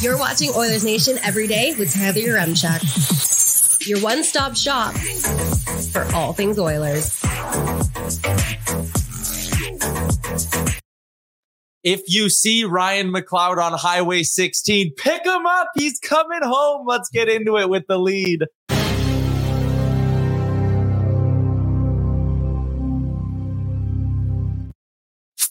You're 0.00 0.16
watching 0.16 0.50
Oilers 0.54 0.84
Nation 0.84 1.18
every 1.24 1.48
day 1.48 1.74
with 1.76 1.92
Tyler 1.92 2.14
Yaremchuk. 2.14 3.86
Your 3.88 4.00
one-stop 4.00 4.54
shop 4.54 4.94
for 5.92 6.04
all 6.14 6.32
things 6.32 6.56
Oilers. 6.56 7.20
If 11.82 12.02
you 12.06 12.28
see 12.28 12.64
Ryan 12.64 13.12
McLeod 13.12 13.58
on 13.58 13.72
Highway 13.72 14.22
16, 14.22 14.94
pick 14.96 15.24
him 15.24 15.46
up. 15.46 15.68
He's 15.74 15.98
coming 15.98 16.42
home. 16.42 16.86
Let's 16.86 17.08
get 17.08 17.28
into 17.28 17.56
it 17.58 17.68
with 17.68 17.84
the 17.88 17.98
lead. 17.98 18.44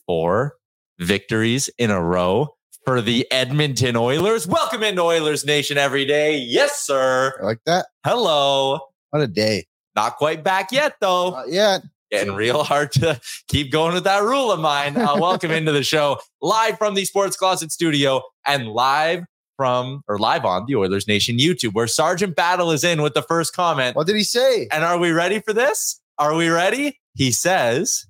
Four 0.08 0.56
victories 1.00 1.70
in 1.78 1.92
a 1.92 2.02
row 2.02 2.56
for 2.86 3.02
the 3.02 3.28
Edmonton 3.30 3.98
Oilers. 3.98 4.48
Welcome 4.48 4.82
into 4.82 5.02
Oilers 5.02 5.46
Nation 5.46 5.78
every 5.78 6.06
day. 6.06 6.38
Yes, 6.38 6.82
sir. 6.82 7.34
I 7.42 7.44
like 7.46 7.60
that. 7.66 7.88
Hello. 8.06 8.80
What 9.10 9.22
a 9.22 9.28
day. 9.28 9.66
Not 9.98 10.16
quite 10.16 10.46
back 10.46 10.72
yet, 10.72 10.96
though. 11.02 11.32
Not 11.32 11.50
yet. 11.52 11.82
Getting 12.10 12.36
real 12.36 12.64
hard 12.64 12.94
to 12.94 13.20
keep 13.50 13.70
going 13.70 13.94
with 13.96 14.06
that 14.06 14.24
rule 14.24 14.50
of 14.50 14.62
mine. 14.62 14.96
Uh, 14.96 15.18
welcome 15.20 15.52
into 15.52 15.74
the 15.74 15.84
show, 15.84 16.20
live 16.42 16.78
from 16.78 16.96
the 16.96 17.04
Sports 17.04 17.36
Closet 17.36 17.70
Studio 17.74 18.22
and 18.46 18.70
live 18.70 19.26
from 19.58 20.04
or 20.08 20.18
live 20.18 20.46
on 20.46 20.66
the 20.68 20.76
Oilers 20.78 21.06
Nation 21.06 21.38
YouTube, 21.38 21.74
where 21.74 21.88
Sergeant 21.88 22.34
Battle 22.38 22.72
is 22.72 22.86
in 22.86 23.02
with 23.02 23.14
the 23.14 23.24
first 23.24 23.54
comment. 23.54 23.98
What 23.98 24.08
did 24.08 24.16
he 24.16 24.24
say? 24.24 24.70
And 24.72 24.86
are 24.86 24.98
we 24.98 25.12
ready 25.12 25.42
for 25.42 25.52
this? 25.52 26.00
Are 26.18 26.34
we 26.34 26.48
ready? 26.48 26.98
He 27.16 27.32
says, 27.34 28.06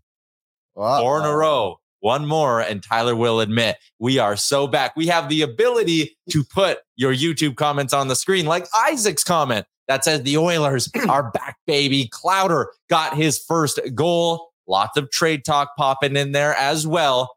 Wow. 0.75 1.01
four 1.01 1.19
in 1.19 1.25
a 1.25 1.35
row. 1.35 1.79
One 1.99 2.25
more, 2.25 2.61
and 2.61 2.83
Tyler 2.83 3.15
will 3.15 3.39
admit 3.39 3.77
we 3.99 4.19
are 4.19 4.35
so 4.37 4.67
back. 4.67 4.95
We 4.95 5.07
have 5.07 5.29
the 5.29 5.41
ability 5.41 6.15
to 6.29 6.43
put 6.43 6.79
your 6.95 7.13
YouTube 7.13 7.55
comments 7.55 7.93
on 7.93 8.07
the 8.07 8.15
screen, 8.15 8.45
like 8.45 8.67
Isaac's 8.75 9.23
comment 9.23 9.65
that 9.87 10.03
says 10.03 10.21
the 10.23 10.37
Oilers 10.37 10.89
are 11.09 11.31
back, 11.31 11.57
baby. 11.65 12.07
Clouder 12.11 12.71
got 12.89 13.15
his 13.15 13.39
first 13.39 13.79
goal. 13.95 14.49
Lots 14.67 14.97
of 14.97 15.09
trade 15.11 15.45
talk 15.45 15.75
popping 15.77 16.15
in 16.17 16.33
there 16.33 16.53
as 16.55 16.85
well. 16.85 17.33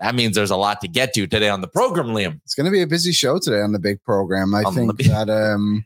That 0.00 0.14
means 0.16 0.34
there's 0.34 0.50
a 0.50 0.56
lot 0.56 0.80
to 0.80 0.88
get 0.88 1.14
to 1.14 1.26
today 1.26 1.48
on 1.48 1.60
the 1.60 1.68
program, 1.68 2.08
Liam. 2.08 2.40
It's 2.44 2.54
going 2.54 2.64
to 2.66 2.70
be 2.72 2.82
a 2.82 2.86
busy 2.86 3.12
show 3.12 3.38
today 3.38 3.60
on 3.60 3.72
the 3.72 3.78
big 3.78 4.02
program. 4.02 4.54
I 4.54 4.64
On 4.64 4.74
think 4.74 4.96
big- 4.96 5.06
that 5.06 5.30
um, 5.30 5.84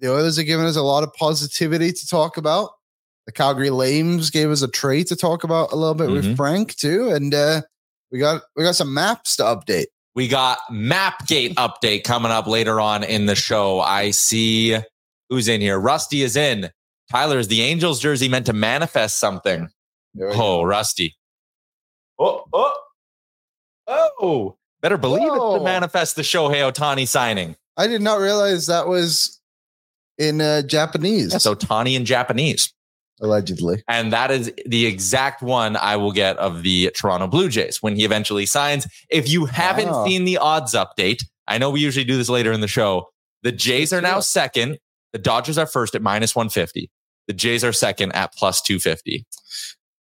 the 0.00 0.12
Oilers 0.12 0.38
are 0.38 0.42
giving 0.42 0.66
us 0.66 0.76
a 0.76 0.82
lot 0.82 1.04
of 1.04 1.12
positivity 1.14 1.92
to 1.92 2.06
talk 2.08 2.36
about. 2.36 2.70
The 3.26 3.32
Calgary 3.32 3.70
Lames 3.70 4.30
gave 4.30 4.50
us 4.50 4.62
a 4.62 4.68
trade 4.68 5.08
to 5.08 5.16
talk 5.16 5.42
about 5.44 5.72
a 5.72 5.76
little 5.76 5.94
bit 5.94 6.08
Mhm. 6.08 6.14
with 6.14 6.36
Frank 6.36 6.76
too, 6.76 7.10
and 7.10 7.34
uh, 7.34 7.62
we 8.12 8.18
got 8.18 8.42
we 8.56 8.62
got 8.64 8.76
some 8.76 8.94
maps 8.94 9.36
to 9.36 9.42
update. 9.42 9.86
We 10.14 10.28
got 10.28 10.58
Mapgate 10.70 11.54
update 11.54 12.04
coming 12.04 12.32
up 12.32 12.46
later 12.46 12.80
on 12.80 13.02
in 13.04 13.26
the 13.26 13.34
show. 13.34 13.80
I 13.80 14.12
see 14.12 14.78
who's 15.28 15.48
in 15.48 15.60
here. 15.60 15.78
Rusty 15.78 16.22
is 16.22 16.36
in. 16.36 16.70
Tyler, 17.10 17.38
is 17.38 17.48
the 17.48 17.62
Angels 17.62 18.00
jersey 18.00 18.28
meant 18.28 18.46
to 18.46 18.52
manifest 18.52 19.18
something? 19.18 19.68
There 20.14 20.28
we 20.28 20.34
go. 20.34 20.42
Oh, 20.42 20.62
Rusty. 20.62 21.16
Oh, 22.18 22.44
oh, 22.52 22.72
oh. 24.20 24.56
Better 24.82 24.96
believe 24.96 25.22
it's 25.24 25.36
Whoa. 25.36 25.58
to 25.58 25.64
manifest 25.64 26.16
the 26.16 26.22
Shohei 26.22 26.70
Ohtani 26.72 27.06
signing. 27.08 27.56
I 27.76 27.86
did 27.86 28.02
not 28.02 28.20
realize 28.20 28.66
that 28.66 28.86
was 28.88 29.40
in 30.18 30.40
uh, 30.40 30.62
Japanese, 30.62 31.32
That's 31.32 31.46
Ohtani 31.46 31.94
in 31.94 32.04
Japanese. 32.04 32.72
Allegedly. 33.20 33.82
And 33.88 34.12
that 34.12 34.30
is 34.30 34.52
the 34.66 34.86
exact 34.86 35.42
one 35.42 35.76
I 35.76 35.96
will 35.96 36.12
get 36.12 36.36
of 36.38 36.62
the 36.62 36.90
Toronto 36.96 37.26
Blue 37.26 37.48
Jays 37.48 37.82
when 37.82 37.96
he 37.96 38.04
eventually 38.04 38.46
signs. 38.46 38.86
If 39.10 39.28
you 39.28 39.46
haven't 39.46 39.88
Wow. 39.88 40.04
seen 40.06 40.24
the 40.24 40.38
odds 40.38 40.74
update, 40.74 41.24
I 41.48 41.58
know 41.58 41.70
we 41.70 41.80
usually 41.80 42.04
do 42.04 42.16
this 42.16 42.28
later 42.28 42.52
in 42.52 42.60
the 42.60 42.68
show. 42.68 43.08
The 43.42 43.52
Jays 43.52 43.92
are 43.92 44.00
now 44.00 44.20
second. 44.20 44.78
The 45.12 45.18
Dodgers 45.18 45.56
are 45.58 45.66
first 45.66 45.94
at 45.94 46.02
minus 46.02 46.34
150. 46.34 46.90
The 47.28 47.32
Jays 47.32 47.64
are 47.64 47.72
second 47.72 48.12
at 48.14 48.32
plus 48.34 48.60
250. 48.62 49.24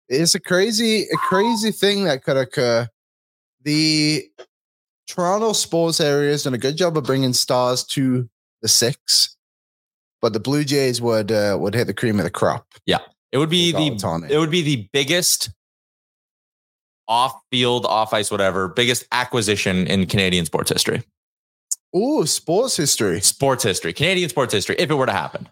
it's 0.10 0.36
a 0.36 0.40
crazy 0.40 1.04
a 1.04 1.18
crazy 1.18 1.72
thing 1.72 2.06
that 2.06 2.24
could 2.24 2.38
occur 2.38 2.88
the 3.64 4.24
toronto 5.08 5.52
sports 5.54 6.00
area 6.00 6.30
has 6.32 6.44
done 6.44 6.54
a 6.54 6.58
good 6.60 6.78
job 6.78 6.96
of 6.98 7.04
bringing 7.04 7.34
stars 7.34 7.84
to 7.84 8.30
the 8.62 8.68
six 8.68 9.35
but 10.26 10.34
the 10.34 10.40
blue 10.40 10.64
jays 10.64 11.00
would 11.00 11.32
uh, 11.32 11.56
would 11.60 11.76
hit 11.76 11.86
the 11.86 11.94
cream 11.94 12.18
of 12.20 12.24
the 12.24 12.32
crop. 12.32 12.66
Yeah, 12.88 12.98
It 13.32 13.38
would 13.38 13.50
be 13.52 13.72
the 13.72 14.26
it 14.28 14.40
would 14.40 14.50
be 14.50 14.64
the 14.64 14.90
biggest 14.92 15.52
off 17.08 17.40
field, 17.52 17.86
off 17.86 18.12
ice, 18.12 18.32
whatever, 18.32 18.68
biggest 18.68 19.06
acquisition 19.12 19.86
in 19.86 20.08
Canadian 20.08 20.46
sports 20.46 20.72
history. 20.72 21.04
Oh, 21.94 22.26
sports 22.26 22.76
history. 22.76 23.22
Sports 23.22 23.64
history, 23.64 23.94
Canadian 23.94 24.30
sports 24.30 24.52
history, 24.52 24.76
if 24.80 24.90
it 24.90 24.96
were 24.96 25.06
to 25.06 25.12
happen. 25.12 25.48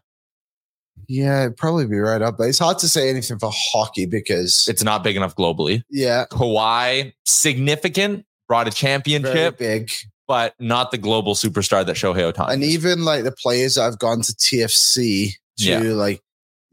yeah 1.07 1.43
it'd 1.43 1.55
probably 1.57 1.85
be 1.85 1.99
right 1.99 2.21
up 2.23 2.37
but 2.39 2.45
it's 2.49 2.57
hard 2.59 2.79
to 2.79 2.89
say 2.89 3.09
anything 3.11 3.37
for 3.37 3.51
hockey 3.53 4.05
because 4.07 4.65
It's 4.67 4.83
not 4.83 5.03
big 5.03 5.15
enough 5.15 5.35
globally. 5.35 5.83
yeah. 5.91 6.25
Kawhi, 6.31 7.13
significant, 7.25 8.25
brought 8.47 8.67
a 8.67 8.71
very 8.71 8.75
championship, 8.75 9.57
big 9.59 9.91
but 10.27 10.53
not 10.59 10.91
the 10.91 10.97
global 10.97 11.35
superstar 11.35 11.85
that 11.85 11.95
Shohei 11.95 12.31
Ohtani. 12.31 12.53
and 12.53 12.63
even 12.63 13.03
like 13.05 13.23
the 13.23 13.31
players 13.31 13.75
that 13.75 13.83
have 13.83 13.99
gone 13.99 14.21
to 14.21 14.31
tfc 14.33 15.31
to 15.57 15.65
Yeah. 15.65 15.79
like 15.93 16.21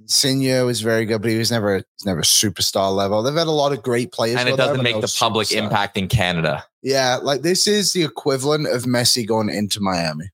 Insigne 0.01 0.65
was 0.65 0.81
very 0.81 1.05
good, 1.05 1.21
but 1.21 1.31
he 1.31 1.37
was 1.37 1.51
never 1.51 1.77
he's 1.77 2.07
never 2.07 2.23
superstar 2.23 2.95
level. 2.95 3.23
They've 3.23 3.35
had 3.35 3.47
a 3.47 3.51
lot 3.51 3.73
of 3.73 3.83
great 3.83 4.13
players, 4.13 4.41
and 4.41 4.49
it 4.49 4.57
doesn't 4.57 4.83
make 4.83 4.99
the 5.01 5.15
public 5.19 5.49
superstar. 5.49 5.63
impact 5.65 5.97
in 5.99 6.09
Canada. 6.09 6.65
Yeah, 6.83 7.17
like 7.23 7.43
this 7.43 7.67
is 7.67 7.93
the 7.93 8.03
equivalent 8.05 8.67
of 8.67 8.85
Messi 8.85 9.27
going 9.27 9.51
into 9.51 9.79
Miami. 9.81 10.31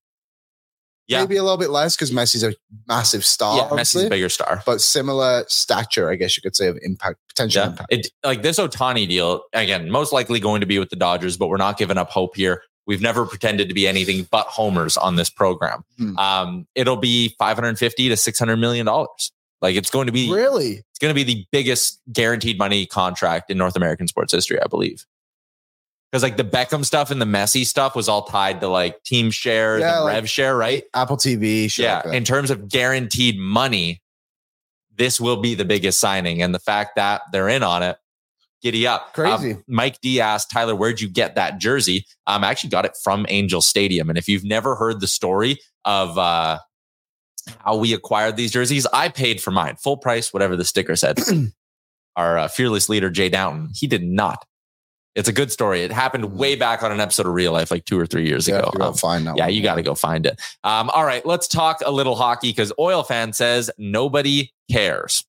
Yeah. 1.08 1.20
Maybe 1.20 1.36
a 1.36 1.42
little 1.42 1.56
bit 1.58 1.70
less 1.70 1.94
because 1.96 2.10
Messi's 2.12 2.42
a 2.44 2.52
massive 2.88 3.24
star, 3.24 3.56
yeah, 3.58 3.68
Messi's 3.76 4.04
a 4.04 4.08
bigger 4.10 4.28
star. 4.28 4.62
but 4.66 4.80
similar 4.80 5.44
stature, 5.48 6.10
I 6.10 6.16
guess 6.16 6.36
you 6.36 6.42
could 6.42 6.54
say, 6.56 6.66
of 6.68 6.76
impact, 6.82 7.18
potential 7.28 7.62
Yeah, 7.62 7.68
impact. 7.70 7.92
it 7.92 8.08
like 8.24 8.42
this 8.42 8.58
Ohtani 8.60 9.08
deal 9.08 9.42
again, 9.52 9.88
most 9.90 10.12
likely 10.12 10.38
going 10.40 10.60
to 10.62 10.66
be 10.66 10.78
with 10.80 10.90
the 10.90 10.96
Dodgers, 10.96 11.36
but 11.36 11.46
we're 11.48 11.56
not 11.58 11.76
giving 11.78 11.96
up 11.98 12.10
hope 12.10 12.36
here. 12.36 12.62
We've 12.86 13.00
never 13.00 13.26
pretended 13.26 13.68
to 13.68 13.74
be 13.74 13.86
anything 13.88 14.28
but 14.30 14.46
homers 14.46 14.96
on 14.96 15.16
this 15.16 15.28
program. 15.30 15.84
Hmm. 15.98 16.16
Um, 16.18 16.66
it'll 16.74 16.96
be 16.96 17.34
550 17.38 18.08
to 18.10 18.16
600 18.16 18.56
million 18.56 18.86
dollars. 18.86 19.32
Like 19.60 19.74
it's 19.76 19.90
going 19.90 20.06
to 20.06 20.12
be 20.12 20.30
Really? 20.32 20.82
it's 20.90 20.98
going 21.00 21.10
to 21.10 21.14
be 21.14 21.24
the 21.24 21.44
biggest 21.50 22.00
guaranteed 22.12 22.58
money 22.58 22.86
contract 22.86 23.50
in 23.50 23.58
North 23.58 23.74
American 23.74 24.06
sports 24.06 24.32
history, 24.32 24.60
I 24.62 24.66
believe. 24.66 25.04
Because 26.12 26.22
like 26.22 26.36
the 26.36 26.44
Beckham 26.44 26.84
stuff 26.84 27.10
and 27.10 27.20
the 27.20 27.26
Messi 27.26 27.66
stuff 27.66 27.96
was 27.96 28.08
all 28.08 28.22
tied 28.22 28.60
to 28.60 28.68
like 28.68 29.02
team 29.02 29.30
shares 29.30 29.80
Yeah, 29.80 29.96
and 29.96 30.04
like- 30.04 30.14
rev 30.14 30.30
share, 30.30 30.56
right? 30.56 30.84
Apple 30.94 31.16
TV, 31.16 31.76
yeah. 31.78 32.02
like 32.04 32.14
in 32.14 32.22
terms 32.24 32.50
of 32.50 32.68
guaranteed 32.68 33.38
money, 33.38 34.00
this 34.94 35.20
will 35.20 35.36
be 35.38 35.54
the 35.54 35.64
biggest 35.64 35.98
signing. 35.98 36.42
And 36.42 36.54
the 36.54 36.58
fact 36.60 36.96
that 36.96 37.22
they're 37.32 37.48
in 37.48 37.62
on 37.62 37.82
it, 37.82 37.96
giddy 38.66 38.86
up. 38.86 39.14
Crazy. 39.14 39.52
Um, 39.52 39.64
Mike 39.68 40.00
D 40.00 40.20
asked 40.20 40.50
Tyler, 40.50 40.74
where'd 40.74 41.00
you 41.00 41.08
get 41.08 41.36
that 41.36 41.58
jersey? 41.58 42.04
Um, 42.26 42.42
I 42.42 42.48
actually 42.48 42.70
got 42.70 42.84
it 42.84 42.96
from 43.02 43.24
Angel 43.28 43.60
Stadium. 43.60 44.08
And 44.08 44.18
if 44.18 44.28
you've 44.28 44.44
never 44.44 44.74
heard 44.74 45.00
the 45.00 45.06
story 45.06 45.60
of 45.84 46.18
uh 46.18 46.58
how 47.64 47.76
we 47.76 47.94
acquired 47.94 48.36
these 48.36 48.50
jerseys, 48.50 48.86
I 48.92 49.08
paid 49.08 49.40
for 49.40 49.52
mine, 49.52 49.76
full 49.76 49.96
price, 49.96 50.32
whatever 50.32 50.56
the 50.56 50.64
sticker 50.64 50.96
said. 50.96 51.18
Our 52.16 52.38
uh, 52.38 52.48
fearless 52.48 52.88
leader, 52.88 53.08
Jay 53.08 53.28
Downton, 53.28 53.70
he 53.72 53.86
did 53.86 54.02
not. 54.02 54.44
It's 55.14 55.28
a 55.28 55.32
good 55.32 55.52
story. 55.52 55.82
It 55.82 55.92
happened 55.92 56.36
way 56.36 56.56
back 56.56 56.82
on 56.82 56.90
an 56.90 56.98
episode 56.98 57.26
of 57.26 57.34
Real 57.34 57.52
Life, 57.52 57.70
like 57.70 57.84
two 57.84 57.98
or 58.00 58.06
three 58.06 58.26
years 58.26 58.48
yeah, 58.48 58.58
ago. 58.58 58.70
Um, 58.80 58.94
find 58.94 59.26
that 59.26 59.36
yeah, 59.36 59.44
one. 59.44 59.54
you 59.54 59.62
got 59.62 59.76
to 59.76 59.82
go 59.82 59.94
find 59.94 60.26
it. 60.26 60.40
Um, 60.64 60.90
all 60.90 61.04
right, 61.04 61.24
let's 61.24 61.46
talk 61.46 61.82
a 61.84 61.90
little 61.90 62.16
hockey 62.16 62.50
because 62.50 62.72
Oil 62.78 63.02
Fan 63.02 63.32
says 63.32 63.70
nobody 63.78 64.50
cares. 64.70 65.24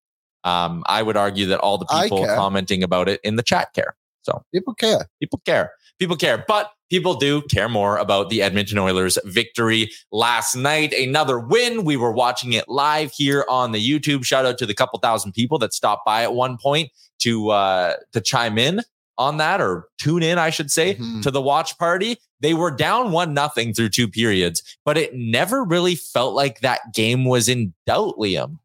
Um, 0.48 0.84
I 0.88 1.04
would 1.04 1.18
argue 1.18 1.46
that 1.48 1.60
all 1.60 1.78
the 1.78 1.86
people 2.02 2.26
commenting 2.36 2.84
about 2.84 3.10
it 3.10 3.20
in 3.24 3.36
the 3.36 3.44
chat 3.44 3.74
care. 3.74 3.96
So 4.24 4.44
People 4.54 4.74
care. 4.74 5.08
people 5.20 5.42
care. 5.46 5.72
People 6.00 6.16
care. 6.18 6.44
But 6.48 6.72
people 6.90 7.16
do 7.16 7.42
care 7.44 7.68
more 7.70 7.98
about 7.98 8.30
the 8.30 8.42
Edmonton 8.42 8.78
Oilers 8.78 9.18
victory 9.26 9.90
last 10.12 10.56
night. 10.56 10.94
Another 10.94 11.40
win. 11.40 11.84
We 11.86 11.98
were 11.98 12.12
watching 12.12 12.54
it 12.54 12.68
live 12.70 13.12
here 13.12 13.46
on 13.50 13.72
the 13.72 13.80
YouTube. 13.90 14.24
Shout 14.26 14.46
out 14.46 14.58
to 14.60 14.66
the 14.66 14.74
couple 14.74 15.00
thousand 15.00 15.32
people 15.34 15.58
that 15.60 15.74
stopped 15.74 16.06
by 16.06 16.24
at 16.24 16.34
one 16.34 16.58
point 16.58 16.90
to 17.20 17.50
uh 17.50 17.94
to 18.14 18.22
chime 18.22 18.58
in 18.58 18.82
on 19.18 19.38
that 19.38 19.60
or 19.60 19.88
tune 19.98 20.22
in, 20.24 20.38
I 20.38 20.50
should 20.52 20.70
say, 20.72 20.96
Mhm. 20.96 21.24
to 21.24 21.32
the 21.32 21.42
watch 21.42 21.78
party. 21.80 22.18
They 22.42 22.54
were 22.54 22.70
down 22.70 23.12
one 23.12 23.34
nothing 23.34 23.74
through 23.74 23.90
two 23.90 24.08
periods, 24.08 24.62
but 24.86 24.98
it 24.98 25.16
never 25.16 25.64
really 25.64 25.96
felt 25.96 26.36
like 26.36 26.60
that 26.62 26.94
game 26.94 27.26
was 27.26 27.50
in 27.50 27.74
doubt, 27.88 28.16
Liam. 28.20 28.60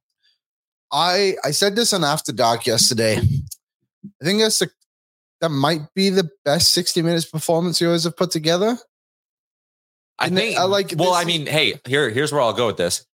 I 0.93 1.37
I 1.43 1.51
said 1.53 1.75
this 1.75 1.93
on 1.93 2.05
After 2.05 2.33
Dark 2.33 2.67
yesterday. 2.67 3.17
I 3.17 4.25
think 4.25 4.41
that's 4.41 4.61
a, 4.63 4.69
that 5.41 5.49
might 5.49 5.93
be 5.95 6.11
the 6.11 6.31
best 6.45 6.73
60 6.73 7.03
minutes 7.03 7.25
performance 7.25 7.81
you 7.81 7.89
guys 7.89 8.05
have 8.05 8.17
put 8.17 8.31
together. 8.31 8.77
I 10.19 10.27
And 10.27 10.37
think 10.37 10.59
I 10.59 10.65
like 10.65 10.95
well, 10.97 11.15
I 11.15 11.25
mean, 11.25 11.47
hey, 11.47 11.81
here 11.87 12.11
here's 12.11 12.33
where 12.33 12.41
I'll 12.41 12.53
go 12.53 12.67
with 12.67 12.77
this. 12.77 13.07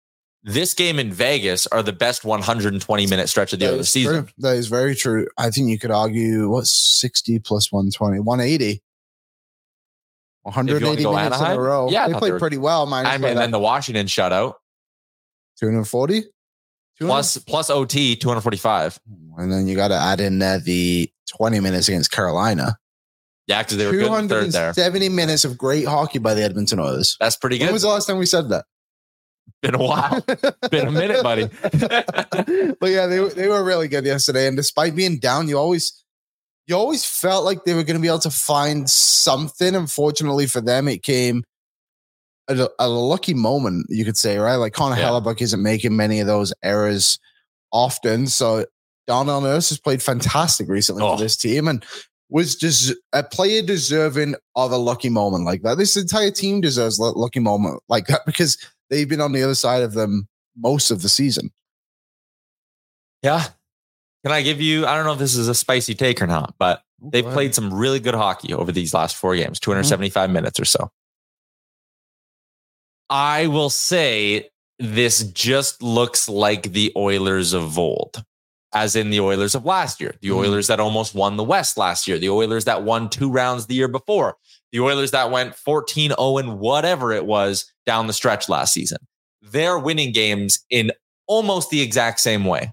This 0.43 0.73
game 0.73 0.97
in 0.97 1.11
Vegas 1.11 1.67
are 1.67 1.83
the 1.83 1.93
best 1.93 2.23
120 2.23 3.07
minute 3.07 3.27
stretch 3.29 3.53
of 3.53 3.59
the 3.59 3.67
other 3.73 3.83
season. 3.83 4.25
true. 4.25 4.33
That 4.37 4.55
is 4.55 4.67
very 4.67 4.95
true. 4.95 5.27
I 5.37 5.51
think 5.51 5.69
you 5.69 5.77
could 5.77 5.91
argue 5.91 6.49
what's 6.49 6.71
60 7.01 7.39
plus 7.39 7.71
120, 7.71 8.19
180. 8.19 8.81
180 10.43 11.03
go 11.03 11.13
minutes 11.13 11.27
in 11.27 11.33
Anaheim? 11.33 11.57
a 11.57 11.61
row. 11.61 11.89
Yeah, 11.89 12.07
they 12.07 12.13
played 12.13 12.39
pretty 12.39 12.57
well. 12.57 12.91
I 12.93 13.17
mean, 13.17 13.21
that 13.21 13.35
then 13.35 13.51
the 13.51 13.59
Washington 13.59 14.07
shutout 14.07 14.53
240. 15.59 16.23
200? 16.99 17.07
plus 17.07 17.37
plus 17.39 17.69
OT 17.69 18.15
245. 18.15 18.99
and 19.37 19.51
then 19.51 19.67
you 19.67 19.75
got 19.75 19.89
to 19.89 19.95
add 19.95 20.19
in 20.19 20.39
there 20.39 20.59
the 20.59 21.11
20 21.37 21.59
minutes 21.59 21.87
against 21.87 22.11
Carolina. 22.11 22.77
Yeah, 23.47 23.63
because 23.63 23.77
they 23.77 23.85
were 23.85 23.93
good 23.93 24.11
in 24.11 24.27
the 24.27 24.35
third 24.35 24.51
there. 24.51 24.73
270 24.73 25.09
minutes 25.09 25.45
of 25.45 25.57
great 25.57 25.87
hockey 25.87 26.19
by 26.19 26.33
the 26.33 26.43
Edmonton 26.43 26.79
Oilers. 26.79 27.15
That's 27.19 27.37
pretty 27.37 27.57
good. 27.57 27.65
When 27.65 27.73
was 27.73 27.83
the 27.83 27.87
last 27.87 28.05
time 28.05 28.17
we 28.17 28.25
said 28.25 28.49
that? 28.49 28.65
Been 29.61 29.75
a 29.75 29.79
while. 29.79 30.21
Been 30.71 30.87
a 30.87 30.91
minute, 30.91 31.23
buddy. 31.23 31.49
but 31.61 32.89
yeah, 32.89 33.07
they, 33.07 33.27
they 33.29 33.47
were 33.47 33.63
really 33.63 33.87
good 33.87 34.05
yesterday. 34.05 34.47
And 34.47 34.57
despite 34.57 34.95
being 34.95 35.17
down, 35.17 35.47
you 35.47 35.57
always 35.57 36.03
you 36.67 36.75
always 36.75 37.05
felt 37.05 37.45
like 37.45 37.63
they 37.63 37.73
were 37.73 37.83
going 37.83 37.95
to 37.95 38.01
be 38.01 38.09
able 38.09 38.19
to 38.19 38.29
find 38.29 38.89
something. 38.89 39.73
Unfortunately 39.73 40.45
for 40.45 40.59
them, 40.59 40.89
it 40.89 41.01
came 41.01 41.37
at 41.37 41.43
a, 42.49 42.69
a 42.79 42.87
lucky 42.89 43.33
moment, 43.33 43.87
you 43.89 44.05
could 44.05 44.17
say, 44.17 44.37
right? 44.37 44.55
Like 44.55 44.73
Connor 44.73 44.97
Yeah. 44.97 45.09
Hellebuyck 45.09 45.41
isn't 45.41 45.61
making 45.61 45.95
many 45.95 46.19
of 46.19 46.27
those 46.27 46.53
errors 46.63 47.19
often. 47.71 48.27
So 48.27 48.65
Darnell 49.07 49.41
Nurse 49.41 49.69
has 49.69 49.79
played 49.79 50.01
fantastic 50.01 50.67
recently 50.69 51.03
Oh. 51.03 51.15
for 51.17 51.23
this 51.23 51.35
team 51.37 51.67
and 51.67 51.83
was 52.29 52.55
just 52.55 52.93
a 53.13 53.23
player 53.23 53.61
deserving 53.61 54.35
of 54.55 54.71
a 54.71 54.77
lucky 54.77 55.09
moment 55.09 55.45
like 55.45 55.61
that. 55.63 55.77
This 55.77 55.95
entire 55.97 56.31
team 56.31 56.59
deserves 56.61 56.99
a 56.99 57.03
lucky 57.03 57.39
moment 57.39 57.81
like 57.89 58.07
that 58.07 58.25
because 58.25 58.57
they've 58.89 59.07
been 59.07 59.21
on 59.21 59.31
the 59.31 59.43
other 59.43 59.55
side 59.55 59.81
of 59.83 59.93
them 59.93 60.27
most 60.57 60.91
of 60.91 61.01
the 61.01 61.09
season. 61.09 61.51
yeah. 63.23 63.45
Can 64.25 64.33
I 64.33 64.41
give 64.41 64.59
you? 64.59 64.85
I 64.85 64.95
don't 64.95 65.05
know 65.05 65.13
if 65.13 65.19
this 65.19 65.35
is 65.35 65.47
a 65.47 65.55
spicy 65.55 65.93
take 65.93 66.21
or 66.21 66.27
not, 66.27 66.55
but 66.59 66.81
they've 67.01 67.23
played 67.23 67.55
some 67.55 67.73
really 67.73 67.99
good 67.99 68.15
hockey 68.15 68.53
over 68.53 68.71
these 68.73 68.93
last 68.93 69.15
four 69.15 69.35
games, 69.37 69.59
275 69.59 70.29
minutes 70.29 70.59
or 70.59 70.65
so. 70.65 70.89
I 73.09 73.47
will 73.47 73.69
say 73.69 74.49
this 74.79 75.23
just 75.23 75.81
looks 75.81 76.27
like 76.29 76.73
the 76.73 76.91
Oilers 76.95 77.53
of 77.53 77.77
old, 77.79 78.23
as 78.73 78.95
in 78.95 79.09
the 79.09 79.19
Oilers 79.19 79.55
of 79.55 79.65
last 79.65 79.99
year, 80.01 80.15
the 80.21 80.29
Mhm. 80.29 80.37
Oilers 80.37 80.67
that 80.67 80.79
almost 80.79 81.15
won 81.15 81.37
the 81.37 81.43
West 81.43 81.77
last 81.77 82.07
year, 82.07 82.19
the 82.19 82.29
Oilers 82.29 82.65
that 82.65 82.83
won 82.83 83.09
two 83.09 83.29
rounds 83.31 83.65
the 83.67 83.75
year 83.75 83.87
before, 83.87 84.37
the 84.71 84.79
Oilers 84.81 85.11
that 85.11 85.31
went 85.31 85.55
14 85.55 86.11
0 86.11 86.37
and 86.37 86.59
whatever 86.59 87.11
it 87.11 87.25
was 87.25 87.71
down 87.85 88.07
the 88.07 88.13
stretch 88.13 88.49
last 88.49 88.73
season. 88.73 88.99
They're 89.41 89.79
winning 89.79 90.11
games 90.11 90.59
in 90.69 90.91
almost 91.27 91.69
the 91.69 91.81
exact 91.81 92.19
same 92.19 92.45
way. 92.45 92.71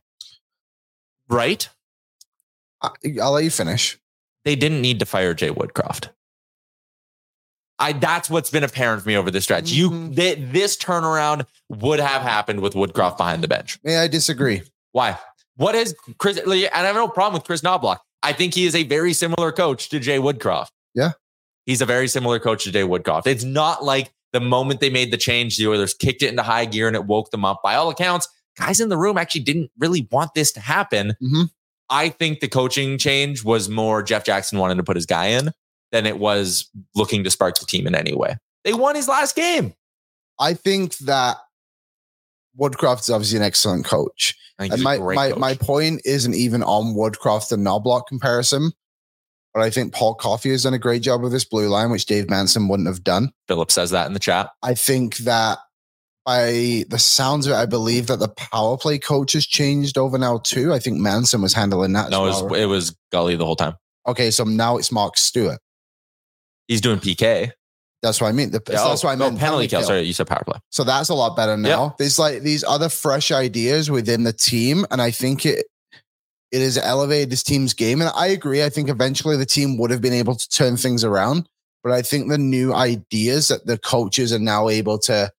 Right? 1.29 1.69
I'll 2.83 3.33
let 3.33 3.45
you 3.45 3.51
finish. 3.51 3.99
They 4.45 4.57
didn't 4.57 4.83
need 4.83 4.99
to 4.99 5.07
fire 5.07 5.33
Jay 5.33 5.49
Woodcroft. 5.49 6.11
I 7.85 7.93
that's 7.93 8.31
what's 8.31 8.51
been 8.51 8.65
apparent 8.65 9.03
for 9.03 9.09
me 9.09 9.17
over 9.17 9.31
the 9.31 9.41
stretch. 9.41 9.71
You 9.71 9.91
Mhm. 9.91 10.17
th- 10.17 10.39
this 10.53 10.77
turnaround 10.77 11.47
would 11.69 12.01
have 12.01 12.23
happened 12.23 12.61
with 12.61 12.75
Woodcroft 12.75 13.17
behind 13.19 13.43
the 13.43 13.49
bench. 13.49 13.79
May 13.85 13.99
I 13.99 14.09
disagree? 14.09 14.63
Why? 14.93 15.19
What 15.57 15.75
is 15.75 15.95
Chris? 16.19 16.39
And 16.39 16.51
I 16.53 16.69
have 16.87 16.97
no 16.97 17.09
problem 17.09 17.35
with 17.35 17.45
Kris 17.45 17.61
Knoblauch. 17.61 17.99
I 18.23 18.33
think 18.33 18.55
he 18.55 18.65
is 18.67 18.75
a 18.75 18.85
very 18.85 19.13
similar 19.13 19.53
coach 19.53 19.89
to 19.91 20.01
Jay 20.01 20.19
Woodcroft. 20.19 20.69
Yeah. 20.95 21.13
He's 21.67 21.81
a 21.81 21.87
very 21.87 22.09
similar 22.09 22.39
coach 22.39 22.65
to 22.65 22.73
Jay 22.73 22.83
Woodcroft. 22.83 23.27
It's 23.27 23.45
not 23.45 23.85
like 23.85 24.13
the 24.33 24.41
moment 24.41 24.81
they 24.81 24.91
made 24.91 25.11
the 25.13 25.17
change, 25.19 25.57
the 25.57 25.67
Oilers 25.69 25.95
kicked 25.95 26.23
it 26.23 26.29
into 26.29 26.43
high 26.43 26.65
gear 26.65 26.87
and 26.87 26.97
it 26.97 27.05
woke 27.05 27.31
them 27.31 27.45
up. 27.45 27.61
By 27.63 27.75
all 27.75 27.91
accounts, 27.91 28.29
guys 28.59 28.81
in 28.81 28.89
the 28.89 28.97
room 28.97 29.19
actually 29.19 29.43
didn't 29.43 29.71
really 29.79 30.09
want 30.11 30.33
this 30.35 30.53
to 30.53 30.61
happen. 30.61 31.15
Mhm. 31.23 31.51
I 31.91 32.09
think 32.09 32.41
the 32.41 32.49
coaching 32.49 32.97
change 32.99 33.45
was 33.45 33.69
more 33.69 34.03
Jeff 34.03 34.25
Jackson 34.25 34.59
wanting 34.59 34.79
to 34.79 34.83
put 34.83 34.97
his 34.97 35.07
guy 35.07 35.27
in 35.27 35.53
than 35.95 36.07
it 36.07 36.19
was 36.19 36.69
looking 36.97 37.23
to 37.23 37.31
spark 37.31 37.57
the 37.57 37.67
team 37.67 37.87
in 37.87 37.95
any 37.95 38.13
way. 38.13 38.37
They 38.65 38.75
won 38.75 38.97
his 38.97 39.07
last 39.07 39.37
game. 39.37 39.75
I 40.41 40.55
think 40.55 40.97
that 40.99 41.37
Woodcroft 42.59 43.03
is 43.03 43.11
obviously 43.11 43.37
an 43.39 43.45
excellent 43.45 43.85
coach. 43.85 44.35
I 44.59 44.65
think 44.65 44.75
And 44.75 44.83
my, 44.83 44.99
my, 44.99 45.31
coach. 45.31 45.39
my 45.39 45.55
point 45.55 46.03
isn't 46.05 46.35
even 46.35 46.65
on 46.65 46.97
Woodcroft 46.97 47.53
and 47.53 47.65
Knoblauch 47.65 48.09
comparison, 48.09 48.73
but 49.53 49.63
I 49.63 49.71
think 49.71 49.95
Paul 49.95 50.17
Coffey 50.17 50.51
has 50.51 50.65
done 50.65 50.75
a 50.75 50.81
great 50.81 51.01
job 51.03 51.23
with 51.23 51.31
this 51.31 51.45
blue 51.45 51.69
line, 51.69 51.93
which 51.93 52.07
Dave 52.07 52.29
Manson 52.29 52.67
wouldn't 52.67 52.89
have 52.89 53.05
done. 53.05 53.31
Philip 53.47 53.71
says 53.71 53.93
that 53.93 54.09
in 54.09 54.15
the 54.15 54.19
chat. 54.19 54.51
I 54.65 54.75
think 54.75 55.19
that 55.19 55.59
by 56.27 56.83
the 56.89 56.99
sounds 56.99 57.47
of 57.47 57.53
it, 57.53 57.57
I 57.57 57.67
believe 57.67 58.09
that 58.09 58.19
the 58.19 58.31
power 58.31 58.77
play 58.77 58.99
coach 58.99 59.35
has 59.35 59.47
changed 59.47 59.97
over 59.97 60.19
now 60.19 60.39
too. 60.39 60.73
I 60.73 60.81
think 60.81 60.99
Manson 60.99 61.41
was 61.41 61.53
handling 61.55 61.93
that. 61.93 62.11
No, 62.11 62.25
it 62.25 62.31
was, 62.31 62.43
well. 62.43 62.55
it 62.55 62.67
was 62.67 62.97
Gully 63.13 63.37
the 63.37 63.47
whole 63.47 63.55
time. 63.55 63.75
okay, 64.09 64.33
so 64.33 64.43
now 64.43 64.77
it's 64.77 64.91
Mark 64.91 65.17
Stuart. 65.17 65.61
He's 66.69 66.81
doing 66.81 66.99
PK. 66.99 67.53
That's 68.03 68.21
what 68.21 68.29
I 68.29 68.33
mean. 68.33 68.51
The, 68.51 68.61
Yeah, 68.69 68.85
that's 68.85 69.03
oh, 69.05 69.09
what 69.09 69.13
I 69.13 69.15
no, 69.15 69.29
meant. 69.31 69.39
penalty 69.41 69.67
kill. 69.69 69.83
Sorry, 69.83 70.03
you 70.03 70.13
said 70.13 70.27
power 70.27 70.43
play. 70.47 70.59
So 70.71 70.85
that's 70.85 71.09
a 71.09 71.15
lot 71.15 71.37
better 71.37 71.57
now. 71.57 71.95
There's 71.99 72.19
like 72.19 72.43
these 72.43 72.63
other 72.65 72.89
fresh 72.91 73.33
ideas 73.33 73.91
within 73.91 74.25
the 74.25 74.33
team, 74.33 74.85
and 74.91 75.01
I 75.01 75.11
think 75.11 75.47
it 75.47 75.65
it 76.53 76.61
has 76.61 76.77
elevated 76.79 77.31
this 77.31 77.43
team's 77.43 77.73
game. 77.75 78.01
And 78.03 78.11
I 78.15 78.29
agree. 78.29 78.63
I 78.63 78.69
think 78.69 78.89
eventually 78.89 79.37
the 79.37 79.47
team 79.47 79.79
would 79.79 79.91
have 79.91 80.01
been 80.03 80.13
able 80.13 80.37
to 80.37 80.49
turn 80.51 80.77
things 80.77 81.03
around, 81.03 81.49
but 81.83 81.93
I 81.93 82.03
think 82.03 82.29
the 82.29 82.39
new 82.39 82.73
ideas 82.75 83.49
that 83.49 83.67
the 83.67 83.77
coaches 83.79 84.33
are 84.33 84.39
now 84.39 84.69
able 84.69 84.99
to 85.01 85.33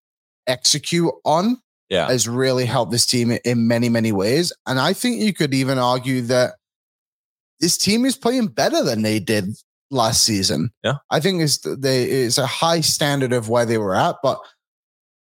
execute 0.47 1.13
on 1.23 1.61
Yeah. 1.89 2.07
has 2.07 2.27
really 2.27 2.65
helped 2.65 2.91
this 2.91 3.05
team 3.05 3.31
in 3.45 3.67
many, 3.67 3.87
many 3.89 4.11
ways. 4.11 4.51
And 4.67 4.77
I 4.79 4.91
think 4.93 5.21
you 5.21 5.33
could 5.33 5.53
even 5.53 5.77
argue 5.77 6.21
that 6.23 6.55
this 7.61 7.77
team 7.77 8.03
is 8.05 8.17
playing 8.17 8.47
better 8.47 8.83
than 8.83 9.01
they 9.01 9.19
did 9.19 9.55
last 9.91 10.23
season. 10.23 10.71
Yeah. 10.83 10.95
I 11.09 11.19
think 11.19 11.41
it's 11.41 11.59
they 11.59 12.05
it's 12.05 12.37
a 12.37 12.45
high 12.45 12.81
standard 12.81 13.33
of 13.33 13.49
where 13.49 13.65
they 13.65 13.77
were 13.77 13.95
at, 13.95 14.17
but 14.23 14.39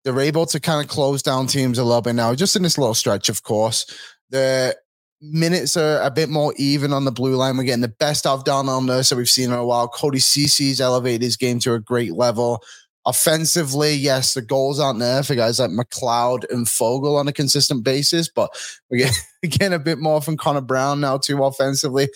they're 0.05 0.21
able 0.21 0.47
to 0.47 0.61
kind 0.61 0.83
of 0.83 0.90
close 0.90 1.23
down 1.23 1.47
teams 1.47 1.78
a 1.78 1.85
little 1.85 2.02
bit 2.02 2.14
now, 2.14 2.35
just 2.35 2.57
in 2.57 2.62
this 2.62 2.78
little 2.78 2.95
stretch, 2.95 3.28
of 3.28 3.43
course. 3.43 3.87
The 4.31 4.76
minutes 5.21 5.76
are 5.76 6.00
a 6.02 6.11
bit 6.11 6.28
more 6.28 6.55
even 6.57 6.93
on 6.93 7.05
the 7.05 7.12
blue 7.12 7.35
line. 7.35 7.57
We're 7.57 7.64
getting 7.64 7.83
the 7.83 7.88
best 7.88 8.26
of 8.26 8.45
Darnell 8.45 8.81
Nurse 8.81 9.11
that 9.11 9.17
we've 9.17 9.28
seen 9.28 9.50
in 9.50 9.59
a 9.59 9.64
while. 9.64 9.88
Cody 9.88 10.19
Cece's 10.19 10.81
elevated 10.81 11.23
his 11.23 11.37
game 11.37 11.59
to 11.61 11.75
a 11.75 11.81
great 11.81 12.12
level. 12.12 12.62
Offensively, 13.07 13.95
yes, 13.95 14.35
the 14.35 14.43
goals 14.43 14.78
aren't 14.78 14.99
there 14.99 15.23
for 15.23 15.35
guys 15.35 15.59
like 15.59 15.71
McLeod 15.71 16.45
and 16.50 16.67
Foegele 16.67 17.19
on 17.19 17.26
a 17.26 17.33
consistent 17.33 17.83
basis, 17.83 18.28
but 18.28 18.50
we're 18.90 18.99
getting, 18.99 19.23
getting 19.43 19.73
a 19.73 19.78
bit 19.78 19.99
more 19.99 20.21
from 20.21 20.37
Connor 20.37 20.61
Brown 20.61 21.00
now 21.00 21.17
too 21.17 21.43
offensively. 21.43 22.09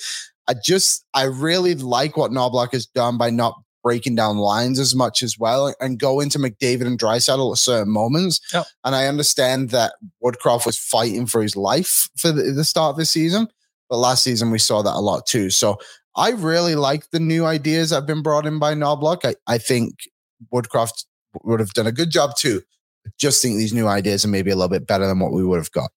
I 0.48 0.54
just, 0.64 1.04
I 1.14 1.24
really 1.24 1.74
like 1.74 2.16
what 2.16 2.30
Knoblauch 2.30 2.72
has 2.72 2.86
done 2.86 3.18
by 3.18 3.30
not 3.30 3.54
breaking 3.82 4.14
down 4.14 4.38
lines 4.38 4.78
as 4.78 4.94
much 4.94 5.22
as 5.22 5.38
well 5.38 5.74
and 5.80 5.98
go 5.98 6.20
into 6.20 6.38
McDavid 6.38 6.86
and 6.86 6.98
Draisaitl 6.98 7.52
at 7.52 7.58
certain 7.58 7.92
moments. 7.92 8.40
Yep. 8.54 8.66
And 8.84 8.94
I 8.94 9.06
understand 9.06 9.70
that 9.70 9.94
Woodcroft 10.22 10.66
was 10.66 10.78
fighting 10.78 11.26
for 11.26 11.42
his 11.42 11.56
life 11.56 12.08
for 12.16 12.30
the, 12.30 12.52
the 12.52 12.64
start 12.64 12.90
of 12.90 12.96
the 12.96 13.04
season, 13.04 13.48
but 13.90 13.96
last 13.96 14.22
season 14.22 14.50
we 14.50 14.58
saw 14.58 14.82
that 14.82 14.94
a 14.94 15.00
lot 15.00 15.26
too. 15.26 15.50
So 15.50 15.78
I 16.14 16.30
really 16.30 16.74
like 16.74 17.10
the 17.10 17.20
new 17.20 17.44
ideas 17.44 17.90
that 17.90 17.96
have 17.96 18.06
been 18.06 18.22
brought 18.22 18.46
in 18.46 18.58
by 18.58 18.74
Knoblauch. 18.74 19.24
I, 19.24 19.34
I 19.52 19.58
think 19.58 19.94
Woodcroft 20.52 21.04
would 21.42 21.60
have 21.60 21.72
done 21.72 21.86
a 21.86 21.92
good 21.92 22.10
job 22.10 22.36
too. 22.36 22.62
I 23.06 23.10
just 23.18 23.42
think 23.42 23.56
these 23.56 23.72
new 23.72 23.88
ideas 23.88 24.24
are 24.24 24.28
maybe 24.28 24.50
a 24.50 24.56
little 24.56 24.68
bit 24.68 24.86
better 24.86 25.06
than 25.06 25.18
what 25.18 25.32
we 25.32 25.44
would 25.44 25.58
have 25.58 25.72
got. 25.72 25.90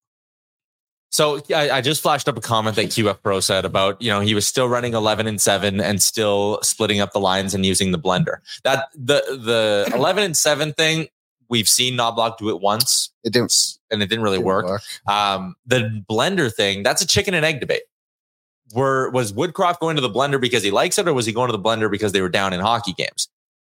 So 1.16 1.40
I, 1.48 1.70
I 1.70 1.80
just 1.80 2.02
flashed 2.02 2.28
up 2.28 2.36
a 2.36 2.42
comment 2.42 2.76
that 2.76 2.88
QF 2.88 3.22
Pro 3.22 3.40
said 3.40 3.64
about, 3.64 4.02
you 4.02 4.10
know, 4.10 4.20
he 4.20 4.34
was 4.34 4.46
still 4.46 4.68
running 4.68 4.92
11 4.92 5.26
and 5.26 5.40
7 5.40 5.80
and 5.80 6.02
still 6.02 6.58
splitting 6.62 7.00
up 7.00 7.12
the 7.12 7.20
lines 7.20 7.54
and 7.54 7.64
using 7.64 7.90
the 7.90 7.98
blender. 7.98 8.40
That 8.64 8.88
the 8.92 9.24
the 9.42 9.90
11 9.94 10.24
and 10.24 10.36
7 10.36 10.74
thing, 10.74 11.08
we've 11.48 11.70
seen 11.70 11.94
Knoblauch 11.94 12.36
do 12.36 12.50
it 12.50 12.60
once 12.60 13.14
It 13.24 13.32
didn't, 13.32 13.54
and 13.90 14.02
it 14.02 14.10
didn't 14.10 14.24
really 14.24 14.36
didn't 14.36 14.46
work. 14.46 14.82
Um, 15.08 15.54
the 15.64 16.04
blender 16.06 16.52
thing, 16.52 16.82
that's 16.82 17.00
a 17.00 17.06
chicken 17.06 17.32
and 17.32 17.46
egg 17.46 17.60
debate. 17.60 17.84
Were 18.74 19.08
was 19.08 19.32
Woodcroft 19.32 19.78
going 19.78 19.96
to 19.96 20.02
the 20.02 20.10
blender 20.10 20.38
because 20.38 20.62
he 20.62 20.70
likes 20.70 20.98
it, 20.98 21.08
or 21.08 21.14
was 21.14 21.24
he 21.24 21.32
going 21.32 21.50
to 21.50 21.56
the 21.56 21.62
blender 21.62 21.90
because 21.90 22.12
they 22.12 22.20
were 22.20 22.28
down 22.28 22.52
in 22.52 22.60
hockey 22.60 22.92
games? 22.92 23.30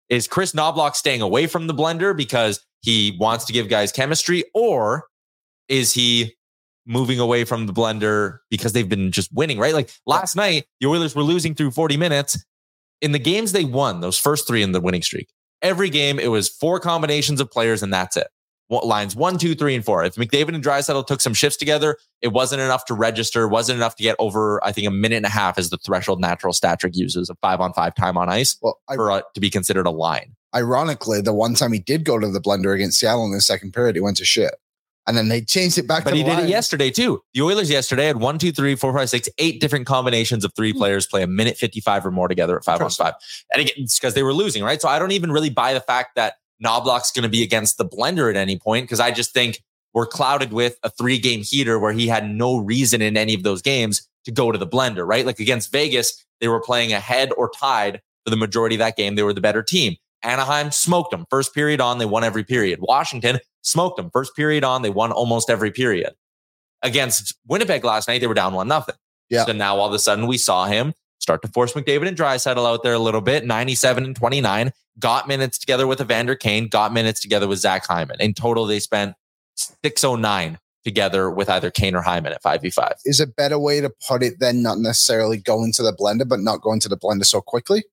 Is 0.09 0.27
Kris 0.27 0.53
Knoblauch 0.53 0.95
staying 0.95 1.21
away 1.21 1.45
from 1.45 1.67
the 1.67 1.75
blender 1.75 2.17
because 2.17 2.65
he 2.81 3.15
wants 3.19 3.45
to 3.45 3.53
give 3.53 3.69
guys 3.69 3.91
chemistry, 3.91 4.45
or 4.55 5.05
is 5.67 5.93
he 5.93 6.34
moving 6.85 7.19
away 7.19 7.43
from 7.43 7.67
the 7.67 7.73
blender 7.73 8.39
because 8.49 8.73
they've 8.73 8.89
been 8.89 9.11
just 9.11 9.33
winning? 9.33 9.57
Right, 9.59 9.73
like 9.73 9.91
last 10.05 10.35
night, 10.35 10.65
the 10.79 10.87
Oilers 10.87 11.15
were 11.15 11.23
losing 11.23 11.55
through 11.55 11.71
forty 11.71 11.97
minutes. 11.97 12.43
In 13.01 13.11
the 13.11 13.19
games 13.19 13.51
they 13.51 13.65
won, 13.65 13.99
those 14.01 14.17
first 14.17 14.47
three 14.47 14.63
in 14.63 14.71
the 14.71 14.81
winning 14.81 15.01
streak, 15.01 15.29
every 15.61 15.89
game 15.89 16.17
it 16.19 16.29
was 16.29 16.49
four 16.49 16.79
combinations 16.79 17.41
of 17.41 17.51
players 17.51 17.83
and 17.83 17.93
that's 17.93 18.17
it 18.17 18.27
what 18.67 18.85
lines 18.85 19.15
one, 19.15 19.37
two, 19.37 19.55
three, 19.55 19.75
and 19.75 19.85
four. 19.85 20.03
If 20.03 20.15
McDavid 20.15 20.55
and 20.55 20.63
Draisaitl 20.63 21.05
took 21.05 21.21
some 21.21 21.33
shifts 21.33 21.57
together, 21.57 21.97
it 22.21 22.29
wasn't 22.29 22.61
enough 22.61 22.85
to 22.85 22.93
register, 22.93 23.47
wasn't 23.47 23.77
enough 23.77 23.95
to 23.97 24.03
get 24.03 24.15
over, 24.19 24.63
I 24.63 24.71
think, 24.71 24.87
a 24.87 24.91
minute 24.91 25.17
and 25.17 25.25
a 25.25 25.29
half 25.29 25.59
is 25.59 25.69
the 25.69 25.77
threshold 25.77 26.19
natural 26.19 26.53
stat 26.53 26.79
trick 26.79 26.95
uses 26.95 27.29
of 27.29 27.37
five 27.41 27.61
on 27.61 27.73
five 27.73 27.95
time 27.95 28.17
on 28.17 28.29
ice 28.29 28.57
Well, 28.61 28.79
I, 28.89 28.95
for 28.95 29.11
uh, 29.11 29.21
to 29.33 29.39
be 29.39 29.49
considered 29.49 29.85
a 29.85 29.91
line. 29.91 30.35
ironically, 30.55 31.21
the 31.21 31.33
one 31.33 31.53
time 31.53 31.73
he 31.73 31.79
did 31.79 32.05
go 32.05 32.17
to 32.17 32.27
the 32.27 32.41
blender 32.41 32.73
against 32.73 32.99
Seattle 32.99 33.25
in 33.25 33.31
the 33.31 33.41
second 33.41 33.73
period, 33.73 33.95
he 33.95 34.01
went 34.01 34.17
to 34.17 34.25
shit. 34.25 34.55
And 35.07 35.15
then 35.15 35.29
they 35.29 35.41
changed 35.41 35.77
it 35.77 35.87
back 35.87 36.03
But 36.03 36.11
to 36.11 36.15
he 36.15 36.23
the 36.23 36.29
did 36.29 36.39
it 36.45 36.49
yesterday 36.49 36.89
too. 36.89 37.21
The 37.33 37.41
Oilers 37.41 37.69
yesterday 37.69 38.07
had 38.07 38.17
one, 38.17 38.39
two, 38.39 38.51
three, 38.51 38.75
four, 38.75 38.91
five, 38.93 39.09
six, 39.09 39.29
eight 39.37 39.61
different 39.61 39.85
combinations 39.85 40.43
of 40.43 40.53
three 40.55 40.71
hmm. 40.71 40.79
players 40.79 41.05
play 41.05 41.21
a 41.21 41.27
minute 41.27 41.57
55 41.57 42.05
or 42.07 42.11
more 42.11 42.27
together 42.27 42.57
at 42.57 42.65
five 42.65 42.81
on 42.81 42.89
five. 42.89 43.13
And 43.53 43.61
again, 43.61 43.75
it's 43.77 43.99
because 43.99 44.15
they 44.15 44.23
were 44.23 44.33
losing, 44.33 44.63
right? 44.63 44.81
So 44.81 44.87
I 44.87 44.97
don't 44.97 45.11
even 45.11 45.31
really 45.31 45.49
buy 45.51 45.73
the 45.73 45.79
fact 45.79 46.15
that 46.15 46.35
Knoblauch's 46.63 47.11
going 47.11 47.23
to 47.23 47.29
be 47.29 47.43
against 47.43 47.77
the 47.77 47.85
blender 47.85 48.29
at 48.29 48.37
any 48.37 48.57
point 48.57 48.85
because 48.85 48.99
I 48.99 49.11
just 49.11 49.33
think 49.33 49.61
we're 49.93 50.07
clouded 50.07 50.51
with 50.51 50.77
a 50.83 50.89
three 50.89 51.19
game 51.19 51.41
heater 51.41 51.79
where 51.79 51.93
he 51.93 52.07
had 52.07 52.29
no 52.29 52.57
reason 52.57 53.01
in 53.01 53.15
any 53.15 53.33
of 53.33 53.43
those 53.43 53.61
games 53.61 54.07
to 54.25 54.31
go 54.31 54.51
to 54.51 54.57
the 54.57 54.67
blender, 54.67 55.07
right? 55.07 55.25
Like 55.25 55.39
against 55.39 55.71
Vegas, 55.71 56.25
they 56.41 56.47
were 56.47 56.59
playing 56.59 56.93
ahead 56.93 57.31
or 57.37 57.49
tied 57.49 58.01
for 58.23 58.31
the 58.31 58.37
majority 58.37 58.75
of 58.75 58.79
that 58.79 58.97
game. 58.97 59.15
They 59.15 59.23
were 59.23 59.33
the 59.33 59.41
better 59.41 59.63
team. 59.63 59.95
Anaheim 60.23 60.71
smoked 60.71 61.11
them. 61.11 61.25
First 61.29 61.53
period 61.53 61.79
on, 61.79 61.99
they 61.99 62.05
won 62.05 62.23
every 62.23 62.43
period. 62.43 62.79
Washington 62.81 63.39
smoked 63.65 63.97
them. 63.97 64.09
First 64.11 64.35
period 64.35 64.63
on, 64.63 64.81
they 64.81 64.89
won 64.89 65.11
almost 65.11 65.49
every 65.49 65.71
period. 65.71 66.13
Against 66.81 67.35
Winnipeg 67.47 67.83
last 67.83 68.07
night, 68.07 68.21
they 68.21 68.27
were 68.27 68.33
down 68.33 68.53
one 68.53 68.67
nothing. 68.67 68.95
Yeah. 69.29 69.45
So 69.45 69.51
now 69.51 69.77
all 69.77 69.87
of 69.87 69.93
a 69.93 69.99
sudden 69.99 70.27
we 70.27 70.37
saw 70.37 70.65
him 70.65 70.93
start 71.19 71.41
to 71.41 71.47
force 71.47 71.73
McDavid 71.73 72.07
and 72.07 72.15
Draisaitl 72.15 72.65
out 72.65 72.83
there 72.83 72.93
a 72.93 72.99
little 72.99 73.21
bit, 73.21 73.45
97 73.45 74.05
and 74.05 74.15
29, 74.15 74.71
got 74.99 75.27
minutes 75.27 75.57
together 75.57 75.87
with 75.87 75.99
Evander 75.99 76.35
Kane, 76.35 76.67
got 76.67 76.93
minutes 76.93 77.19
together 77.19 77.47
with 77.47 77.59
Zach 77.59 77.85
Hyman. 77.85 78.17
In 78.19 78.33
total, 78.33 78.65
they 78.65 78.79
spent 78.79 79.15
609 79.55 80.59
together 80.83 81.31
with 81.31 81.49
either 81.49 81.71
Kane 81.71 81.95
or 81.95 82.03
Hyman 82.03 82.31
at 82.31 82.43
5v5. 82.43 82.93
Is 83.05 83.19
a 83.19 83.25
better 83.25 83.57
way 83.57 83.81
to 83.81 83.91
put 84.07 84.21
it 84.21 84.39
than 84.39 84.61
not 84.61 84.77
necessarily 84.77 85.37
going 85.37 85.71
to 85.73 85.81
the 85.81 85.93
blender, 85.93 86.27
but 86.27 86.41
not 86.41 86.61
going 86.61 86.79
to 86.81 86.89
the 86.89 86.97
blender 86.97 87.25
so 87.25 87.41
quickly? 87.41 87.83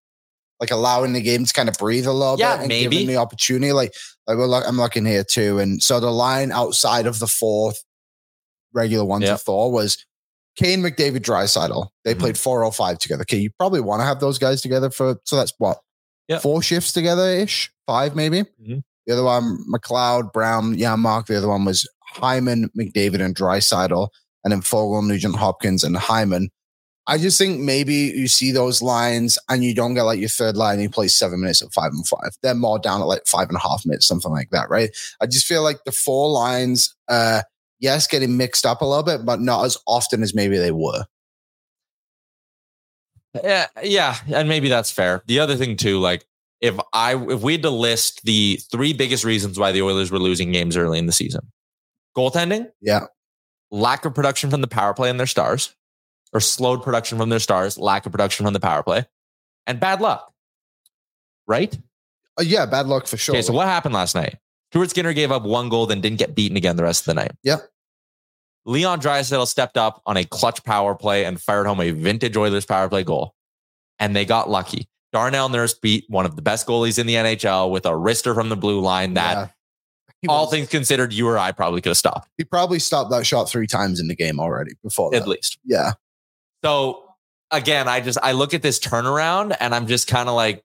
Like 0.63 0.71
allowing 0.71 1.13
the 1.13 1.21
game 1.21 1.45
to 1.45 1.53
kind 1.53 1.69
of 1.69 1.75
breathe 1.77 2.07
a 2.07 2.13
little 2.13 2.39
Yeah, 2.39 2.53
bit 2.55 2.61
and 2.61 2.69
maybe. 2.69 2.89
giving 2.97 3.09
the 3.09 3.17
opportunity. 3.17 3.73
Like, 3.73 3.93
like 4.29 4.37
we're 4.39 4.47
look, 4.47 4.63
I'm 4.65 4.77
looking 4.77 5.05
here 5.05 5.25
too. 5.25 5.59
And 5.59 5.83
so 5.83 5.99
the 5.99 6.13
line 6.13 6.53
outside 6.53 7.07
of 7.09 7.19
the 7.19 7.27
fourth 7.27 7.83
regular 8.73 9.05
ones 9.05 9.25
Yeah. 9.25 9.35
of 9.35 9.43
Thor 9.43 9.73
was 9.73 9.99
Kane, 10.57 10.81
McDavid, 10.81 11.19
Draisaitl. 11.23 11.89
They 12.05 12.15
Mhm. 12.15 12.19
played 12.21 12.39
405 12.39 12.99
together. 12.99 13.23
Okay, 13.23 13.39
you 13.39 13.51
probably 13.59 13.81
want 13.81 14.03
to 14.03 14.05
have 14.05 14.21
those 14.21 14.39
guys 14.39 14.61
together 14.63 14.89
for 14.91 15.17
so 15.25 15.35
that's 15.37 15.53
what 15.59 15.81
Yeah. 16.29 16.39
four 16.39 16.63
shifts 16.63 16.93
together 16.93 17.27
ish, 17.29 17.73
five 17.87 18.15
maybe. 18.15 18.45
Mhm. 18.65 18.83
The 19.07 19.13
other 19.15 19.25
one, 19.25 19.59
McLeod, 19.69 20.33
Brown, 20.33 20.79
yeah, 20.79 20.95
Mark. 20.95 21.27
The 21.27 21.39
other 21.39 21.49
one 21.49 21.65
was 21.65 21.89
Hyman, 22.07 22.71
McDavid, 22.79 23.21
and 23.21 23.35
Draisaitl, 23.35 24.09
and 24.45 24.53
then 24.53 24.61
Foegele, 24.63 25.05
Nugent, 25.09 25.35
Hopkins, 25.37 25.83
and 25.83 25.97
Hyman. 25.97 26.51
I 27.07 27.19
just 27.19 27.37
think 27.37 27.61
maybe 27.61 27.95
you 27.95 28.29
see 28.29 28.53
those 28.53 28.81
lines 28.81 29.37
and 29.49 29.65
you 29.65 29.75
don't 29.75 29.95
get 29.95 30.03
like 30.03 30.21
your 30.21 30.29
third 30.29 30.57
line 30.57 30.79
you 30.81 30.89
play 30.89 31.09
seven 31.09 31.41
minutes 31.41 31.61
at 31.61 31.73
five 31.73 31.91
and 31.93 32.07
five. 32.07 32.31
They're 32.43 32.55
more 32.55 32.79
down 32.79 33.01
at 33.01 33.07
like 33.07 33.27
five 33.27 33.49
and 33.49 33.57
a 33.57 33.61
half 33.61 33.85
minutes, 33.85 34.07
something 34.07 34.31
like 34.31 34.51
that, 34.51 34.71
right? 34.71 34.91
I 35.21 35.27
just 35.27 35.47
feel 35.47 35.63
like 35.63 35.83
the 35.85 35.91
four 35.93 36.31
lines, 36.31 36.95
uh, 37.09 37.43
yes, 37.81 38.07
getting 38.07 38.37
mixed 38.37 38.65
up 38.65 38.83
a 38.83 38.85
little 38.85 39.03
bit, 39.03 39.27
but 39.27 39.41
not 39.41 39.65
as 39.65 39.77
often 39.87 40.23
as 40.23 40.33
maybe 40.35 40.59
they 40.59 40.71
were. 40.71 41.05
Yeah, 43.43 43.67
yeah, 43.83 44.17
and 44.33 44.49
maybe 44.49 44.69
that's 44.69 44.91
fair. 44.91 45.23
The 45.27 45.41
other 45.41 45.57
thing 45.57 45.77
too, 45.77 45.99
like 45.99 46.25
if 46.61 46.79
I 46.93 47.17
if 47.17 47.41
we 47.41 47.53
had 47.53 47.63
to 47.63 47.71
list 47.71 48.23
the 48.25 48.61
three 48.71 48.93
biggest 48.93 49.25
reasons 49.25 49.59
why 49.59 49.73
the 49.73 49.83
Oilers 49.83 50.11
were 50.11 50.19
losing 50.19 50.53
games 50.53 50.77
early 50.77 50.99
in 50.99 51.07
the 51.07 51.13
season, 51.13 51.51
goaltending, 52.17 52.71
Yeah. 52.81 53.07
lack 53.71 54.05
of 54.05 54.15
production 54.15 54.51
from 54.51 54.61
the 54.61 54.69
power 54.69 54.93
play 54.95 55.09
and 55.09 55.19
their 55.19 55.27
stars, 55.27 55.75
or 56.33 56.41
slowed 56.41 56.83
production 56.83 57.19
from 57.19 57.29
their 57.29 57.39
stars, 57.39 57.79
lack 57.79 58.07
of 58.07 58.13
production 58.13 58.45
from 58.45 58.53
the 58.55 58.61
power 58.61 58.83
play, 58.83 59.05
and 59.67 59.79
bad 59.81 60.01
luck. 60.01 60.33
Right? 61.47 61.77
Uh, 62.39 62.43
yeah, 62.43 62.67
bad 62.67 62.87
luck 62.87 63.07
for 63.07 63.17
sure. 63.17 63.35
Okay, 63.35 63.43
so 63.43 63.53
what 63.53 63.67
happened 63.67 63.95
last 63.95 64.15
night? 64.15 64.37
Stuart 64.71 64.91
Skinner 64.91 65.13
gave 65.13 65.31
up 65.31 65.43
one 65.43 65.69
goal, 65.69 65.87
then 65.87 66.01
didn't 66.01 66.19
get 66.19 66.35
beaten 66.35 66.57
again 66.57 66.77
the 66.77 66.83
rest 66.83 67.03
of 67.03 67.07
the 67.07 67.15
night. 67.15 67.33
Yep. 67.43 67.61
Leon 68.65 69.01
Draisaitl 69.01 69.47
stepped 69.47 69.77
up 69.77 70.01
on 70.07 70.17
a 70.17 70.25
clutch 70.25 70.63
power 70.65 70.95
play 70.95 71.25
and 71.25 71.41
fired 71.41 71.67
home 71.67 71.81
a 71.81 71.91
vintage 71.91 72.37
Oilers 72.37 72.65
power 72.65 72.89
play 72.89 73.03
goal. 73.03 73.35
And 73.99 74.17
they 74.17 74.25
got 74.25 74.49
lucky. 74.49 74.89
Darnell 75.13 75.49
Nurse 75.51 75.75
beat 75.75 76.05
one 76.09 76.25
of 76.25 76.37
the 76.37 76.43
best 76.43 76.67
goalies 76.67 76.99
in 76.99 77.07
the 77.07 77.15
NHL 77.17 77.71
with 77.71 77.85
a 77.85 77.91
wrister 77.91 78.35
from 78.35 78.49
the 78.49 78.57
blue 78.57 78.81
line 78.81 79.15
that, 79.15 79.33
Yeah. 79.37 79.49
He 80.23 80.29
all 80.29 80.45
was- 80.45 80.53
things 80.53 80.69
considered, 80.69 81.13
you 81.13 81.29
or 81.29 81.37
I 81.37 81.51
probably 81.53 81.81
could 81.81 81.91
have 81.91 81.97
stopped, 81.99 82.31
he 82.39 82.45
probably 82.45 82.79
stopped 82.79 83.11
that 83.11 83.27
shot 83.27 83.51
three 83.51 83.67
times 83.67 83.99
in 84.01 84.07
the 84.07 84.15
game 84.15 84.39
already 84.39 84.73
before 84.83 85.11
that. 85.11 85.23
at 85.23 85.29
least. 85.29 85.59
Yeah. 85.65 85.93
So 86.65 87.05
again, 87.51 87.89
I 87.89 88.01
just 88.01 88.19
I 88.23 88.33
look 88.33 88.55
at 88.55 88.63
this 88.63 88.79
turnaround 88.79 89.57
and 89.61 89.75
I'm 89.75 89.87
just 89.87 90.09
kind 90.09 90.29
of 90.29 90.35
like, 90.35 90.65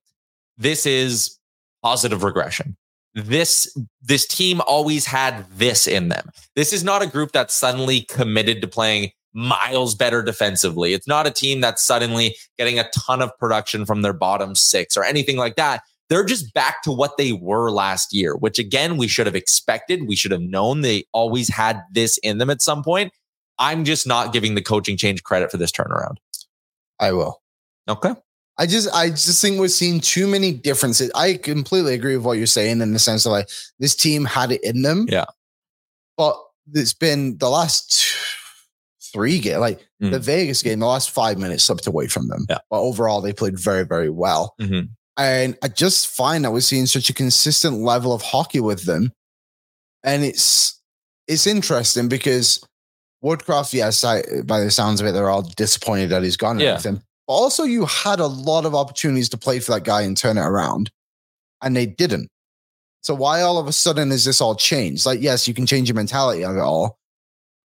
this 0.57 0.85
is 0.85 1.37
positive 1.83 2.23
regression. 2.23 2.77
This 3.13 3.75
this 4.01 4.27
team 4.27 4.61
always 4.67 5.05
had 5.05 5.45
this 5.51 5.87
in 5.87 6.09
them. 6.09 6.29
This 6.55 6.71
is 6.71 6.83
not 6.83 7.01
a 7.01 7.07
group 7.07 7.31
that's 7.31 7.53
suddenly 7.53 8.01
committed 8.01 8.61
to 8.61 8.67
playing 8.67 9.11
miles 9.33 9.95
better 9.95 10.23
defensively. 10.23 10.93
It's 10.93 11.07
not 11.07 11.27
a 11.27 11.31
team 11.31 11.61
that's 11.61 11.83
suddenly 11.83 12.35
getting 12.57 12.79
a 12.79 12.89
ton 12.89 13.21
of 13.21 13.31
production 13.37 13.85
from 13.85 14.01
their 14.01 14.13
bottom 14.13 14.55
six 14.55 14.97
or 14.97 15.03
anything 15.03 15.37
like 15.37 15.55
that. 15.55 15.81
They're 16.09 16.23
just 16.23 16.53
back 16.53 16.83
to 16.83 16.91
what 16.91 17.17
they 17.17 17.33
were 17.33 17.69
last 17.69 18.13
year, 18.13 18.35
which 18.35 18.59
again, 18.59 18.97
we 18.97 19.07
should 19.07 19.25
have 19.25 19.35
expected. 19.35 20.07
We 20.07 20.15
should 20.15 20.31
have 20.31 20.41
known 20.41 20.81
they 20.81 21.03
always 21.11 21.49
had 21.49 21.81
this 21.91 22.17
in 22.19 22.37
them 22.37 22.49
at 22.49 22.61
some 22.61 22.83
point. 22.83 23.11
I'm 23.59 23.85
just 23.85 24.05
not 24.07 24.33
giving 24.33 24.55
the 24.55 24.61
coaching 24.61 24.97
change 24.97 25.23
credit 25.23 25.51
for 25.51 25.57
this 25.57 25.71
turnaround. 25.71 26.17
I 26.99 27.11
will. 27.11 27.41
Okay. 27.87 28.13
I 28.57 28.65
just 28.65 28.89
I 28.93 29.09
just 29.09 29.41
think 29.41 29.59
we're 29.59 29.67
seeing 29.67 29.99
too 29.99 30.25
many 30.27 30.51
differences. 30.51 31.11
I 31.13 31.35
completely 31.35 31.93
agree 31.93 32.17
with 32.17 32.25
what 32.25 32.37
you're 32.37 32.47
saying 32.47 32.81
in 32.81 32.91
the 32.93 32.99
sense 32.99 33.25
of 33.25 33.31
like 33.31 33.49
this 33.79 33.95
team 33.95 34.25
had 34.25 34.51
it 34.51 34.63
in 34.63 34.81
them. 34.81 35.05
Yeah. 35.09 35.25
But 36.17 36.41
it's 36.73 36.93
been 36.93 37.37
the 37.37 37.49
last 37.49 38.03
three 39.13 39.39
game, 39.39 39.59
like 39.59 39.79
Mhm. 40.01 40.11
the 40.11 40.19
Vegas 40.19 40.61
game, 40.63 40.79
the 40.79 40.85
last 40.87 41.11
five 41.11 41.37
minutes 41.37 41.63
slipped 41.63 41.87
away 41.87 42.07
from 42.07 42.27
them. 42.27 42.45
Yeah. 42.49 42.57
But 42.69 42.81
overall, 42.81 43.21
they 43.21 43.31
played 43.33 43.59
very, 43.59 43.83
very 43.85 44.09
well. 44.09 44.55
Mhm. 44.59 44.89
And 45.17 45.57
I 45.63 45.67
just 45.69 46.07
find 46.07 46.43
that 46.43 46.51
we're 46.51 46.59
seeing 46.61 46.85
such 46.87 47.09
a 47.09 47.13
consistent 47.13 47.79
level 47.81 48.11
of 48.13 48.21
hockey 48.21 48.59
with 48.59 48.83
them. 48.85 49.13
And 50.03 50.23
it's 50.23 50.79
it's 51.27 51.45
interesting 51.45 52.07
because 52.07 52.61
Woodcroft, 53.23 53.73
yes, 53.73 54.03
I, 54.03 54.23
by 54.45 54.59
the 54.59 54.71
sounds 54.71 55.01
of 55.01 55.07
it, 55.07 55.11
they're 55.11 55.29
all 55.29 55.41
disappointed 55.41 56.09
that 56.09 56.23
he's 56.23 56.37
gone 56.37 56.59
Yeah. 56.59 56.79
But 56.81 57.33
also, 57.33 57.63
you 57.63 57.85
had 57.85 58.19
a 58.19 58.27
lot 58.27 58.65
of 58.65 58.73
opportunities 58.73 59.27
to 59.29 59.37
play 59.37 59.59
for 59.59 59.73
that 59.73 59.83
guy 59.83 60.01
and 60.01 60.15
turn 60.15 60.37
it 60.37 60.41
around, 60.41 60.91
and 61.61 61.75
they 61.75 61.85
didn't. 61.85 62.29
So 63.01 63.13
why 63.15 63.41
all 63.41 63.57
of 63.57 63.67
a 63.67 63.73
sudden 63.73 64.11
is 64.11 64.25
this 64.25 64.39
all 64.39 64.55
changed? 64.55 65.05
Like, 65.05 65.21
yes, 65.21 65.47
you 65.47 65.53
can 65.53 65.65
change 65.65 65.89
your 65.89 65.95
mentality 65.95 66.43
of 66.43 66.55
it 66.55 66.59
all, 66.59 66.99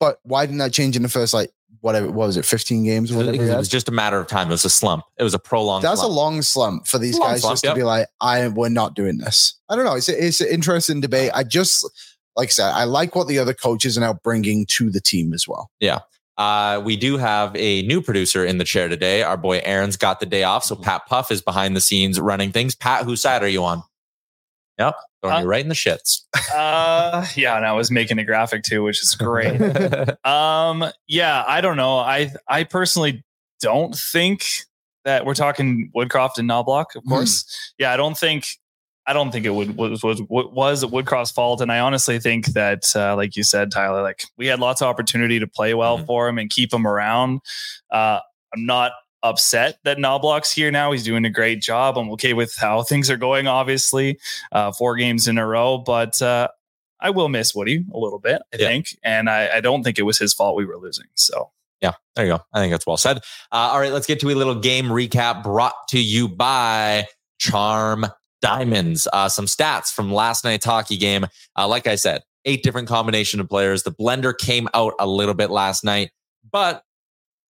but 0.00 0.18
why 0.22 0.46
didn't 0.46 0.58
that 0.58 0.72
change 0.72 0.96
in 0.96 1.02
the 1.02 1.08
first 1.08 1.34
like 1.34 1.50
whatever 1.80 2.06
what 2.06 2.26
was 2.26 2.36
it, 2.36 2.44
fifteen 2.44 2.84
games 2.84 3.12
or 3.12 3.16
whatever? 3.16 3.36
he 3.36 3.50
It 3.50 3.56
was 3.56 3.68
just 3.68 3.88
a 3.88 3.92
matter 3.92 4.18
of 4.18 4.26
time. 4.26 4.48
It 4.48 4.52
was 4.52 4.64
a 4.64 4.70
slump. 4.70 5.04
It 5.18 5.22
was 5.22 5.34
a 5.34 5.38
prolonged. 5.38 5.84
That's 5.84 6.00
slump. 6.00 6.12
a 6.12 6.14
long 6.14 6.42
slump 6.42 6.86
for 6.86 6.98
these 6.98 7.18
Long 7.18 7.30
guys 7.30 7.40
slump, 7.42 7.52
just 7.54 7.64
yep. 7.64 7.74
to 7.74 7.80
be 7.80 7.84
like, 7.84 8.08
I 8.20 8.48
we're 8.48 8.68
not 8.68 8.94
doing 8.94 9.18
this. 9.18 9.54
I 9.68 9.76
don't 9.76 9.84
know. 9.84 9.94
It's 9.94 10.08
a, 10.08 10.26
it's 10.26 10.40
an 10.40 10.48
interesting 10.48 11.00
debate. 11.00 11.30
I 11.34 11.44
just 11.44 11.88
like 12.36 12.48
I 12.48 12.50
said, 12.50 12.70
I 12.72 12.84
like 12.84 13.14
what 13.14 13.28
the 13.28 13.38
other 13.38 13.54
coaches 13.54 13.96
are 13.96 14.00
now 14.00 14.14
bringing 14.24 14.66
to 14.76 14.90
the 14.90 15.00
team 15.00 15.32
as 15.32 15.46
well. 15.46 15.70
Yeah. 15.80 16.00
Uh, 16.38 16.80
we 16.84 16.96
do 16.96 17.18
have 17.18 17.54
a 17.56 17.82
new 17.82 18.00
producer 18.00 18.44
in 18.44 18.56
the 18.58 18.64
chair 18.64 18.88
today. 18.88 19.22
Our 19.22 19.36
boy 19.36 19.60
Aaron's 19.64 19.96
got 19.98 20.18
the 20.18 20.26
day 20.26 20.44
off, 20.44 20.64
so 20.64 20.74
Pat 20.74 21.06
Puff 21.06 21.30
is 21.30 21.42
behind 21.42 21.76
the 21.76 21.80
scenes 21.80 22.18
running 22.18 22.52
things. 22.52 22.74
Pat, 22.74 23.04
whose 23.04 23.20
side 23.20 23.42
are 23.42 23.48
you 23.48 23.62
on? 23.64 23.82
Yep, 24.78 24.94
throwing 25.22 25.36
Uh, 25.36 25.40
you 25.40 25.46
right 25.46 25.60
in 25.62 25.68
the 25.68 25.74
shits. 25.74 26.20
uh 26.54 27.26
yeah 27.36 27.56
and 27.56 27.64
i 27.66 27.72
was 27.72 27.90
making 27.90 28.18
a 28.18 28.24
graphic 28.24 28.62
too 28.62 28.82
which 28.82 29.02
is 29.02 29.14
great 29.14 29.60
um 30.26 30.84
yeah 31.06 31.44
i 31.46 31.60
don't 31.60 31.76
know 31.76 31.98
i 31.98 32.30
i 32.48 32.64
personally 32.64 33.22
don't 33.60 33.94
think 33.94 34.44
that 35.04 35.24
we're 35.26 35.34
talking 35.34 35.90
woodcroft 35.94 36.38
and 36.38 36.48
knoblauch 36.48 36.94
of 36.96 37.04
course 37.08 37.72
yeah 37.78 37.92
i 37.92 37.96
don't 37.96 38.16
think 38.18 38.46
i 39.06 39.12
don't 39.12 39.30
think 39.32 39.44
it 39.46 39.50
would 39.50 39.76
was 39.76 40.02
was 40.02 40.20
was 40.28 40.84
woodcroft's 40.84 41.30
fault 41.32 41.60
and 41.60 41.70
i 41.72 41.78
honestly 41.78 42.18
think 42.18 42.46
that 42.48 42.94
uh, 42.96 43.14
like 43.16 43.36
you 43.36 43.42
said 43.42 43.70
tyler 43.70 44.02
like 44.02 44.22
we 44.36 44.46
had 44.46 44.60
lots 44.60 44.80
of 44.80 44.88
opportunity 44.88 45.38
to 45.38 45.46
play 45.46 45.74
well 45.74 45.98
Mhm. 45.98 46.06
for 46.06 46.28
him 46.28 46.38
and 46.38 46.50
keep 46.50 46.72
him 46.72 46.86
around 46.86 47.40
uh 47.90 48.20
i'm 48.54 48.66
not 48.66 48.92
upset 49.24 49.78
that 49.84 49.98
knoblauch's 49.98 50.50
here 50.52 50.70
now 50.70 50.90
he's 50.92 51.04
doing 51.04 51.24
a 51.24 51.30
great 51.30 51.60
job 51.60 51.96
i'm 51.96 52.10
okay 52.10 52.32
with 52.32 52.54
how 52.56 52.82
things 52.82 53.08
are 53.10 53.16
going 53.16 53.46
obviously 53.46 54.18
uh 54.52 54.72
four 54.72 54.96
games 54.96 55.28
in 55.28 55.38
a 55.38 55.46
row 55.46 55.78
but 55.78 56.20
uh 56.22 56.48
I 57.04 57.10
will 57.10 57.28
miss 57.28 57.52
Woody 57.52 57.84
a 57.92 57.98
little 57.98 58.20
bit, 58.20 58.42
I 58.54 58.58
Yeah. 58.58 58.68
think. 58.68 58.96
And 59.02 59.28
I, 59.28 59.56
I 59.56 59.60
don't 59.60 59.82
think 59.82 59.98
it 59.98 60.02
was 60.02 60.18
his 60.18 60.32
fault 60.32 60.54
we 60.56 60.64
were 60.64 60.76
losing. 60.76 61.06
So 61.14 61.50
Yeah, 61.80 61.94
there 62.14 62.26
you 62.26 62.32
go. 62.34 62.40
I 62.52 62.60
think 62.60 62.70
that's 62.70 62.86
well 62.86 62.96
said. 62.96 63.16
Uh, 63.50 63.70
all 63.72 63.80
right, 63.80 63.90
let's 63.92 64.06
get 64.06 64.20
to 64.20 64.30
a 64.30 64.36
little 64.36 64.54
game 64.54 64.84
recap 64.84 65.42
brought 65.42 65.74
to 65.88 65.98
you 66.00 66.28
by 66.28 67.08
Charm 67.40 68.06
Diamonds. 68.42 69.08
Uh, 69.12 69.28
some 69.28 69.46
stats 69.46 69.92
from 69.92 70.12
last 70.12 70.44
night's 70.44 70.66
hockey 70.66 70.98
game. 70.98 71.26
Uh, 71.56 71.66
like 71.66 71.86
I 71.86 71.94
said, 71.94 72.22
eight 72.44 72.62
different 72.62 72.88
combination 72.88 73.40
of 73.40 73.48
players. 73.48 73.84
The 73.84 73.92
blender 73.92 74.36
came 74.36 74.68
out 74.74 74.94
a 74.98 75.06
little 75.06 75.34
bit 75.34 75.50
last 75.50 75.84
night, 75.84 76.10
but 76.50 76.82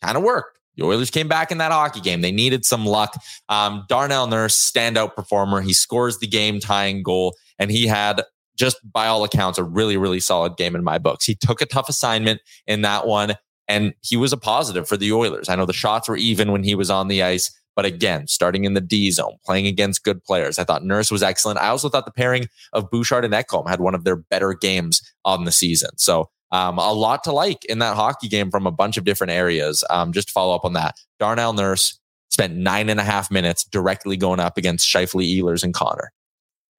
kind 0.02 0.18
of 0.18 0.24
worked. 0.24 0.60
The 0.76 0.86
Oilers 0.86 1.12
came 1.12 1.28
back 1.28 1.52
in 1.52 1.58
that 1.60 1.72
hockey 1.72 2.00
game. 2.00 2.22
They 2.22 2.32
needed 2.32 2.66
some 2.66 2.86
luck. 2.86 3.14
Um, 3.50 3.86
Darnell 3.88 4.28
Nurse, 4.28 4.58
standout 4.58 5.16
performer. 5.16 5.62
He 5.62 5.74
scores 5.74 6.20
the 6.20 6.28
game 6.28 6.60
tying 6.60 7.04
goal, 7.04 7.36
and 7.58 7.70
he 7.70 7.86
had 7.88 8.24
just 8.58 8.78
by 8.92 9.08
all 9.08 9.24
accounts 9.24 9.58
a 9.58 9.64
really, 9.64 9.98
really 9.98 10.20
solid 10.20 10.58
game 10.58 10.76
in 10.76 10.84
my 10.84 10.98
books. 10.98 11.26
He 11.26 11.36
took 11.36 11.62
a 11.62 11.66
tough 11.66 11.88
assignment 11.88 12.42
in 12.68 12.82
that 12.82 13.08
one 13.08 13.36
and 13.70 13.94
he 14.02 14.18
was 14.18 14.34
a 14.34 14.38
positive 14.38 14.88
for 14.88 14.98
the 14.98 15.14
Oilers. 15.14 15.48
I 15.48 15.56
know 15.56 15.66
the 15.66 15.74
shots 15.74 16.10
were 16.10 16.18
even 16.18 16.52
when 16.52 16.64
he 16.64 16.76
was 16.76 16.90
on 16.90 17.08
the 17.08 17.24
ice, 17.24 17.52
but 17.80 17.86
again, 17.86 18.28
starting 18.28 18.66
in 18.66 18.74
the 18.74 18.82
D 18.82 19.10
zone, 19.10 19.38
playing 19.46 19.66
against 19.66 20.04
good 20.04 20.22
players. 20.26 20.60
I 20.60 20.66
thought 20.66 20.84
Nurse 20.84 21.10
was 21.10 21.24
excellent. 21.24 21.60
I 21.60 21.70
also 21.70 21.88
thought 21.88 22.04
the 22.04 22.12
pairing 22.12 22.50
of 22.74 22.92
Bouchard 22.92 23.24
and 23.24 23.34
Ekholm 23.34 23.70
had 23.70 23.80
one 23.80 23.96
of 23.96 24.04
their 24.04 24.18
better 24.18 24.54
games 24.54 25.02
on 25.24 25.46
the 25.46 25.52
season. 25.54 25.92
So 25.96 26.30
um, 26.52 26.78
a 26.78 26.92
lot 26.92 27.24
to 27.24 27.32
like 27.32 27.64
in 27.64 27.80
that 27.80 27.96
hockey 27.96 28.28
game 28.28 28.52
from 28.52 28.68
a 28.68 28.72
bunch 28.72 28.98
of 28.98 29.06
different 29.06 29.32
areas. 29.32 29.82
Um, 29.90 30.12
just 30.12 30.28
to 30.28 30.34
follow 30.34 30.54
up 30.54 30.66
on 30.66 30.74
that, 30.74 30.98
Darnell 31.20 31.54
Nurse 31.54 31.98
spent 32.32 32.54
nine 32.54 32.90
and 32.90 33.00
a 33.00 33.04
half 33.06 33.32
minutes 33.32 33.64
directly 33.64 34.18
going 34.18 34.42
up 34.42 34.58
against 34.58 34.86
Scheifele, 34.86 35.40
Ehlers, 35.40 35.64
and 35.64 35.74
Connor. 35.74 36.12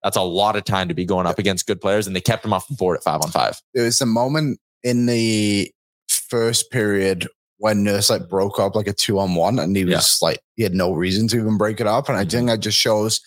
That's 0.03 0.17
a 0.17 0.21
lot 0.21 0.55
of 0.55 0.65
time 0.65 0.87
to 0.87 0.93
be 0.93 1.05
going 1.05 1.25
up 1.25 1.39
against 1.39 1.65
good 1.65 1.81
players, 1.81 2.05
and 2.05 2.15
they 2.15 2.21
kept 2.21 2.45
him 2.45 2.53
off 2.53 2.67
the 2.67 2.75
board 2.75 2.97
at 2.97 3.03
five 3.03 3.21
on 3.23 3.31
five. 3.31 3.59
There 3.73 3.85
was 3.85 4.01
a 4.01 4.05
moment 4.05 4.59
in 4.83 5.07
the 5.07 5.71
first 6.07 6.69
period 6.69 7.27
when 7.61 7.83
Nurse 7.83 8.09
like 8.09 8.27
broke 8.27 8.59
up 8.59 8.75
like 8.75 8.87
a 8.87 8.93
two 8.93 9.19
on 9.19 9.35
one, 9.35 9.59
and 9.59 9.75
he 9.75 9.85
was 9.85 10.19
like 10.19 10.39
he 10.55 10.63
had 10.63 10.73
no 10.73 10.93
reason 10.93 11.27
to 11.29 11.37
even 11.37 11.57
break 11.57 11.79
it 11.79 11.85
up. 11.85 12.09
And 12.09 12.17
I 12.17 12.21
mm-hmm. 12.21 12.29
think 12.29 12.47
that 12.47 12.59
just 12.59 12.77
shows 12.77 13.21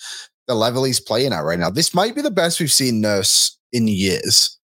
the 0.49 0.55
level 0.55 0.83
he's 0.83 0.99
playing 0.99 1.33
at 1.33 1.41
right 1.41 1.59
now. 1.59 1.71
This 1.71 1.95
might 1.95 2.17
be 2.17 2.21
the 2.21 2.33
best 2.33 2.59
we've 2.59 2.73
seen 2.73 3.01
Nurse 3.01 3.57
in 3.73 3.87
years. 3.87 4.59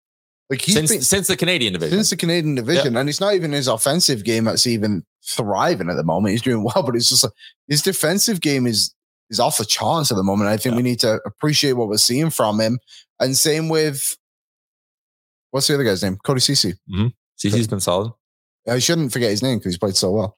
Like 0.50 0.62
he's 0.62 0.74
since 0.74 0.90
been 0.90 1.02
since 1.02 1.28
the 1.28 1.36
Canadian 1.36 1.74
division. 1.74 1.98
since 1.98 2.10
the 2.10 2.16
Canadian 2.16 2.56
division, 2.56 2.96
and 2.96 3.10
it's 3.10 3.20
not 3.20 3.34
even 3.34 3.52
his 3.52 3.68
offensive 3.68 4.24
game 4.24 4.46
that's 4.46 4.66
even 4.66 5.04
thriving 5.26 5.90
at 5.90 5.98
the 5.98 6.04
moment. 6.04 6.32
He's 6.32 6.42
doing 6.42 6.64
well, 6.76 6.84
but 6.84 6.96
it's 6.96 7.10
just 7.10 7.26
like 7.26 7.34
his 7.68 7.82
defensive 7.82 8.40
game 8.40 8.66
is 8.66 8.96
is 9.30 9.42
off 9.42 9.58
the 9.58 9.66
charts 9.66 10.12
at 10.12 10.16
the 10.16 10.24
moment. 10.24 10.50
I 10.50 10.56
think 10.56 10.74
Yeah. 10.74 10.78
we 10.78 10.84
need 10.84 11.02
to 11.02 11.20
appreciate 11.26 11.74
what 11.74 11.90
we're 11.90 11.98
seeing 11.98 12.30
from 12.30 12.62
him. 12.62 12.80
And 13.20 13.38
same 13.38 13.68
with 13.68 14.18
what's 15.52 15.68
the 15.68 15.74
other 15.74 15.84
guy's 15.84 16.02
name? 16.02 16.18
Cody 16.24 16.40
Cece. 16.40 16.76
Mm-hmm. 16.90 17.08
Cece's 17.38 17.68
been 17.68 17.82
solid. 17.82 18.14
I 18.68 18.80
shouldn't 18.80 19.12
forget 19.12 19.32
his 19.32 19.44
name 19.44 19.60
because 19.60 19.74
he's 19.74 19.80
played 19.80 19.96
so 19.96 20.12
well 20.12 20.38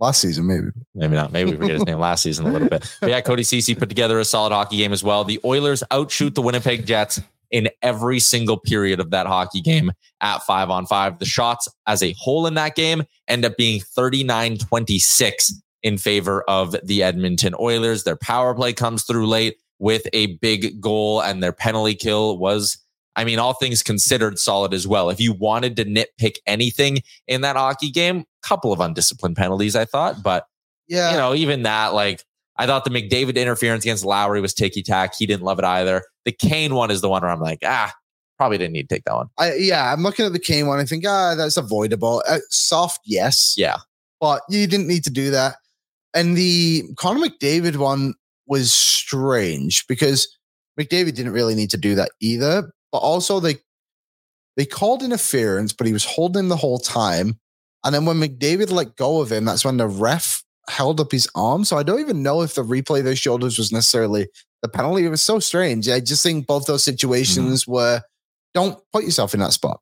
last 0.00 0.20
season. 0.20 0.46
Maybe 0.46 0.68
Maybe 0.94 1.14
not. 1.14 1.32
Maybe 1.32 1.50
we 1.50 1.56
forget 1.56 1.76
his 1.76 1.86
name 1.86 1.98
last 1.98 2.22
season 2.22 2.46
a 2.46 2.52
little 2.52 2.68
bit. 2.68 2.96
But 3.00 3.10
yeah, 3.10 3.20
Cody 3.20 3.42
Cece 3.42 3.78
put 3.78 3.88
together 3.88 4.18
a 4.18 4.24
solid 4.24 4.52
hockey 4.52 4.78
game 4.78 4.92
as 4.92 5.02
well. 5.02 5.24
The 5.24 5.40
Oilers 5.44 5.82
outshoot 5.90 6.34
the 6.34 6.42
Winnipeg 6.42 6.86
Jets 6.86 7.20
in 7.50 7.68
every 7.82 8.20
single 8.20 8.58
period 8.58 9.00
of 9.00 9.10
that 9.10 9.26
hockey 9.26 9.60
game 9.60 9.90
at 10.20 10.42
five 10.42 10.70
on 10.70 10.86
five. 10.86 11.18
The 11.18 11.24
shots 11.24 11.68
as 11.86 12.02
a 12.02 12.14
whole 12.18 12.46
in 12.46 12.54
that 12.54 12.74
game 12.74 13.04
end 13.26 13.44
up 13.44 13.56
being 13.56 13.80
39 13.80 14.58
26 14.58 15.54
in 15.82 15.98
favor 15.98 16.42
of 16.42 16.76
the 16.82 17.02
Edmonton 17.02 17.54
Oilers. 17.58 18.04
Their 18.04 18.16
power 18.16 18.54
play 18.54 18.72
comes 18.72 19.04
through 19.04 19.26
late 19.26 19.56
with 19.78 20.06
a 20.12 20.36
big 20.36 20.80
goal, 20.80 21.20
and 21.20 21.42
their 21.42 21.52
penalty 21.52 21.94
kill 21.94 22.36
was, 22.36 22.78
I 23.18 23.24
mean, 23.24 23.40
all 23.40 23.52
things 23.52 23.82
considered, 23.82 24.38
solid 24.38 24.72
as 24.72 24.86
well. 24.86 25.10
If 25.10 25.18
you 25.18 25.32
wanted 25.32 25.74
to 25.78 25.84
nitpick 25.84 26.36
anything 26.46 27.00
in 27.26 27.40
that 27.40 27.56
hockey 27.56 27.90
game, 27.90 28.24
couple 28.44 28.72
of 28.72 28.78
undisciplined 28.78 29.34
penalties, 29.36 29.74
I 29.74 29.86
thought, 29.86 30.22
but 30.22 30.46
yeah. 30.86 31.10
you 31.10 31.16
know, 31.16 31.34
even 31.34 31.64
that, 31.64 31.94
like, 31.94 32.22
I 32.58 32.66
thought 32.66 32.84
the 32.84 32.90
McDavid 32.90 33.34
interference 33.34 33.84
against 33.84 34.04
Lowry 34.04 34.40
was 34.40 34.54
ticky 34.54 34.84
tack. 34.84 35.14
He 35.18 35.26
didn't 35.26 35.42
love 35.42 35.58
it 35.58 35.64
either. 35.64 36.04
The 36.26 36.30
Kane 36.30 36.76
one 36.76 36.92
is 36.92 37.00
the 37.00 37.08
one 37.08 37.22
where 37.22 37.30
I'm 37.32 37.40
like, 37.40 37.58
ah, 37.64 37.92
probably 38.36 38.56
didn't 38.56 38.74
need 38.74 38.88
to 38.88 38.94
take 38.94 39.02
that 39.04 39.14
one. 39.14 39.26
I, 39.36 39.54
yeah, 39.54 39.92
I'm 39.92 40.04
looking 40.04 40.24
at 40.24 40.32
the 40.32 40.38
Kane 40.38 40.68
one. 40.68 40.78
I 40.78 40.84
think 40.84 41.04
ah, 41.04 41.34
that's 41.34 41.56
avoidable. 41.56 42.22
Uh, 42.28 42.38
soft, 42.50 43.00
yes. 43.04 43.54
Yeah. 43.56 43.78
but 44.20 44.42
you 44.48 44.66
didn't 44.68 44.86
need 44.86 45.02
to 45.04 45.10
do 45.10 45.32
that. 45.32 45.56
And 46.14 46.36
the 46.36 46.84
Connor 46.96 47.26
McDavid 47.26 47.76
one 47.76 48.14
was 48.46 48.72
strange 48.72 49.86
because 49.88 50.28
McDavid 50.78 51.14
didn't 51.14 51.32
really 51.32 51.56
need 51.56 51.70
to 51.70 51.76
do 51.76 51.96
that 51.96 52.10
either. 52.20 52.70
But 52.92 52.98
also 52.98 53.40
they 53.40 53.56
they 54.56 54.66
called 54.66 55.02
interference, 55.02 55.72
but 55.72 55.86
he 55.86 55.92
was 55.92 56.04
holding 56.04 56.44
him 56.44 56.48
the 56.48 56.56
whole 56.56 56.78
time. 56.78 57.38
And 57.84 57.94
then 57.94 58.04
when 58.04 58.16
McDavid 58.16 58.70
let 58.70 58.96
go 58.96 59.20
of 59.20 59.30
him, 59.30 59.44
that's 59.44 59.64
when 59.64 59.76
the 59.76 59.86
ref 59.86 60.42
held 60.68 61.00
up 61.00 61.12
his 61.12 61.28
arm. 61.34 61.64
So 61.64 61.76
I 61.76 61.82
don't 61.82 62.00
even 62.00 62.22
know 62.22 62.42
if 62.42 62.54
the 62.54 62.64
replay 62.64 62.98
of 62.98 63.04
those 63.04 63.18
shoulders 63.18 63.56
was 63.56 63.70
necessarily 63.72 64.28
the 64.62 64.68
penalty. 64.68 65.04
It 65.04 65.10
was 65.10 65.22
so 65.22 65.38
strange. 65.38 65.88
I 65.88 66.00
just 66.00 66.22
think 66.22 66.46
both 66.46 66.66
those 66.66 66.82
mm-hmm. 66.82 66.90
situations 66.90 67.66
were 67.66 68.02
don't 68.54 68.78
put 68.92 69.04
yourself 69.04 69.34
in 69.34 69.40
that 69.40 69.52
spot. 69.52 69.80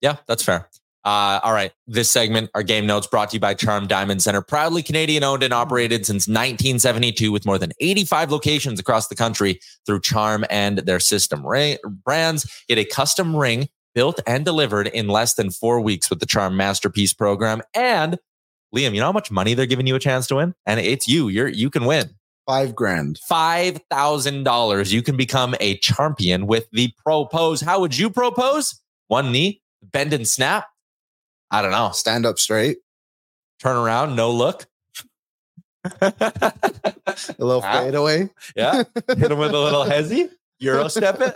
Yeah, 0.00 0.16
that's 0.26 0.42
fair. 0.42 0.68
Uh, 1.08 1.40
all 1.42 1.54
right. 1.54 1.72
This 1.86 2.10
segment, 2.10 2.50
our 2.54 2.62
game 2.62 2.84
notes 2.84 3.06
brought 3.06 3.30
to 3.30 3.36
you 3.36 3.40
by 3.40 3.54
Charm 3.54 3.86
Diamond 3.86 4.20
Center, 4.20 4.42
proudly 4.42 4.82
Canadian 4.82 5.24
owned 5.24 5.42
and 5.42 5.54
operated 5.54 6.04
since 6.04 6.28
1972 6.28 7.32
with 7.32 7.46
more 7.46 7.56
than 7.56 7.72
85 7.80 8.30
locations 8.30 8.78
across 8.78 9.08
the 9.08 9.14
country 9.14 9.58
through 9.86 10.02
Charm 10.02 10.44
and 10.50 10.80
their 10.80 11.00
system 11.00 11.46
Ra- 11.46 11.76
brands. 12.04 12.62
Get 12.68 12.76
a 12.76 12.84
custom 12.84 13.34
ring 13.34 13.70
built 13.94 14.20
and 14.26 14.44
delivered 14.44 14.88
in 14.88 15.08
less 15.08 15.32
than 15.32 15.50
four 15.50 15.80
weeks 15.80 16.10
with 16.10 16.20
the 16.20 16.26
Charm 16.26 16.58
Masterpiece 16.58 17.14
program. 17.14 17.62
And 17.72 18.18
Liam, 18.76 18.92
you 18.92 19.00
know 19.00 19.06
how 19.06 19.12
much 19.12 19.30
money 19.30 19.54
they're 19.54 19.64
giving 19.64 19.86
you 19.86 19.94
a 19.94 19.98
chance 19.98 20.26
to 20.26 20.34
win? 20.34 20.54
And 20.66 20.78
it's 20.78 21.08
you. 21.08 21.28
You're, 21.28 21.48
you 21.48 21.70
can 21.70 21.86
win. 21.86 22.10
Five 22.46 22.74
grand. 22.74 23.18
$5,000. 23.30 24.92
You 24.92 25.02
can 25.02 25.16
become 25.16 25.54
a 25.58 25.78
champion 25.78 26.46
with 26.46 26.68
the 26.70 26.92
propose. 27.02 27.62
How 27.62 27.80
would 27.80 27.96
you 27.96 28.10
propose? 28.10 28.78
One 29.06 29.32
knee, 29.32 29.62
bend 29.90 30.12
and 30.12 30.28
snap. 30.28 30.66
I 31.50 31.62
don't 31.62 31.70
know. 31.70 31.90
Stand 31.92 32.26
up 32.26 32.38
straight. 32.38 32.78
Turn 33.60 33.76
around, 33.76 34.14
no 34.16 34.30
look. 34.30 34.66
A 36.00 36.12
little 37.38 37.62
Ah. 37.64 37.72
fadeaway. 37.84 38.28
yeah. 38.56 38.82
Hit 39.08 39.30
him 39.30 39.38
with 39.38 39.52
a 39.52 39.58
little 39.58 39.84
hezzy. 39.84 40.30
Euro 40.60 40.88
step 40.88 41.20
it? 41.20 41.34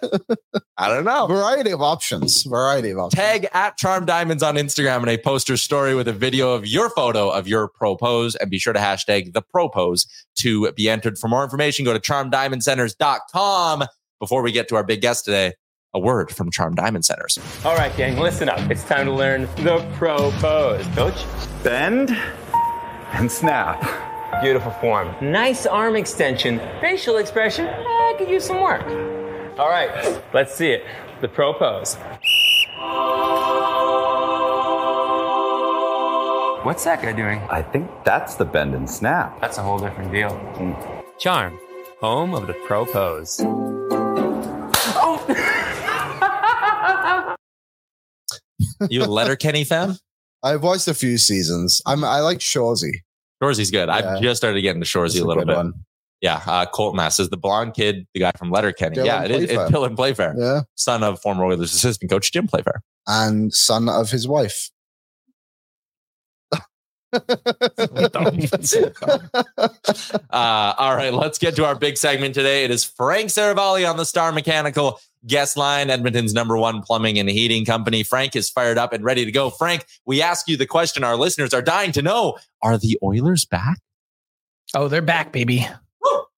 I 0.77 0.88
don't 0.88 1.05
know. 1.05 1.29
Variety 1.29 1.70
of 1.70 1.81
options. 1.81 2.42
Variety 2.42 2.90
of 2.90 2.98
options. 2.98 3.20
Tag 3.22 3.48
at 3.53 3.77
Charm 3.77 4.05
Diamonds 4.05 4.42
on 4.42 4.57
Instagram 4.57 5.05
in 5.05 5.09
a 5.11 5.16
poster 5.16 5.57
story 5.57 5.94
with 5.94 6.09
a 6.09 6.12
video 6.12 6.53
of 6.53 6.66
your 6.66 6.90
photo 6.90 7.31
of 7.31 7.46
your 7.46 7.68
propose 7.68 8.35
and 8.35 8.51
be 8.51 8.59
sure 8.59 8.72
to 8.72 8.81
hashtag 8.81 9.33
the 9.33 9.40
propose 9.40 10.09
to 10.38 10.72
be 10.72 10.88
entered. 10.90 11.18
For 11.18 11.29
more 11.29 11.44
information, 11.44 11.85
go 11.85 11.92
to 11.92 12.01
charmdiamondcenters.com. 12.01 13.85
Before 14.18 14.42
we 14.42 14.51
get 14.53 14.68
to 14.68 14.77
our 14.77 14.85
big 14.85 15.01
guest 15.01 15.25
today, 15.25 15.55
a 15.95 15.99
word 15.99 16.31
from 16.31 16.51
Charm 16.51 16.75
Diamond 16.75 17.05
Centers. 17.05 17.39
All 17.65 17.77
right, 17.77 17.95
gang, 17.97 18.19
listen 18.19 18.49
up. 18.49 18.59
It's 18.71 18.85
time 18.85 19.07
to 19.07 19.13
learn 19.13 19.43
the 19.57 19.87
pro 19.97 20.31
pose. 20.33 20.87
Coach? 20.95 21.25
Bend 21.63 22.11
and 23.13 23.31
snap. 23.31 23.81
Beautiful 24.43 24.73
form. 24.73 25.15
Nice 25.21 25.67
arm 25.67 25.95
extension. 25.97 26.59
Facial 26.81 27.19
expression. 27.19 27.67
I 27.67 28.15
could 28.17 28.29
use 28.29 28.45
some 28.45 28.63
work. 28.63 28.83
All 29.59 29.69
right, 29.69 30.23
let's 30.33 30.55
see 30.55 30.71
it. 30.71 30.85
The 31.21 31.29
pro 31.29 31.53
pose. 31.53 31.97
What's 36.65 36.85
that 36.85 37.03
guy 37.03 37.13
doing? 37.13 37.41
I 37.51 37.61
think 37.61 37.91
that's 38.05 38.37
the 38.37 38.45
bend 38.45 38.75
and 38.75 38.89
snap. 38.89 39.41
That's 39.41 39.59
a 39.59 39.63
whole 39.63 39.79
different 39.79 40.13
deal. 40.13 40.31
Hmm. 40.31 40.73
Charm, 41.19 41.59
home 42.01 42.35
of 42.35 42.47
the 42.47 42.55
propose. 42.67 43.45
You 48.90 49.05
a 49.05 49.07
Letterkenny 49.07 49.64
fan? 49.64 49.97
I've 50.42 50.62
watched 50.62 50.88
a 50.88 50.95
few 50.95 51.18
seasons. 51.18 51.81
I'm 51.87 52.05
I 52.05 52.21
like 52.21 52.38
Shoresy. 52.38 52.92
Shoresy's 53.42 53.71
good. 53.71 53.88
Yeah. 53.88 53.95
I've 53.95 54.23
just 54.23 54.38
started 54.40 54.61
getting 54.62 54.83
to 54.83 54.87
Shorzy 54.87 55.21
a 55.21 55.25
little 55.25 55.45
bit. 55.45 55.75
Yeah, 56.21 56.40
uh, 56.47 56.66
Colton 56.66 56.97
Mass 56.99 57.18
is 57.18 57.31
the 57.31 57.37
blonde 57.37 57.75
kid, 57.75 58.07
the 58.14 58.21
guy 58.21 58.31
from 58.38 58.51
Letterkenny. 58.53 58.97
Dylan 58.97 59.07
yeah, 59.07 59.25
it 59.25 59.31
is. 59.33 59.42
It's. 59.51 59.55
Dylan 59.55 59.97
Playfair, 59.97 60.35
Yeah. 60.38 60.61
son 60.77 61.03
of 61.03 61.21
former 61.21 61.45
Oilers 61.45 61.75
assistant 61.75 62.11
coach 62.11 62.31
Jim 62.33 62.47
Playfair. 62.47 62.81
And 63.09 63.53
son 63.53 63.88
of 63.88 64.11
his 64.11 64.29
wife. 64.29 64.71
Uh, 70.31 70.75
all 70.79 70.97
right, 70.97 71.12
let's 71.12 71.38
get 71.38 71.55
to 71.57 71.64
our 71.66 71.75
big 71.75 71.97
segment 71.99 72.35
today. 72.35 72.64
It 72.64 72.71
is 72.71 72.85
Frank 72.85 73.29
Seravalli 73.29 73.88
on 73.88 73.97
the 73.99 74.05
Star 74.07 74.33
Mechanical 74.33 74.99
guest 75.27 75.57
line, 75.57 75.91
Edmonton's 75.91 76.35
number 76.35 76.57
one 76.57 76.83
plumbing 76.83 77.19
and 77.19 77.29
heating 77.29 77.65
company. 77.65 78.03
Frank 78.03 78.37
is 78.37 78.51
fired 78.51 78.79
up 78.79 78.93
and 78.93 79.05
ready 79.05 79.25
to 79.25 79.33
go. 79.33 79.51
Frank, 79.51 79.87
we 80.07 80.21
ask 80.23 80.49
you 80.49 80.57
the 80.57 80.67
question 80.67 81.05
our 81.05 81.17
listeners 81.17 81.55
are 81.55 81.63
dying 81.63 81.93
to 81.93 82.03
know: 82.03 82.39
Are 82.63 82.79
the 82.79 82.99
Oilers 83.03 83.45
back? 83.45 83.79
Oh, 84.75 84.89
they're 84.89 85.03
back, 85.03 85.33
baby. 85.33 85.67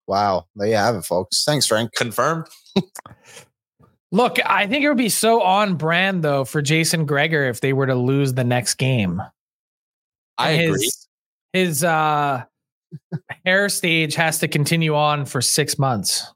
wow. 0.06 0.46
There 0.56 0.68
you 0.68 0.74
have 0.74 0.96
it, 0.96 1.04
folks. 1.04 1.44
Thanks, 1.44 1.66
Frank. 1.66 1.92
Confirmed. 1.94 2.46
Look, 4.12 4.38
I 4.44 4.66
think 4.68 4.84
it 4.84 4.88
would 4.88 4.96
be 4.96 5.08
so 5.08 5.42
on 5.42 5.74
brand 5.76 6.22
though 6.22 6.44
for 6.44 6.62
Jason 6.62 7.04
Gregor 7.04 7.44
if 7.48 7.60
they 7.60 7.72
were 7.72 7.86
to 7.86 7.96
lose 7.96 8.32
the 8.34 8.44
next 8.44 8.74
game. 8.74 9.20
I 10.38 10.50
And 10.50 10.70
agree. 10.70 10.84
His, 10.84 11.08
his 11.52 11.84
uh, 11.84 12.44
hair 13.44 13.68
stage 13.68 14.14
has 14.14 14.38
to 14.38 14.48
continue 14.48 14.94
on 14.94 15.24
for 15.24 15.40
six 15.40 15.78
months. 15.78 16.32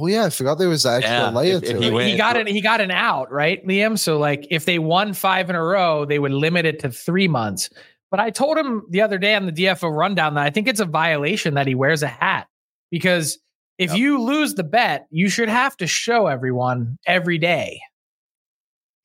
Oh 0.00 0.06
yeah, 0.06 0.24
I 0.24 0.30
forgot 0.30 0.58
there 0.58 0.68
was 0.68 0.86
an 0.86 0.94
extra 0.94 1.14
Yeah, 1.14 1.30
layer 1.30 1.56
if- 1.58 1.62
if 1.64 1.70
to 1.70 1.78
he 1.80 1.88
it. 1.88 1.92
went- 1.92 2.08
he 2.10 2.16
got 2.16 2.36
it. 2.36 2.46
He 2.48 2.60
got 2.62 2.80
an 2.80 2.90
out, 2.90 3.30
right, 3.30 3.64
Liam? 3.66 3.98
So 3.98 4.18
like, 4.18 4.46
if 4.50 4.64
they 4.64 4.78
won 4.78 5.12
five 5.12 5.50
in 5.50 5.56
a 5.56 5.62
row, 5.62 6.04
they 6.06 6.18
would 6.18 6.32
limit 6.32 6.64
it 6.64 6.78
to 6.80 6.90
three 6.90 7.28
months. 7.28 7.68
But 8.10 8.18
I 8.20 8.30
told 8.30 8.56
him 8.58 8.82
the 8.90 9.02
other 9.02 9.18
day 9.18 9.34
on 9.34 9.46
the 9.46 9.52
DFO 9.52 9.88
rundown 9.94 10.34
that 10.34 10.44
I 10.44 10.50
think 10.50 10.66
it's 10.68 10.80
a 10.80 10.84
violation 10.86 11.54
that 11.54 11.66
he 11.66 11.74
wears 11.74 12.02
a 12.02 12.08
hat 12.08 12.48
because 12.90 13.38
if 13.78 13.90
Yep. 13.90 13.98
you 13.98 14.20
lose 14.22 14.54
the 14.54 14.64
bet, 14.64 15.06
you 15.10 15.28
should 15.28 15.48
have 15.48 15.76
to 15.76 15.86
show 15.86 16.26
everyone 16.26 16.98
every 17.06 17.38
day. 17.38 17.80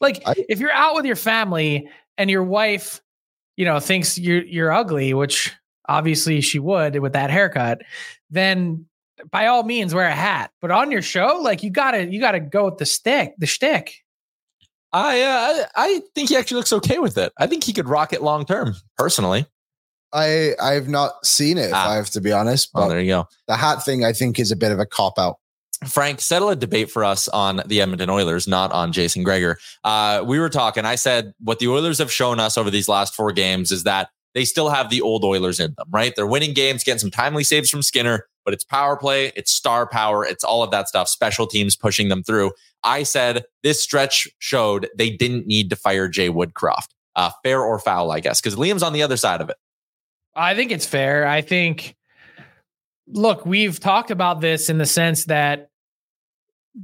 Like 0.02 0.22
I- 0.26 0.46
if 0.50 0.60
you're 0.60 0.72
out 0.72 0.96
with 0.96 1.06
your 1.06 1.16
family 1.16 1.88
and 2.18 2.30
your 2.32 2.44
wife, 2.44 3.02
you 3.58 3.66
know, 3.66 3.80
thinks 3.80 4.18
you're 4.18 4.44
you're 4.44 4.72
ugly, 4.72 5.14
which 5.14 5.54
obviously 5.88 6.42
she 6.42 6.60
would 6.60 7.00
with 7.00 7.14
that 7.14 7.30
haircut, 7.30 7.82
then 8.30 8.86
by 9.32 9.48
all 9.48 9.64
means 9.64 9.94
wear 9.94 10.08
a 10.08 10.14
hat. 10.16 10.52
But 10.62 10.72
on 10.72 10.92
your 10.92 11.02
show, 11.02 11.40
like 11.42 11.64
you 11.64 11.70
gotta 11.70 12.06
you 12.06 12.20
gotta 12.20 12.40
go 12.40 12.66
with 12.66 12.78
the 12.78 12.86
stick, 12.86 13.34
the 13.38 13.46
shtick. 13.48 13.94
I, 14.94 15.22
uh, 15.22 15.36
I 15.36 15.66
I 15.76 16.02
think 16.14 16.30
he 16.30 16.38
actually 16.38 16.58
looks 16.58 16.72
okay 16.74 17.00
with 17.00 17.18
it. 17.18 17.34
I 17.38 17.48
think 17.48 17.64
he 17.64 17.74
could 17.74 17.88
rock 17.90 18.14
it 18.14 18.22
long 18.22 18.46
term. 18.46 18.76
Personally, 18.98 19.46
I 20.14 20.54
I've 20.62 20.88
not 20.88 21.26
seen 21.26 21.58
it, 21.58 21.68
if 21.70 21.74
Ah. 21.74 21.92
I 21.92 21.96
have 21.96 22.10
to 22.12 22.22
be 22.22 22.32
honest. 22.32 22.70
oh, 22.76 22.82
But 22.82 22.90
there 22.90 23.00
you 23.02 23.08
go. 23.12 23.28
the 23.48 23.58
hat 23.58 23.84
thing 23.84 24.06
I 24.06 24.14
think 24.14 24.40
is 24.40 24.52
a 24.52 24.56
bit 24.56 24.72
of 24.72 24.80
a 24.80 24.86
cop 24.86 25.20
out. 25.20 25.38
Frank, 25.88 26.22
settle 26.22 26.50
a 26.50 26.56
debate 26.56 26.90
for 26.90 27.04
us 27.04 27.28
on 27.28 27.62
the 27.66 27.82
Edmonton 27.82 28.10
Oilers, 28.10 28.48
not 28.48 28.72
on 28.72 28.94
Jason 28.94 29.24
Gregor. 29.24 29.58
Uh, 29.84 30.24
we 30.26 30.40
were 30.40 30.50
talking. 30.50 30.86
I 30.86 30.96
said 30.96 31.34
what 31.44 31.60
the 31.60 31.68
Oilers 31.68 31.98
have 31.98 32.12
shown 32.12 32.40
us 32.40 32.58
over 32.58 32.72
these 32.72 32.88
last 32.88 33.14
four 33.14 33.34
games 33.34 33.72
is 33.72 33.84
that 33.84 34.10
they 34.34 34.46
still 34.46 34.70
have 34.70 34.90
the 34.90 35.02
old 35.02 35.26
Oilers 35.26 35.60
in 35.60 35.74
them, 35.78 35.88
right? 35.90 36.14
They're 36.16 36.26
winning 36.28 36.54
games, 36.54 36.84
getting 36.86 37.00
some 37.00 37.12
timely 37.12 37.44
saves 37.44 37.70
from 37.70 37.82
Skinner, 37.82 38.26
but 38.46 38.54
it's 38.54 38.64
power 38.64 38.96
play, 38.96 39.34
it's 39.36 39.52
star 39.52 39.88
power, 39.88 40.24
it's 40.24 40.44
all 40.44 40.64
of 40.64 40.72
that 40.72 40.88
stuff, 40.88 41.10
special 41.10 41.48
teams 41.48 41.76
pushing 41.76 42.08
them 42.08 42.24
through. 42.24 42.52
I 42.84 43.04
said 43.04 43.44
this 43.64 43.82
stretch 43.82 44.28
showed 44.40 44.88
they 44.98 45.10
didn't 45.10 45.48
need 45.48 45.70
to 45.72 45.76
fire 45.76 46.08
Jay 46.08 46.30
Woodcroft. 46.30 46.90
Uh, 47.16 47.32
fair 47.44 47.62
or 47.62 47.80
foul, 47.80 48.12
I 48.12 48.20
guess, 48.20 48.42
because 48.42 48.58
Liam's 48.58 48.84
on 48.84 48.94
the 48.94 49.02
other 49.02 49.18
side 49.18 49.42
of 49.42 49.50
it. 49.50 49.56
I 50.36 50.54
think 50.54 50.72
it's 50.72 50.86
fair. 50.86 51.26
I 51.26 51.42
think, 51.42 51.96
look, 53.08 53.46
we've 53.46 53.80
talked 53.80 54.12
about 54.12 54.42
this 54.42 54.70
in 54.70 54.78
the 54.78 54.86
sense 54.86 55.26
that 55.26 55.70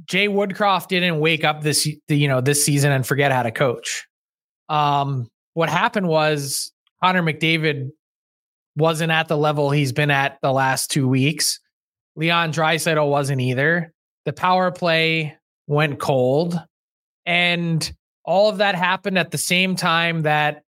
Jay 0.06 0.28
Woodcroft 0.28 0.88
didn't 0.88 1.20
wake 1.20 1.44
up 1.44 1.60
this, 1.60 1.86
you 2.08 2.28
know, 2.28 2.40
this 2.40 2.64
season 2.64 2.92
and 2.92 3.06
forget 3.06 3.30
how 3.30 3.42
to 3.42 3.50
coach. 3.50 4.06
Um, 4.70 5.28
what 5.52 5.68
happened 5.68 6.08
was 6.08 6.72
Connor 7.02 7.22
McDavid 7.22 7.90
wasn't 8.76 9.12
at 9.12 9.28
the 9.28 9.36
level 9.36 9.70
he's 9.70 9.92
been 9.92 10.10
at 10.10 10.38
the 10.42 10.52
last 10.52 10.90
two 10.90 11.08
weeks. 11.08 11.60
Leon 12.16 12.52
Draisaitl 12.52 13.08
wasn't 13.08 13.40
either. 13.40 13.92
The 14.24 14.32
power 14.32 14.70
play 14.70 15.36
went 15.66 15.98
cold, 15.98 16.60
and 17.26 17.92
all 18.24 18.48
of 18.48 18.58
that 18.58 18.74
happened 18.74 19.18
at 19.18 19.30
the 19.30 19.38
same 19.38 19.76
time 19.76 20.22
that 20.22 20.62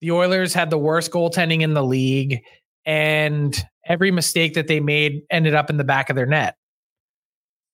the 0.00 0.12
Oilers 0.12 0.54
had 0.54 0.70
the 0.70 0.78
worst 0.78 1.10
goaltending 1.10 1.62
in 1.62 1.74
the 1.74 1.84
league, 1.84 2.42
and 2.84 3.56
every 3.86 4.10
mistake 4.10 4.54
that 4.54 4.68
they 4.68 4.80
made 4.80 5.22
ended 5.30 5.54
up 5.54 5.70
in 5.70 5.76
the 5.76 5.84
back 5.84 6.10
of 6.10 6.16
their 6.16 6.26
net. 6.26 6.56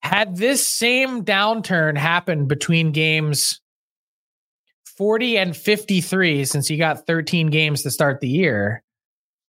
Had 0.01 0.37
this 0.37 0.65
same 0.65 1.25
downturn 1.25 1.97
happened 1.97 2.47
between 2.47 2.91
games 2.91 3.59
40 4.97 5.37
and 5.37 5.55
53, 5.55 6.43
since 6.43 6.69
you 6.69 6.77
got 6.77 7.07
13 7.07 7.47
games 7.47 7.83
to 7.83 7.91
start 7.91 8.19
the 8.19 8.27
year, 8.27 8.83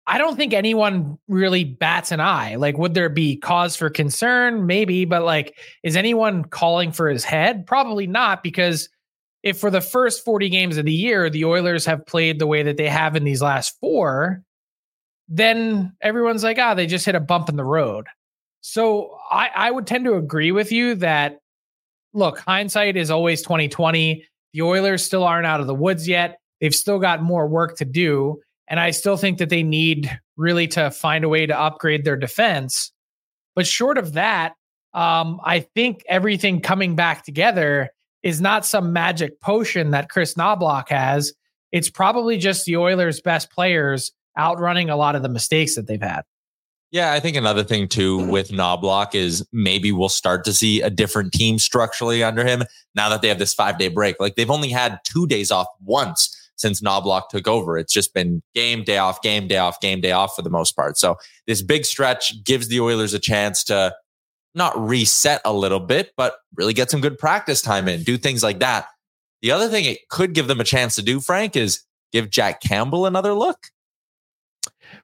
I 0.09 0.17
don't 0.17 0.37
think 0.37 0.53
anyone 0.53 1.19
really 1.27 1.65
bats 1.65 2.13
an 2.13 2.21
eye. 2.21 2.55
Like, 2.55 2.77
would 2.77 2.93
there 2.93 3.09
be 3.09 3.35
cause 3.35 3.75
for 3.75 3.89
concern? 3.89 4.65
Maybe, 4.65 5.03
but 5.03 5.23
like, 5.23 5.57
is 5.83 5.97
anyone 5.97 6.45
calling 6.45 6.93
for 6.93 7.09
his 7.09 7.25
head? 7.25 7.67
Probably 7.67 8.07
not, 8.07 8.41
because 8.41 8.87
if 9.43 9.59
for 9.59 9.69
the 9.69 9.81
first 9.81 10.23
40 10.23 10.47
games 10.47 10.77
of 10.77 10.85
the 10.85 10.93
year, 10.93 11.29
the 11.29 11.43
Oilers 11.43 11.85
have 11.85 12.05
played 12.05 12.39
the 12.39 12.47
way 12.47 12.63
that 12.63 12.77
they 12.77 12.87
have 12.87 13.17
in 13.17 13.25
these 13.25 13.41
last 13.41 13.77
four, 13.81 14.43
then 15.27 15.93
everyone's 16.01 16.43
like, 16.43 16.57
ah, 16.57 16.73
they 16.73 16.87
just 16.87 17.05
hit 17.05 17.15
a 17.15 17.19
bump 17.19 17.49
in 17.49 17.57
the 17.57 17.65
road. 17.65 18.07
So 18.61 19.17
I, 19.29 19.49
I 19.53 19.71
would 19.71 19.87
tend 19.87 20.05
to 20.05 20.15
agree 20.15 20.53
with 20.53 20.71
you 20.71 20.95
that 20.95 21.39
look, 22.13 22.39
hindsight 22.39 22.95
is 22.95 23.11
always 23.11 23.41
2020. 23.41 24.25
The 24.53 24.61
Oilers 24.61 25.03
still 25.03 25.23
aren't 25.23 25.45
out 25.45 25.59
of 25.59 25.67
the 25.67 25.75
woods 25.75 26.07
yet. 26.07 26.39
They've 26.61 26.73
still 26.73 26.99
got 26.99 27.21
more 27.21 27.45
work 27.47 27.77
to 27.77 27.85
do. 27.85 28.41
And 28.67 28.79
I 28.79 28.91
still 28.91 29.17
think 29.17 29.37
that 29.37 29.49
they 29.49 29.63
need 29.63 30.19
really 30.35 30.67
to 30.69 30.91
find 30.91 31.23
a 31.23 31.29
way 31.29 31.45
to 31.45 31.57
upgrade 31.57 32.03
their 32.03 32.17
defense. 32.17 32.91
But 33.55 33.65
short 33.65 33.97
of 33.97 34.13
that, 34.13 34.53
um, 34.93 35.39
I 35.43 35.61
think 35.61 36.03
everything 36.07 36.61
coming 36.61 36.95
back 36.95 37.23
together 37.23 37.89
is 38.23 38.41
not 38.41 38.65
some 38.65 38.93
magic 38.93 39.39
potion 39.41 39.91
that 39.91 40.09
Kris 40.09 40.33
Knoblauch 40.33 40.89
has. 40.89 41.33
It's 41.71 41.89
probably 41.89 42.37
just 42.37 42.65
the 42.65 42.77
Oilers' 42.77 43.21
best 43.21 43.51
players 43.51 44.11
outrunning 44.37 44.89
a 44.89 44.95
lot 44.95 45.15
of 45.15 45.23
the 45.23 45.29
mistakes 45.29 45.75
that 45.75 45.87
they've 45.87 46.01
had. 46.01 46.23
Yeah, 46.91 47.11
I 47.11 47.19
think 47.19 47.35
another 47.35 47.63
thing 47.63 47.87
too 47.89 48.25
with 48.29 48.49
Knoblauch 48.49 49.13
is 49.13 49.45
maybe 49.51 49.91
we'll 49.91 50.07
start 50.07 50.45
to 50.45 50.53
see 50.53 50.81
a 50.81 50.89
different 50.89 51.33
team 51.33 51.59
structurally 51.59 52.23
under 52.23 52.45
him 52.45 52.63
now 52.95 53.09
that 53.09 53.21
they 53.21 53.27
have 53.27 53.39
this 53.39 53.53
five 53.53 53.77
day 53.77 53.89
break. 53.89 54.15
Like 54.19 54.35
they've 54.35 54.49
only 54.49 54.69
had 54.69 54.99
two 55.03 55.27
days 55.27 55.51
off 55.51 55.67
once 55.83 56.33
since 56.57 56.81
Knoblauch 56.81 57.29
took 57.29 57.47
over. 57.47 57.77
It's 57.77 57.93
just 57.93 58.13
been 58.13 58.41
game, 58.53 58.83
day 58.83 58.97
off, 58.97 59.21
game, 59.21 59.47
day 59.47 59.57
off, 59.57 59.79
game, 59.79 60.01
day 60.01 60.11
off 60.11 60.35
for 60.35 60.41
the 60.41 60.49
most 60.49 60.75
part. 60.75 60.97
So 60.97 61.15
this 61.45 61.61
big 61.61 61.85
stretch 61.85 62.43
gives 62.43 62.67
the 62.67 62.81
Oilers 62.81 63.13
a 63.13 63.19
chance 63.19 63.63
to 63.65 63.95
not 64.53 64.77
reset 64.77 65.41
a 65.45 65.53
little 65.53 65.79
bit, 65.79 66.11
but 66.17 66.37
really 66.55 66.73
get 66.73 66.89
some 66.89 66.99
good 66.99 67.17
practice 67.17 67.61
time 67.61 67.87
in, 67.87 68.03
do 68.03 68.17
things 68.17 68.43
like 68.43 68.59
that. 68.59 68.87
The 69.41 69.51
other 69.51 69.69
thing 69.69 69.85
it 69.85 70.09
could 70.09 70.33
give 70.33 70.47
them 70.47 70.59
a 70.59 70.63
chance 70.63 70.95
to 70.95 71.03
do, 71.03 71.19
Frank, 71.19 71.55
is 71.55 71.83
give 72.11 72.29
Jack 72.29 72.59
Campbell 72.61 73.05
another 73.05 73.33
look. 73.33 73.67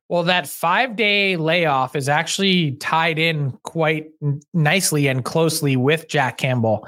Well, 0.10 0.24
that 0.24 0.48
five 0.48 0.96
day 0.96 1.38
layoff 1.38 1.96
is 1.96 2.10
actually 2.10 2.72
tied 2.74 3.20
in 3.20 3.52
quite 3.64 4.10
nicely 4.54 5.08
and 5.08 5.24
closely 5.24 5.76
with 5.76 6.08
Jack 6.08 6.38
Campbell. 6.38 6.88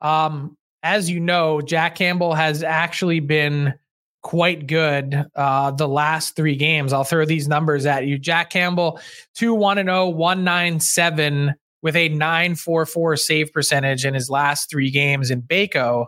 Um, 0.00 0.56
as 0.82 1.10
you 1.10 1.20
know, 1.20 1.60
Jack 1.60 1.94
Campbell 1.94 2.34
has 2.34 2.62
actually 2.62 3.20
been 3.20 3.74
quite 4.22 4.66
good 4.66 5.26
uh, 5.34 5.70
the 5.70 5.88
last 5.88 6.36
three 6.36 6.56
games. 6.56 6.92
I'll 6.92 7.04
throw 7.04 7.24
these 7.24 7.48
numbers 7.48 7.86
at 7.86 8.06
you. 8.06 8.18
Jack 8.18 8.50
Campbell, 8.50 9.00
2 9.34 9.54
1 9.54 9.76
0, 9.78 10.08
197 10.08 11.54
with 11.82 11.96
a 11.96 12.08
944 12.10 13.16
save 13.16 13.52
percentage 13.52 14.04
in 14.04 14.14
his 14.14 14.28
last 14.28 14.70
three 14.70 14.90
games 14.90 15.30
in 15.30 15.42
Baco. 15.42 16.06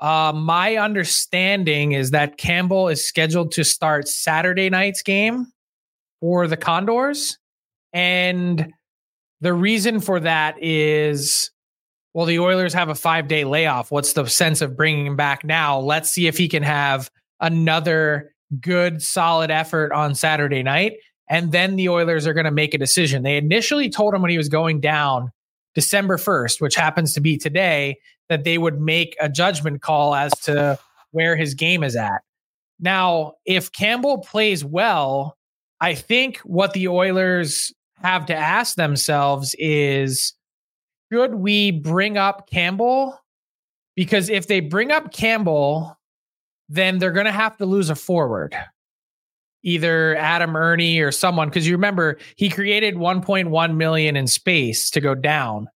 Uh, 0.00 0.32
my 0.34 0.76
understanding 0.76 1.92
is 1.92 2.10
that 2.10 2.36
Campbell 2.36 2.88
is 2.88 3.06
scheduled 3.06 3.52
to 3.52 3.64
start 3.64 4.08
Saturday 4.08 4.68
night's 4.70 5.02
game 5.02 5.46
for 6.20 6.46
the 6.46 6.56
Condors. 6.56 7.38
And 7.92 8.72
the 9.40 9.52
reason 9.52 10.00
for 10.00 10.20
that 10.20 10.56
is 10.62 11.50
well, 12.14 12.26
the 12.26 12.38
Oilers 12.38 12.72
have 12.74 12.88
a 12.88 12.94
five 12.94 13.26
day 13.28 13.44
layoff. 13.44 13.90
What's 13.90 14.12
the 14.12 14.26
sense 14.26 14.62
of 14.62 14.76
bringing 14.76 15.06
him 15.06 15.16
back 15.16 15.44
now? 15.44 15.80
Let's 15.80 16.10
see 16.10 16.28
if 16.28 16.38
he 16.38 16.48
can 16.48 16.62
have 16.62 17.10
another 17.44 18.32
good, 18.60 19.02
solid 19.02 19.50
effort 19.50 19.92
on 19.92 20.14
Saturday 20.14 20.62
night. 20.62 20.94
And 21.28 21.52
then 21.52 21.76
the 21.76 21.88
Oilers 21.88 22.26
are 22.26 22.32
going 22.34 22.44
to 22.44 22.50
make 22.50 22.74
a 22.74 22.78
decision. 22.78 23.22
They 23.22 23.36
initially 23.36 23.88
told 23.88 24.14
him 24.14 24.22
when 24.22 24.30
he 24.30 24.38
was 24.38 24.48
going 24.48 24.80
down 24.80 25.30
December 25.74 26.16
1st, 26.16 26.60
which 26.60 26.74
happens 26.74 27.12
to 27.14 27.20
be 27.20 27.36
today, 27.36 27.98
that 28.28 28.44
they 28.44 28.58
would 28.58 28.80
make 28.80 29.16
a 29.20 29.28
judgment 29.28 29.82
call 29.82 30.14
as 30.14 30.32
to 30.40 30.78
where 31.12 31.36
his 31.36 31.54
game 31.54 31.82
is 31.82 31.96
at. 31.96 32.22
Now, 32.80 33.34
if 33.44 33.72
Campbell 33.72 34.18
plays 34.18 34.64
well, 34.64 35.36
I 35.80 35.94
think 35.94 36.38
what 36.38 36.72
the 36.72 36.88
Oilers 36.88 37.72
have 37.96 38.26
to 38.26 38.34
ask 38.34 38.76
themselves 38.76 39.54
is 39.58 40.34
should 41.12 41.34
we 41.34 41.70
bring 41.70 42.16
up 42.16 42.48
Campbell? 42.50 43.18
Because 43.96 44.28
if 44.28 44.46
they 44.46 44.60
bring 44.60 44.90
up 44.90 45.12
Campbell, 45.12 45.96
then 46.68 46.98
they're 46.98 47.12
going 47.12 47.26
to 47.26 47.32
have 47.32 47.56
to 47.58 47.66
lose 47.66 47.90
a 47.90 47.94
forward, 47.94 48.56
either 49.62 50.16
Adam 50.16 50.56
Erne 50.56 50.98
or 51.00 51.12
someone. 51.12 51.48
Because 51.48 51.66
you 51.66 51.74
remember 51.74 52.18
he 52.36 52.48
created 52.48 52.94
1.1 52.96 53.76
million 53.76 54.16
in 54.16 54.26
space 54.26 54.90
to 54.90 55.00
go 55.00 55.14
down. 55.14 55.68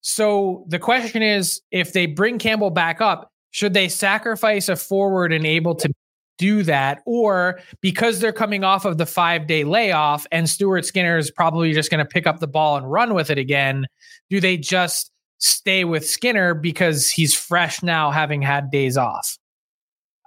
So 0.00 0.64
the 0.68 0.78
question 0.78 1.22
is, 1.22 1.60
if 1.72 1.92
they 1.92 2.06
bring 2.06 2.38
Campbell 2.38 2.70
back 2.70 3.00
up, 3.00 3.32
should 3.50 3.74
they 3.74 3.88
sacrifice 3.88 4.68
a 4.68 4.76
forward 4.76 5.32
and 5.32 5.46
able 5.46 5.74
to 5.76 5.92
do 6.38 6.62
that, 6.62 7.00
or 7.06 7.60
because 7.80 8.20
they're 8.20 8.32
coming 8.32 8.62
off 8.62 8.84
of 8.84 8.98
the 8.98 9.06
five 9.06 9.46
day 9.46 9.64
layoff 9.64 10.26
and 10.30 10.48
Stuart 10.48 10.84
Skinner 10.84 11.16
is 11.16 11.30
probably 11.30 11.72
just 11.72 11.90
going 11.90 12.04
to 12.04 12.08
pick 12.08 12.26
up 12.26 12.40
the 12.40 12.46
ball 12.46 12.76
and 12.76 12.90
run 12.90 13.14
with 13.14 13.30
it 13.30 13.38
again, 13.38 13.86
do 14.30 14.40
they 14.40 14.56
just 14.56 15.10
stay 15.38 15.84
with 15.84 16.06
Skinner 16.06 16.54
because 16.54 17.10
he's 17.10 17.34
fresh 17.34 17.82
now, 17.82 18.10
having 18.10 18.42
had 18.42 18.70
days 18.70 18.96
off? 18.96 19.38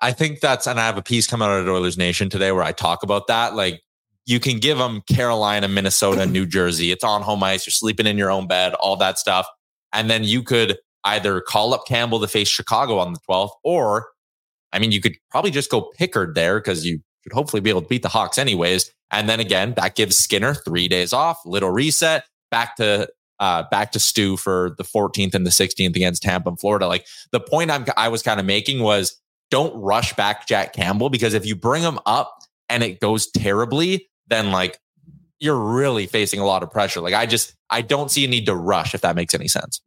I 0.01 0.11
think 0.11 0.39
that's, 0.39 0.67
and 0.67 0.79
I 0.79 0.85
have 0.85 0.97
a 0.97 1.01
piece 1.01 1.27
coming 1.27 1.47
out 1.47 1.59
of 1.59 1.67
Oilers 1.67 1.97
Nation 1.97 2.29
today 2.29 2.51
where 2.51 2.63
I 2.63 2.71
talk 2.71 3.03
about 3.03 3.27
that. 3.27 3.55
Like, 3.55 3.81
you 4.25 4.39
can 4.39 4.59
give 4.59 4.77
them 4.77 5.01
Carolina, 5.11 5.67
Minnesota, 5.67 6.25
New 6.25 6.45
Jersey. 6.45 6.91
It's 6.91 7.03
on 7.03 7.21
home 7.21 7.43
ice. 7.43 7.65
You're 7.65 7.71
sleeping 7.71 8.05
in 8.05 8.17
your 8.17 8.29
own 8.29 8.47
bed, 8.47 8.73
all 8.75 8.95
that 8.97 9.17
stuff. 9.17 9.47
And 9.91 10.09
then 10.09 10.23
you 10.23 10.43
could 10.43 10.77
either 11.03 11.41
call 11.41 11.73
up 11.73 11.87
Campbell 11.87 12.19
to 12.19 12.27
face 12.27 12.47
Chicago 12.47 12.99
on 12.99 13.13
the 13.13 13.19
12th, 13.27 13.51
or 13.63 14.09
I 14.71 14.79
mean, 14.79 14.91
you 14.91 15.01
could 15.01 15.17
probably 15.31 15.51
just 15.51 15.71
go 15.71 15.91
Pickard 15.97 16.35
there 16.35 16.59
because 16.59 16.85
you 16.85 17.01
should 17.23 17.33
hopefully 17.33 17.61
be 17.61 17.69
able 17.69 17.81
to 17.81 17.87
beat 17.87 18.03
the 18.03 18.09
Hawks 18.09 18.37
anyways. 18.37 18.91
And 19.11 19.27
then 19.27 19.39
again, 19.39 19.73
that 19.77 19.95
gives 19.95 20.15
Skinner 20.15 20.53
three 20.53 20.87
days 20.87 21.13
off, 21.13 21.39
little 21.45 21.71
reset, 21.71 22.25
back 22.51 22.75
to 22.77 23.09
uh, 23.39 23.63
back 23.71 23.91
to 23.93 23.99
Stu 23.99 24.35
for 24.35 24.75
the 24.77 24.83
14th 24.83 25.33
and 25.33 25.45
the 25.45 25.49
16th 25.49 25.95
against 25.95 26.21
Tampa 26.21 26.49
and 26.49 26.59
Florida. 26.59 26.87
Like 26.87 27.05
the 27.31 27.39
point 27.39 27.71
I'm 27.71 27.85
I 27.97 28.09
was 28.09 28.21
kind 28.21 28.39
of 28.39 28.45
making 28.45 28.83
was 28.83 29.19
don't 29.49 29.75
rush 29.79 30.13
back 30.13 30.47
Jack 30.47 30.73
Campbell 30.73 31.09
because 31.09 31.33
if 31.33 31.45
you 31.45 31.55
bring 31.55 31.83
him 31.83 31.99
up 32.05 32.39
and 32.69 32.83
it 32.83 32.99
goes 32.99 33.29
terribly, 33.31 34.09
then 34.27 34.51
like 34.51 34.79
you're 35.39 35.59
really 35.59 36.05
facing 36.05 36.39
a 36.39 36.45
lot 36.45 36.63
of 36.63 36.71
pressure. 36.71 37.01
Like 37.01 37.13
I 37.13 37.25
just 37.25 37.55
I 37.69 37.81
don't 37.81 38.11
see 38.11 38.25
a 38.25 38.27
need 38.27 38.45
to 38.45 38.55
rush 38.55 38.93
if 38.93 39.01
that 39.01 39.15
makes 39.15 39.33
any 39.33 39.47
sense. 39.47 39.81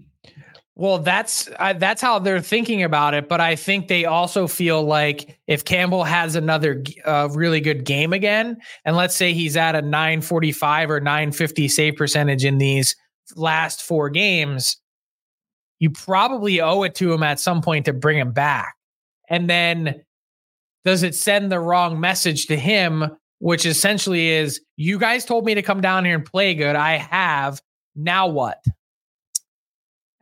Well, 0.74 0.98
that's 0.98 1.50
uh, 1.58 1.74
that's 1.74 2.00
how 2.00 2.18
they're 2.18 2.40
thinking 2.40 2.82
about 2.82 3.12
it, 3.12 3.28
but 3.28 3.42
I 3.42 3.56
think 3.56 3.88
they 3.88 4.06
also 4.06 4.46
feel 4.46 4.82
like 4.82 5.38
if 5.46 5.66
Campbell 5.66 6.02
has 6.02 6.34
another 6.34 6.82
uh, 7.04 7.28
really 7.32 7.60
good 7.60 7.84
game 7.84 8.14
again, 8.14 8.56
and 8.86 8.96
let's 8.96 9.14
say 9.14 9.34
he's 9.34 9.56
at 9.56 9.74
a 9.74 9.82
945 9.82 10.90
or 10.90 11.00
950 11.00 11.68
save 11.68 11.96
percentage 11.96 12.44
in 12.46 12.56
these 12.56 12.96
last 13.36 13.82
four 13.82 14.08
games, 14.08 14.78
you 15.78 15.90
probably 15.90 16.62
owe 16.62 16.84
it 16.84 16.94
to 16.94 17.12
him 17.12 17.22
at 17.22 17.38
some 17.38 17.60
point 17.60 17.84
to 17.84 17.92
bring 17.92 18.18
him 18.18 18.32
back. 18.32 18.74
And 19.32 19.48
then 19.48 20.04
does 20.84 21.02
it 21.02 21.14
send 21.14 21.50
the 21.50 21.58
wrong 21.58 21.98
message 21.98 22.46
to 22.46 22.56
him, 22.56 23.16
which 23.38 23.64
essentially 23.64 24.28
is 24.28 24.60
you 24.76 24.98
guys 24.98 25.24
told 25.24 25.46
me 25.46 25.54
to 25.54 25.62
come 25.62 25.80
down 25.80 26.04
here 26.04 26.14
and 26.14 26.24
play 26.24 26.54
good. 26.54 26.76
I 26.76 26.98
have. 26.98 27.60
Now 27.96 28.28
what? 28.28 28.62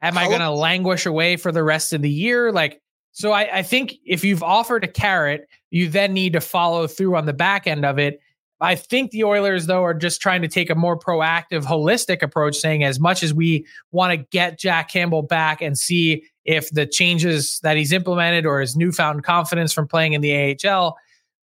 Am 0.01 0.17
I 0.17 0.29
going 0.29 0.41
to 0.41 0.51
languish 0.51 1.05
away 1.07 1.37
for 1.37 1.53
the 1.53 1.63
rest 1.63 1.93
of 1.93 2.03
the 2.03 2.11
year? 2.11 2.53
Like, 2.53 2.81
so 3.13 3.33
I, 3.33 3.59
I 3.59 3.63
think 3.63 3.97
if 4.07 4.25
you've 4.25 4.43
offered 4.43 4.85
a 4.85 4.89
carrot, 4.89 5.47
you 5.71 5.89
then 5.89 6.15
need 6.15 6.33
to 6.35 6.41
follow 6.41 6.87
through 6.87 7.17
on 7.17 7.27
the 7.27 7.33
back 7.33 7.67
end 7.67 7.85
of 7.85 7.99
it. 7.99 8.21
I 8.61 8.75
think 8.75 9.11
the 9.11 9.25
Oilers, 9.25 9.67
though, 9.67 9.83
are 9.83 9.95
just 9.95 10.21
trying 10.21 10.43
to 10.43 10.49
take 10.49 10.69
a 10.69 10.75
more 10.75 10.99
proactive, 10.99 11.65
holistic 11.65 12.23
approach, 12.23 12.57
saying 12.57 12.85
as 12.85 13.01
much 13.01 13.23
as 13.23 13.33
we 13.33 13.67
want 13.91 14.13
to 14.13 14.27
get 14.31 14.59
Jack 14.59 14.91
Campbell 14.91 15.23
back 15.23 15.63
and 15.63 15.79
see 15.79 16.25
if 16.45 16.71
the 16.71 16.87
changes 16.87 17.59
that 17.63 17.77
he's 17.77 17.93
implemented 17.93 18.45
or 18.45 18.61
his 18.61 18.77
newfound 18.77 19.25
confidence 19.25 19.73
from 19.73 19.89
playing 19.89 20.13
in 20.13 20.21
the 20.21 20.59
AHL, 20.67 20.97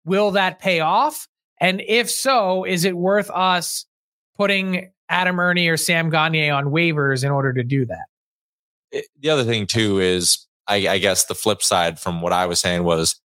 will 0.04 0.30
that 0.32 0.60
pay 0.60 0.80
off? 0.80 1.26
And 1.60 1.82
if 1.86 2.10
so, 2.10 2.64
is 2.64 2.84
it 2.84 2.96
worth 2.96 3.30
us 3.30 3.86
putting 4.36 4.90
Adam 5.08 5.38
Erne 5.40 5.68
or 5.68 5.76
Sam 5.76 6.10
Gagner 6.10 6.52
on 6.52 6.66
waivers 6.66 7.24
in 7.24 7.30
order 7.30 7.52
to 7.52 7.64
do 7.64 7.86
that? 7.86 8.04
the 9.20 9.30
other 9.30 9.44
thing 9.44 9.66
too 9.66 10.00
is 10.00 10.46
I, 10.66 10.88
I 10.88 10.98
guess 10.98 11.26
the 11.26 11.34
flip 11.34 11.62
side 11.62 11.98
from 11.98 12.20
what 12.20 12.32
I 12.32 12.46
was 12.46 12.60
saying 12.60 12.84
was 12.84 13.20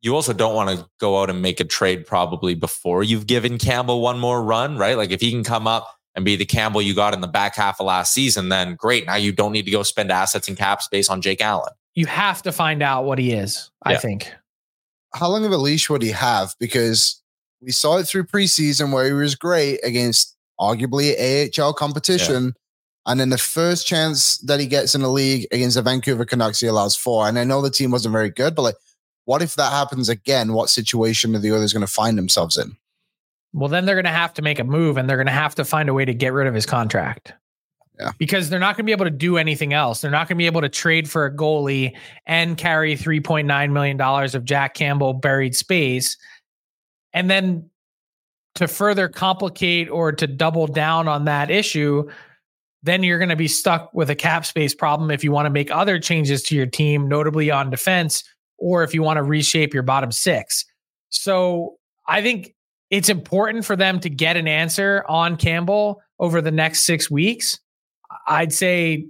you 0.00 0.14
also 0.14 0.32
don't 0.32 0.54
want 0.54 0.70
to 0.70 0.88
go 1.00 1.20
out 1.20 1.30
and 1.30 1.42
make 1.42 1.60
a 1.60 1.64
trade 1.64 2.06
probably 2.06 2.54
before 2.54 3.02
you've 3.02 3.26
given 3.26 3.58
Campbell 3.58 4.00
one 4.00 4.18
more 4.18 4.42
run, 4.42 4.78
right? 4.78 4.96
Like 4.96 5.10
if 5.10 5.20
he 5.20 5.30
can 5.30 5.44
come 5.44 5.66
up 5.66 5.88
and 6.14 6.24
be 6.24 6.36
the 6.36 6.46
Campbell 6.46 6.82
you 6.82 6.94
got 6.94 7.14
in 7.14 7.20
the 7.20 7.26
back 7.26 7.56
half 7.56 7.80
of 7.80 7.86
last 7.86 8.12
season, 8.12 8.48
then 8.48 8.74
great. 8.76 9.06
Now 9.06 9.16
you 9.16 9.32
don't 9.32 9.52
need 9.52 9.64
to 9.64 9.70
go 9.70 9.82
spend 9.82 10.12
assets 10.12 10.48
and 10.48 10.56
cap 10.56 10.82
space 10.82 11.08
on 11.08 11.20
Jake 11.20 11.40
Allen. 11.40 11.72
You 11.94 12.06
have 12.06 12.42
to 12.42 12.52
find 12.52 12.82
out 12.82 13.04
what 13.04 13.18
he 13.18 13.32
is, 13.32 13.70
yeah. 13.86 13.92
I 13.92 13.96
think. 13.96 14.32
How 15.14 15.28
long 15.28 15.44
of 15.44 15.52
a 15.52 15.56
leash 15.56 15.90
would 15.90 16.02
he 16.02 16.10
have? 16.10 16.54
Because 16.60 17.20
we 17.60 17.72
saw 17.72 17.98
it 17.98 18.04
through 18.04 18.24
preseason 18.24 18.92
where 18.92 19.06
he 19.06 19.12
was 19.12 19.34
great 19.34 19.80
against 19.82 20.36
arguably 20.60 21.58
AHL 21.58 21.72
competition. 21.72 22.44
Yeah. 22.44 22.50
And 23.06 23.18
then 23.18 23.30
the 23.30 23.38
first 23.38 23.86
chance 23.86 24.38
that 24.38 24.60
he 24.60 24.66
gets 24.66 24.94
in 24.94 25.00
the 25.00 25.08
league 25.08 25.46
against 25.50 25.76
the 25.76 25.82
Vancouver 25.82 26.24
Canucks, 26.24 26.60
he 26.60 26.66
allows 26.66 26.94
four. 26.94 27.26
And 27.26 27.38
I 27.38 27.44
know 27.44 27.62
the 27.62 27.70
team 27.70 27.90
wasn't 27.90 28.12
very 28.12 28.30
good, 28.30 28.54
but 28.54 28.62
like, 28.62 28.76
what 29.28 29.42
if 29.42 29.56
that 29.56 29.70
happens 29.70 30.08
again? 30.08 30.54
What 30.54 30.70
situation 30.70 31.36
are 31.36 31.38
the 31.38 31.50
others 31.50 31.74
going 31.74 31.84
to 31.84 31.92
find 31.92 32.16
themselves 32.16 32.56
in? 32.56 32.78
Well, 33.52 33.68
then 33.68 33.84
they're 33.84 33.94
going 33.94 34.06
to 34.06 34.10
have 34.10 34.32
to 34.34 34.42
make 34.42 34.58
a 34.58 34.64
move 34.64 34.96
and 34.96 35.06
they're 35.06 35.18
going 35.18 35.26
to 35.26 35.32
have 35.32 35.54
to 35.56 35.66
find 35.66 35.90
a 35.90 35.92
way 35.92 36.06
to 36.06 36.14
get 36.14 36.32
rid 36.32 36.46
of 36.46 36.54
his 36.54 36.64
contract. 36.64 37.34
Yeah. 38.00 38.12
Because 38.16 38.48
they're 38.48 38.58
not 38.58 38.74
going 38.74 38.84
to 38.84 38.88
be 38.88 38.92
able 38.92 39.04
to 39.04 39.10
do 39.10 39.36
anything 39.36 39.74
else. 39.74 40.00
They're 40.00 40.10
not 40.10 40.28
going 40.28 40.36
to 40.36 40.42
be 40.42 40.46
able 40.46 40.62
to 40.62 40.70
trade 40.70 41.10
for 41.10 41.26
a 41.26 41.30
goalie 41.30 41.94
and 42.24 42.56
carry 42.56 42.96
$3.9 42.96 43.70
million 43.70 44.00
of 44.00 44.44
Jack 44.46 44.72
Campbell 44.72 45.12
buried 45.12 45.54
space. 45.54 46.16
And 47.12 47.28
then 47.30 47.68
to 48.54 48.66
further 48.66 49.08
complicate 49.08 49.90
or 49.90 50.10
to 50.10 50.26
double 50.26 50.66
down 50.66 51.06
on 51.06 51.26
that 51.26 51.50
issue, 51.50 52.08
then 52.82 53.02
you're 53.02 53.18
going 53.18 53.28
to 53.28 53.36
be 53.36 53.46
stuck 53.46 53.92
with 53.92 54.08
a 54.08 54.16
cap 54.16 54.46
space 54.46 54.74
problem 54.74 55.10
if 55.10 55.22
you 55.22 55.32
want 55.32 55.44
to 55.44 55.50
make 55.50 55.70
other 55.70 55.98
changes 55.98 56.42
to 56.44 56.56
your 56.56 56.64
team, 56.64 57.08
notably 57.08 57.50
on 57.50 57.68
defense, 57.68 58.24
or 58.58 58.82
if 58.82 58.92
you 58.94 59.02
want 59.02 59.16
to 59.16 59.22
reshape 59.22 59.72
your 59.72 59.82
bottom 59.82 60.12
six. 60.12 60.64
So 61.10 61.78
I 62.06 62.22
think 62.22 62.54
it's 62.90 63.08
important 63.08 63.64
for 63.64 63.76
them 63.76 64.00
to 64.00 64.10
get 64.10 64.36
an 64.36 64.48
answer 64.48 65.04
on 65.08 65.36
Campbell 65.36 66.02
over 66.18 66.40
the 66.40 66.50
next 66.50 66.86
six 66.86 67.10
weeks. 67.10 67.60
I'd 68.26 68.52
say, 68.52 69.06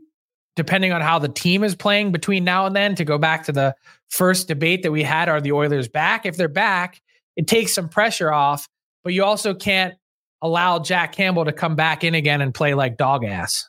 depending 0.57 0.93
on 0.93 1.01
how 1.01 1.19
the 1.19 1.29
team 1.29 1.65
is 1.65 1.75
playing 1.75 2.13
between 2.13 2.45
now 2.45 2.67
and 2.67 2.75
then, 2.75 2.95
to 2.97 3.05
go 3.05 3.19
back 3.19 3.45
to 3.45 3.53
the 3.53 3.75
first 4.09 4.49
debate 4.49 4.83
that 4.83 4.93
we 4.93 5.03
had 5.03 5.29
are 5.29 5.41
the 5.41 5.53
Oilers 5.53 5.89
back? 5.89 6.27
If 6.27 6.37
they're 6.37 6.49
back, 6.49 7.01
it 7.37 7.47
takes 7.47 7.73
some 7.73 7.89
pressure 7.89 8.33
off, 8.33 8.69
but 9.05 9.13
you 9.13 9.25
also 9.25 9.55
can't 9.55 9.95
allow 10.43 10.79
Jack 10.79 11.13
Campbell 11.13 11.45
to 11.45 11.53
come 11.53 11.77
back 11.77 12.05
in 12.05 12.15
again 12.15 12.41
and 12.41 12.53
play 12.53 12.75
like 12.75 12.97
dog 12.97 13.25
ass. 13.25 13.69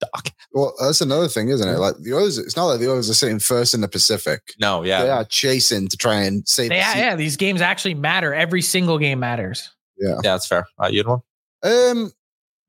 Dog. 0.00 0.30
Well, 0.52 0.74
that's 0.80 1.00
another 1.00 1.28
thing, 1.28 1.48
isn't 1.48 1.68
it? 1.68 1.78
Like 1.78 1.96
the 1.98 2.12
others, 2.14 2.38
it's 2.38 2.56
not 2.56 2.66
like 2.66 2.80
the 2.80 2.90
others 2.90 3.08
are 3.10 3.14
sitting 3.14 3.38
first 3.38 3.74
in 3.74 3.82
the 3.82 3.88
Pacific. 3.88 4.54
No, 4.58 4.82
yeah, 4.82 5.02
they 5.02 5.10
are 5.10 5.24
chasing 5.24 5.88
to 5.88 5.96
try 5.96 6.22
and 6.22 6.46
save. 6.48 6.72
Yeah, 6.72 6.96
yeah. 6.96 7.16
These 7.16 7.36
games 7.36 7.60
actually 7.60 7.94
matter. 7.94 8.34
Every 8.34 8.62
single 8.62 8.98
game 8.98 9.20
matters. 9.20 9.70
Yeah. 9.98 10.14
Yeah, 10.24 10.32
that's 10.32 10.46
fair. 10.46 10.66
Uh, 10.82 10.88
you 10.90 10.98
had 10.98 11.06
one? 11.06 11.20
Um, 11.62 12.10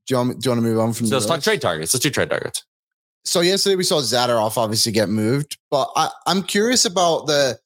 do 0.06 0.14
you, 0.14 0.18
want, 0.18 0.42
do 0.42 0.50
you 0.50 0.52
want 0.52 0.64
to 0.64 0.70
move 0.70 0.80
on 0.80 0.94
from 0.94 1.08
So 1.08 1.16
let's 1.16 1.26
talk 1.26 1.42
trade 1.42 1.62
targets. 1.62 1.94
Let's 1.94 2.04
do 2.04 2.10
trade 2.10 2.30
targets. 2.30 2.66
so 3.24 3.40
yesterday 3.40 3.78
we 3.78 3.84
saw 3.84 4.02
Zadorov 4.02 4.58
obviously 4.58 4.92
get 4.92 5.08
moved, 5.10 5.58
but 5.70 5.90
I, 5.96 6.10
I'm 6.28 6.44
curious 6.44 6.86
about 6.86 7.28
the 7.28 7.58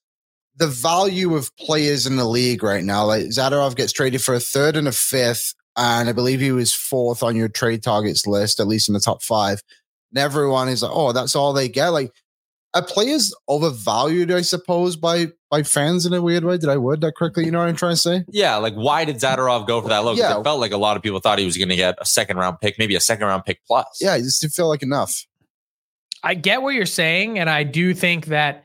the 0.57 0.67
value 0.67 1.35
of 1.35 1.53
players 1.57 2.05
in 2.05 2.15
the 2.15 2.25
league 2.25 2.63
right 2.63 2.83
now. 2.83 3.05
Like 3.05 3.25
Zadorov 3.25 3.75
gets 3.75 3.91
traded 3.91 4.21
for 4.21 4.35
a 4.35 4.39
third 4.39 4.77
and 4.77 4.87
a 4.87 4.91
fifth, 4.91 5.53
and 5.77 6.07
I 6.09 6.11
believe 6.13 6.39
he 6.39 6.51
was 6.51 6.73
fourth 6.73 7.23
on 7.23 7.35
your 7.35 7.49
trade 7.49 7.83
targets 7.83 8.25
list, 8.27 8.59
at 8.59 8.67
least 8.67 8.87
in 8.89 8.93
the 8.93 8.99
top 8.99 9.21
five. 9.23 9.61
And 10.11 10.19
everyone 10.19 10.69
is 10.69 10.81
like, 10.83 10.91
"Oh, 10.93 11.11
that's 11.11 11.35
all 11.35 11.53
they 11.53 11.67
get." 11.69 11.89
Like, 11.89 12.11
are 12.73 12.83
players 12.83 13.33
overvalued? 13.47 14.31
I 14.31 14.41
suppose 14.41 14.95
by 14.95 15.27
by 15.49 15.63
fans 15.63 16.05
in 16.05 16.13
a 16.13 16.21
weird 16.21 16.43
way. 16.43 16.57
Did 16.57 16.69
I 16.69 16.77
word 16.77 17.01
that 17.01 17.15
correctly? 17.15 17.45
You 17.45 17.51
know 17.51 17.59
what 17.59 17.69
I'm 17.69 17.75
trying 17.75 17.93
to 17.93 17.97
say? 17.97 18.23
Yeah, 18.29 18.57
like 18.57 18.73
why 18.75 19.05
did 19.05 19.15
Zadorov 19.17 19.67
go 19.67 19.81
for 19.81 19.89
that 19.89 19.99
low? 19.99 20.11
'Cause 20.11 20.19
Yeah. 20.19 20.39
It 20.39 20.43
felt 20.43 20.59
like 20.59 20.71
a 20.71 20.77
lot 20.77 20.97
of 20.97 21.03
people 21.03 21.19
thought 21.19 21.39
he 21.39 21.45
was 21.45 21.57
going 21.57 21.69
to 21.69 21.75
get 21.75 21.95
a 21.99 22.05
second 22.05 22.37
round 22.37 22.59
pick, 22.61 22.77
maybe 22.77 22.95
a 22.95 22.99
second 22.99 23.27
round 23.27 23.45
pick 23.45 23.59
plus. 23.65 23.85
Yeah, 24.01 24.15
it 24.15 24.23
just 24.23 24.41
didn't 24.41 24.53
feel 24.53 24.67
like 24.67 24.83
enough. 24.83 25.25
I 26.23 26.33
get 26.33 26.61
what 26.61 26.73
you're 26.73 26.85
saying, 26.85 27.39
and 27.39 27.49
I 27.49 27.63
do 27.63 27.93
think 27.93 28.25
that 28.27 28.63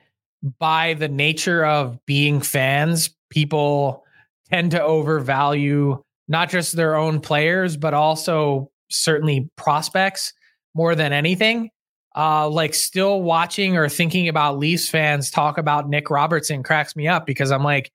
by 0.59 0.95
the 0.95 1.09
nature 1.09 1.65
of 1.65 2.05
being 2.07 2.41
fans, 2.41 3.11
people 3.29 4.05
tend 4.51 4.71
to 4.73 4.83
overvalue 4.83 6.03
not 6.31 6.49
just 6.49 6.77
their 6.77 6.95
own 6.95 7.21
players, 7.21 7.77
but 7.77 7.93
also 7.93 8.71
certainly 8.89 9.51
prospects 9.57 10.33
more 10.75 10.95
than 10.95 11.13
anything. 11.13 11.71
Uh, 12.17 12.49
like 12.49 12.73
still 12.73 13.21
watching 13.21 13.77
or 13.77 13.89
thinking 13.89 14.29
about 14.29 14.59
Leafs 14.59 14.89
fans 14.89 15.29
talk 15.29 15.59
about 15.59 15.89
Nick 15.89 16.09
Robertson 16.09 16.63
cracks 16.63 16.95
me 16.95 17.09
up 17.09 17.27
because 17.27 17.51
I'm 17.51 17.65
like, 17.65 17.91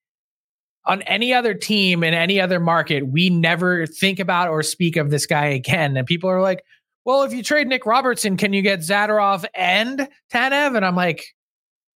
on 0.86 1.02
any 1.04 1.34
other 1.34 1.54
team 1.54 2.04
in 2.04 2.14
any 2.14 2.40
other 2.40 2.60
market, 2.60 3.08
we 3.08 3.30
never 3.30 3.88
think 3.88 4.20
about 4.20 4.50
or 4.50 4.62
speak 4.62 4.98
of 4.98 5.10
this 5.10 5.26
guy 5.26 5.46
again. 5.46 5.96
And 5.96 6.06
people 6.06 6.30
are 6.30 6.42
like, 6.42 6.64
well, 7.06 7.24
if 7.24 7.34
you 7.34 7.42
trade 7.42 7.68
Nick 7.68 7.86
Robertson, 7.86 8.36
can 8.36 8.52
you 8.52 8.62
get 8.62 8.80
Zadorov 8.80 9.46
and 9.56 10.10
Tanev? 10.32 10.76
And 10.76 10.86
I'm 10.86 10.96
like, 10.96 11.26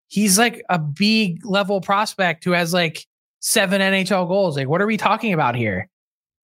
he's 0.07 0.39
like 0.39 0.63
a 0.69 0.79
big 0.79 1.45
level 1.45 1.81
prospect 1.81 2.45
who 2.45 2.51
has 2.51 2.73
like 2.73 3.05
seven 3.41 3.81
NHL 3.81 4.27
goals. 4.27 4.55
Like, 4.55 4.69
what 4.69 4.81
are 4.81 4.87
we 4.87 4.97
talking 4.97 5.33
about 5.33 5.55
here? 5.55 5.89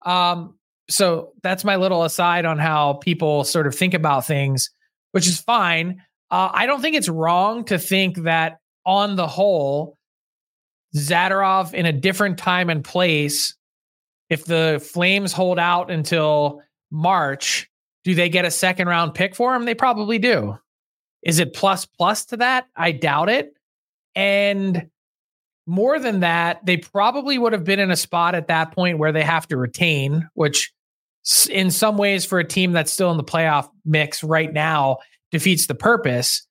Um, 0.06 0.56
so 0.88 1.32
that's 1.42 1.64
my 1.64 1.76
little 1.76 2.04
aside 2.04 2.44
on 2.44 2.58
how 2.58 2.94
people 2.94 3.44
sort 3.44 3.66
of 3.66 3.74
think 3.74 3.92
about 3.92 4.24
things, 4.24 4.70
which 5.12 5.26
is 5.26 5.40
fine. 5.40 6.02
Uh, 6.30 6.50
I 6.52 6.66
don't 6.66 6.80
think 6.80 6.96
it's 6.96 7.08
wrong 7.08 7.64
to 7.64 7.78
think 7.78 8.22
that 8.22 8.58
on 8.84 9.16
the 9.16 9.26
whole, 9.26 9.98
Zadorov 10.96 11.74
in 11.74 11.86
a 11.86 11.92
different 11.92 12.38
time 12.38 12.70
and 12.70 12.82
place, 12.82 13.54
if 14.30 14.44
the 14.44 14.84
Flames 14.92 15.32
hold 15.32 15.58
out 15.58 15.90
until 15.90 16.62
March, 16.90 17.68
do 18.04 18.14
they 18.14 18.28
get 18.28 18.44
a 18.44 18.50
second 18.50 18.88
round 18.88 19.14
pick 19.14 19.34
for 19.34 19.54
him? 19.54 19.64
They 19.64 19.74
probably 19.74 20.18
do. 20.18 20.56
Is 21.22 21.40
it 21.40 21.54
plus 21.54 21.84
plus 21.84 22.26
to 22.26 22.36
that? 22.36 22.68
I 22.76 22.92
doubt 22.92 23.28
it. 23.28 23.52
And 24.14 24.88
more 25.66 25.98
than 25.98 26.20
that, 26.20 26.64
they 26.64 26.76
probably 26.76 27.38
would 27.38 27.52
have 27.52 27.64
been 27.64 27.80
in 27.80 27.90
a 27.90 27.96
spot 27.96 28.34
at 28.34 28.48
that 28.48 28.72
point 28.72 28.98
where 28.98 29.12
they 29.12 29.22
have 29.22 29.48
to 29.48 29.56
retain, 29.56 30.28
which 30.34 30.72
in 31.50 31.70
some 31.70 31.96
ways 31.96 32.24
for 32.24 32.38
a 32.38 32.44
team 32.44 32.72
that's 32.72 32.92
still 32.92 33.10
in 33.10 33.16
the 33.16 33.24
playoff 33.24 33.68
mix 33.84 34.22
right 34.22 34.52
now 34.52 34.98
defeats 35.32 35.66
the 35.66 35.74
purpose. 35.74 36.46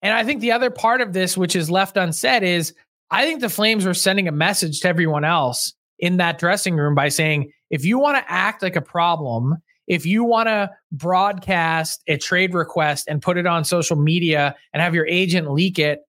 And 0.00 0.14
I 0.14 0.24
think 0.24 0.40
the 0.40 0.52
other 0.52 0.70
part 0.70 1.00
of 1.00 1.12
this, 1.12 1.36
which 1.36 1.56
is 1.56 1.70
left 1.70 1.96
unsaid, 1.96 2.42
is 2.42 2.72
I 3.10 3.24
think 3.24 3.40
the 3.40 3.48
Flames 3.48 3.84
were 3.84 3.94
sending 3.94 4.28
a 4.28 4.32
message 4.32 4.80
to 4.80 4.88
everyone 4.88 5.24
else 5.24 5.74
in 5.98 6.16
that 6.18 6.38
dressing 6.38 6.76
room 6.76 6.94
by 6.94 7.08
saying, 7.08 7.52
if 7.70 7.84
you 7.84 7.98
want 7.98 8.16
to 8.16 8.32
act 8.32 8.62
like 8.62 8.76
a 8.76 8.82
problem, 8.82 9.56
if 9.88 10.06
you 10.06 10.24
want 10.24 10.48
to 10.48 10.70
broadcast 10.92 12.02
a 12.06 12.16
trade 12.16 12.54
request 12.54 13.08
and 13.08 13.20
put 13.20 13.36
it 13.36 13.46
on 13.46 13.64
social 13.64 13.96
media 13.96 14.54
and 14.72 14.80
have 14.80 14.94
your 14.94 15.06
agent 15.06 15.50
leak 15.50 15.78
it, 15.78 16.00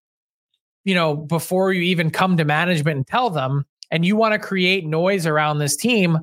you 0.83 0.95
know, 0.95 1.15
before 1.15 1.73
you 1.73 1.81
even 1.81 2.09
come 2.11 2.37
to 2.37 2.45
management 2.45 2.97
and 2.97 3.07
tell 3.07 3.29
them, 3.29 3.65
and 3.91 4.05
you 4.05 4.15
want 4.15 4.33
to 4.33 4.39
create 4.39 4.85
noise 4.85 5.27
around 5.27 5.59
this 5.59 5.75
team, 5.75 6.17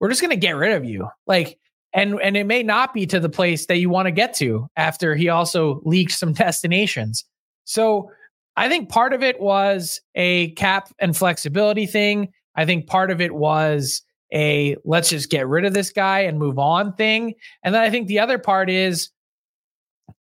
we're 0.00 0.08
just 0.08 0.20
going 0.20 0.30
to 0.30 0.36
get 0.36 0.56
rid 0.56 0.72
of 0.72 0.84
you. 0.84 1.08
Like, 1.26 1.58
and 1.92 2.18
and 2.22 2.36
it 2.36 2.46
may 2.46 2.62
not 2.62 2.94
be 2.94 3.06
to 3.06 3.20
the 3.20 3.28
place 3.28 3.66
that 3.66 3.76
you 3.76 3.90
want 3.90 4.06
to 4.06 4.12
get 4.12 4.34
to 4.36 4.68
after 4.76 5.14
he 5.14 5.28
also 5.28 5.82
leaked 5.84 6.12
some 6.12 6.32
destinations. 6.32 7.24
So 7.64 8.10
I 8.56 8.68
think 8.68 8.88
part 8.88 9.12
of 9.12 9.22
it 9.22 9.40
was 9.40 10.00
a 10.14 10.52
cap 10.52 10.88
and 10.98 11.16
flexibility 11.16 11.86
thing. 11.86 12.32
I 12.56 12.66
think 12.66 12.86
part 12.86 13.10
of 13.10 13.20
it 13.20 13.34
was 13.34 14.02
a 14.32 14.76
let's 14.84 15.10
just 15.10 15.30
get 15.30 15.46
rid 15.46 15.64
of 15.64 15.74
this 15.74 15.90
guy 15.90 16.20
and 16.20 16.38
move 16.38 16.58
on 16.58 16.94
thing. 16.94 17.34
And 17.62 17.74
then 17.74 17.82
I 17.82 17.90
think 17.90 18.08
the 18.08 18.20
other 18.20 18.38
part 18.38 18.70
is 18.70 19.10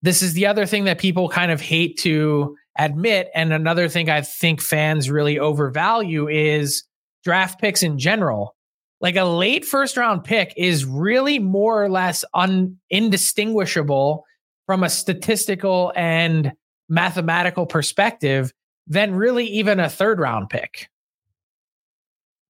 this 0.01 0.21
is 0.21 0.33
the 0.33 0.45
other 0.45 0.65
thing 0.65 0.85
that 0.85 0.99
people 0.99 1.29
kind 1.29 1.51
of 1.51 1.61
hate 1.61 1.97
to 1.99 2.55
admit. 2.85 3.29
And 3.33 3.53
another 3.53 3.87
thing 3.87 4.09
I 4.09 4.21
think 4.21 4.61
fans 4.61 5.09
really 5.09 5.39
overvalue 5.39 6.27
is 6.27 6.83
draft 7.23 7.59
picks 7.59 7.83
in 7.83 7.99
general. 7.99 8.55
Like 9.01 9.15
a 9.15 9.23
late 9.23 9.65
first 9.65 9.97
round 9.97 10.23
pick 10.23 10.53
is 10.57 10.85
really 10.85 11.39
more 11.39 11.83
or 11.83 11.89
less 11.89 12.25
un- 12.33 12.77
indistinguishable 12.89 14.25
from 14.65 14.83
a 14.83 14.89
statistical 14.89 15.93
and 15.95 16.51
mathematical 16.89 17.65
perspective 17.65 18.51
than 18.87 19.15
really 19.15 19.45
even 19.45 19.79
a 19.79 19.89
third 19.89 20.19
round 20.19 20.49
pick. 20.49 20.89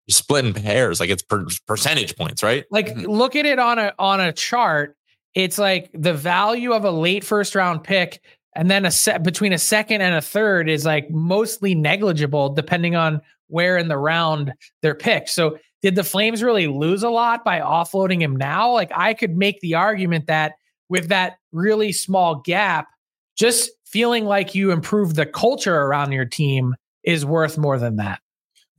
You're 0.06 0.14
splitting 0.14 0.54
pairs, 0.54 1.00
like 1.00 1.10
it's 1.10 1.22
per- 1.22 1.46
percentage 1.66 2.16
points, 2.16 2.42
right? 2.42 2.64
Like 2.70 2.88
mm-hmm. 2.88 3.10
look 3.10 3.34
at 3.34 3.44
it 3.44 3.58
on 3.58 3.78
a 3.78 3.92
on 3.98 4.20
a 4.20 4.32
chart. 4.32 4.96
It's 5.34 5.58
like 5.58 5.90
the 5.92 6.14
value 6.14 6.72
of 6.72 6.84
a 6.84 6.90
late 6.90 7.24
first 7.24 7.54
round 7.54 7.82
pick 7.82 8.22
and 8.56 8.70
then 8.70 8.84
a 8.84 8.90
set 8.90 9.22
between 9.22 9.52
a 9.52 9.58
second 9.58 10.00
and 10.00 10.14
a 10.14 10.20
third 10.20 10.68
is 10.68 10.84
like 10.84 11.10
mostly 11.10 11.74
negligible 11.74 12.48
depending 12.48 12.96
on 12.96 13.20
where 13.48 13.76
in 13.76 13.88
the 13.88 13.98
round 13.98 14.52
they're 14.82 14.94
picked. 14.94 15.28
So 15.28 15.58
did 15.82 15.94
the 15.94 16.04
Flames 16.04 16.42
really 16.42 16.66
lose 16.66 17.02
a 17.02 17.10
lot 17.10 17.44
by 17.44 17.60
offloading 17.60 18.20
him 18.20 18.34
now? 18.34 18.72
Like 18.72 18.90
I 18.94 19.14
could 19.14 19.36
make 19.36 19.60
the 19.60 19.74
argument 19.74 20.26
that 20.26 20.54
with 20.88 21.08
that 21.08 21.36
really 21.52 21.92
small 21.92 22.36
gap, 22.36 22.88
just 23.36 23.70
feeling 23.84 24.24
like 24.24 24.54
you 24.54 24.72
improved 24.72 25.16
the 25.16 25.26
culture 25.26 25.76
around 25.76 26.12
your 26.12 26.24
team 26.24 26.74
is 27.04 27.24
worth 27.24 27.58
more 27.58 27.78
than 27.78 27.96
that. 27.96 28.20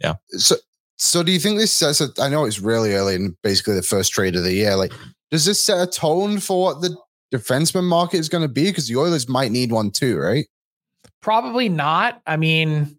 Yeah. 0.01 0.15
So, 0.31 0.55
so 0.97 1.23
do 1.23 1.31
you 1.31 1.39
think 1.39 1.57
this 1.57 1.71
sets 1.71 2.01
a? 2.01 2.09
I 2.19 2.29
know 2.29 2.45
it's 2.45 2.59
really 2.59 2.93
early 2.93 3.15
and 3.15 3.35
basically 3.43 3.75
the 3.75 3.83
first 3.83 4.11
trade 4.11 4.35
of 4.35 4.43
the 4.43 4.53
year. 4.53 4.75
Like, 4.75 4.91
does 5.31 5.45
this 5.45 5.61
set 5.61 5.87
a 5.87 5.89
tone 5.89 6.39
for 6.39 6.61
what 6.61 6.81
the 6.81 6.97
defenseman 7.33 7.85
market 7.85 8.17
is 8.17 8.29
going 8.29 8.43
to 8.43 8.47
be? 8.47 8.65
Because 8.65 8.87
the 8.87 8.95
Oilers 8.95 9.27
might 9.27 9.51
need 9.51 9.71
one 9.71 9.91
too, 9.91 10.17
right? 10.17 10.45
Probably 11.21 11.69
not. 11.69 12.21
I 12.25 12.37
mean, 12.37 12.97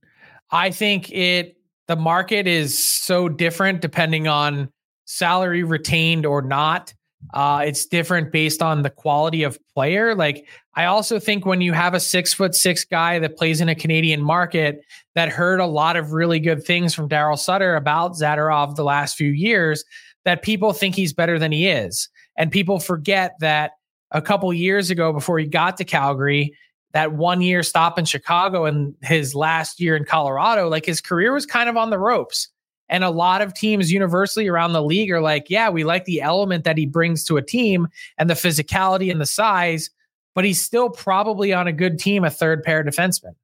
I 0.50 0.70
think 0.70 1.10
it 1.10 1.56
the 1.86 1.96
market 1.96 2.46
is 2.46 2.78
so 2.78 3.28
different 3.28 3.80
depending 3.80 4.28
on 4.28 4.70
salary 5.06 5.62
retained 5.62 6.26
or 6.26 6.42
not. 6.42 6.92
Uh, 7.34 7.64
it's 7.66 7.86
different 7.86 8.30
based 8.30 8.62
on 8.62 8.82
the 8.82 8.90
quality 8.90 9.42
of 9.42 9.58
player. 9.74 10.14
Like 10.14 10.46
I 10.74 10.84
also 10.84 11.18
think 11.18 11.44
when 11.44 11.60
you 11.60 11.72
have 11.72 11.94
a 11.94 12.00
six 12.00 12.32
foot 12.32 12.54
six 12.54 12.84
guy 12.84 13.18
that 13.18 13.36
plays 13.36 13.60
in 13.60 13.68
a 13.68 13.74
Canadian 13.74 14.22
market 14.22 14.80
that 15.14 15.28
heard 15.28 15.58
a 15.58 15.66
lot 15.66 15.96
of 15.96 16.12
really 16.12 16.38
good 16.38 16.64
things 16.64 16.94
from 16.94 17.08
Daryl 17.08 17.38
Sutter 17.38 17.74
about 17.74 18.12
Zadorov 18.12 18.76
the 18.76 18.84
last 18.84 19.16
few 19.16 19.30
years, 19.30 19.84
that 20.24 20.42
people 20.42 20.72
think 20.72 20.94
he's 20.94 21.12
better 21.12 21.38
than 21.38 21.50
he 21.50 21.66
is, 21.66 22.08
and 22.36 22.52
people 22.52 22.78
forget 22.78 23.34
that 23.40 23.72
a 24.10 24.22
couple 24.22 24.52
years 24.52 24.90
ago 24.90 25.12
before 25.12 25.38
he 25.38 25.46
got 25.46 25.76
to 25.76 25.84
Calgary, 25.84 26.54
that 26.92 27.12
one 27.12 27.42
year 27.42 27.62
stop 27.62 27.98
in 27.98 28.04
Chicago 28.04 28.64
and 28.64 28.94
his 29.02 29.34
last 29.34 29.80
year 29.80 29.94
in 29.96 30.04
Colorado, 30.04 30.68
like 30.68 30.86
his 30.86 31.00
career 31.00 31.32
was 31.32 31.44
kind 31.44 31.68
of 31.68 31.76
on 31.76 31.90
the 31.90 31.98
ropes. 31.98 32.48
And 32.88 33.04
a 33.04 33.10
lot 33.10 33.42
of 33.42 33.52
teams 33.52 33.92
universally 33.92 34.48
around 34.48 34.72
the 34.72 34.82
league 34.82 35.10
are 35.10 35.20
like, 35.20 35.50
yeah, 35.50 35.68
we 35.68 35.84
like 35.84 36.06
the 36.06 36.22
element 36.22 36.64
that 36.64 36.78
he 36.78 36.86
brings 36.86 37.22
to 37.24 37.36
a 37.36 37.42
team 37.42 37.88
and 38.16 38.30
the 38.30 38.34
physicality 38.34 39.10
and 39.10 39.20
the 39.20 39.26
size, 39.26 39.90
but 40.34 40.46
he's 40.46 40.62
still 40.62 40.88
probably 40.88 41.52
on 41.52 41.66
a 41.66 41.72
good 41.72 41.98
team, 41.98 42.24
a 42.24 42.30
third 42.30 42.62
pair 42.62 42.82
defenseman. 42.82 43.34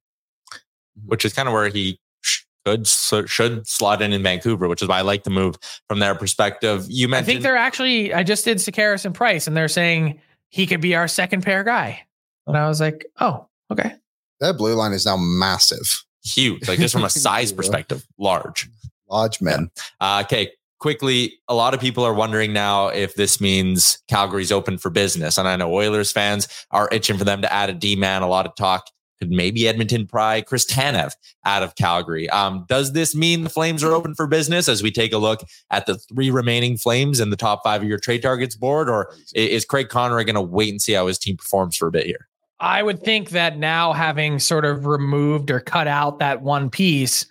Mm-hmm. 0.50 1.08
Which 1.08 1.26
is 1.26 1.34
kind 1.34 1.46
of 1.46 1.52
where 1.52 1.68
he 1.68 2.00
should 2.22 2.86
should 3.28 3.66
slot 3.66 4.00
in 4.00 4.14
in 4.14 4.22
Vancouver, 4.22 4.68
which 4.68 4.80
is 4.80 4.88
why 4.88 5.00
I 5.00 5.02
like 5.02 5.24
the 5.24 5.30
move 5.30 5.56
from 5.86 5.98
their 5.98 6.14
perspective. 6.14 6.86
You 6.88 7.08
mentioned, 7.08 7.24
I 7.24 7.26
think 7.26 7.42
they're 7.42 7.56
actually, 7.56 8.14
I 8.14 8.22
just 8.22 8.46
did 8.46 8.56
Sekeres 8.56 9.04
and 9.04 9.14
Price, 9.14 9.46
and 9.46 9.54
they're 9.54 9.68
saying 9.68 10.18
he 10.54 10.68
could 10.68 10.80
be 10.80 10.94
our 10.94 11.08
second 11.08 11.42
pair 11.42 11.64
guy. 11.64 12.00
And 12.46 12.56
I 12.56 12.68
was 12.68 12.80
like, 12.80 13.06
oh, 13.18 13.48
okay. 13.72 13.94
That 14.38 14.56
blue 14.56 14.74
line 14.74 14.92
is 14.92 15.04
now 15.04 15.16
massive, 15.16 16.04
huge, 16.22 16.68
like 16.68 16.78
just 16.78 16.94
from 16.94 17.02
a 17.02 17.10
size 17.10 17.50
perspective, 17.50 18.06
large. 18.18 18.68
large 19.10 19.40
men. 19.40 19.72
Uh, 20.00 20.22
okay, 20.24 20.52
quickly, 20.78 21.40
a 21.48 21.56
lot 21.56 21.74
of 21.74 21.80
people 21.80 22.04
are 22.04 22.14
wondering 22.14 22.52
now 22.52 22.86
if 22.86 23.16
this 23.16 23.40
means 23.40 23.98
Calgary's 24.06 24.52
open 24.52 24.78
for 24.78 24.90
business. 24.90 25.38
And 25.38 25.48
I 25.48 25.56
know 25.56 25.74
Oilers 25.74 26.12
fans 26.12 26.46
are 26.70 26.88
itching 26.92 27.18
for 27.18 27.24
them 27.24 27.42
to 27.42 27.52
add 27.52 27.68
a 27.68 27.74
D 27.74 27.96
man. 27.96 28.22
A 28.22 28.28
lot 28.28 28.46
of 28.46 28.54
talk 28.54 28.88
Could 29.18 29.30
maybe 29.30 29.68
Edmonton 29.68 30.06
pry 30.06 30.40
Chris 30.40 30.66
Tanev 30.66 31.12
out 31.44 31.62
of 31.62 31.76
Calgary? 31.76 32.28
Um, 32.30 32.66
does 32.68 32.92
this 32.92 33.14
mean 33.14 33.44
the 33.44 33.50
Flames 33.50 33.84
are 33.84 33.92
open 33.92 34.14
for 34.14 34.26
business 34.26 34.68
as 34.68 34.82
we 34.82 34.90
take 34.90 35.12
a 35.12 35.18
look 35.18 35.42
at 35.70 35.86
the 35.86 35.96
three 35.96 36.30
remaining 36.30 36.76
Flames 36.76 37.20
in 37.20 37.30
the 37.30 37.36
top 37.36 37.62
five 37.62 37.82
of 37.82 37.88
your 37.88 37.98
trade 37.98 38.22
targets 38.22 38.56
board, 38.56 38.88
or 38.88 39.14
is 39.34 39.64
Craig 39.64 39.88
Conroy 39.88 40.24
going 40.24 40.34
to 40.34 40.42
wait 40.42 40.70
and 40.70 40.82
see 40.82 40.92
how 40.92 41.06
his 41.06 41.18
team 41.18 41.36
performs 41.36 41.76
for 41.76 41.88
a 41.88 41.92
bit 41.92 42.06
here? 42.06 42.28
I 42.60 42.82
would 42.82 43.02
think 43.02 43.30
that 43.30 43.58
now 43.58 43.92
having 43.92 44.38
sort 44.38 44.64
of 44.64 44.86
removed 44.86 45.50
or 45.50 45.60
cut 45.60 45.86
out 45.86 46.18
that 46.18 46.42
one 46.42 46.70
piece, 46.70 47.26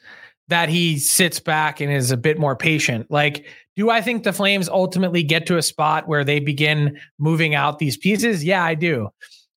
that 0.50 0.70
he 0.70 1.00
sits 1.00 1.40
back 1.40 1.80
and 1.80 1.92
is 1.92 2.12
a 2.12 2.18
bit 2.18 2.38
more 2.38 2.56
patient. 2.56 3.10
Like, 3.10 3.46
do 3.76 3.90
I 3.90 4.02
think 4.02 4.24
the 4.24 4.34
Flames 4.34 4.70
ultimately 4.70 5.24
get 5.24 5.48
to 5.48 5.58
a 5.58 5.62
spot 5.62 6.08
where 6.08 6.24
they 6.24 6.40
begin 6.40 7.00
moving 7.18 7.56
out 7.56 7.80
these 7.80 7.98
pieces? 7.98 8.44
Yeah, 8.44 8.64
I 8.64 8.76
do. 8.76 9.10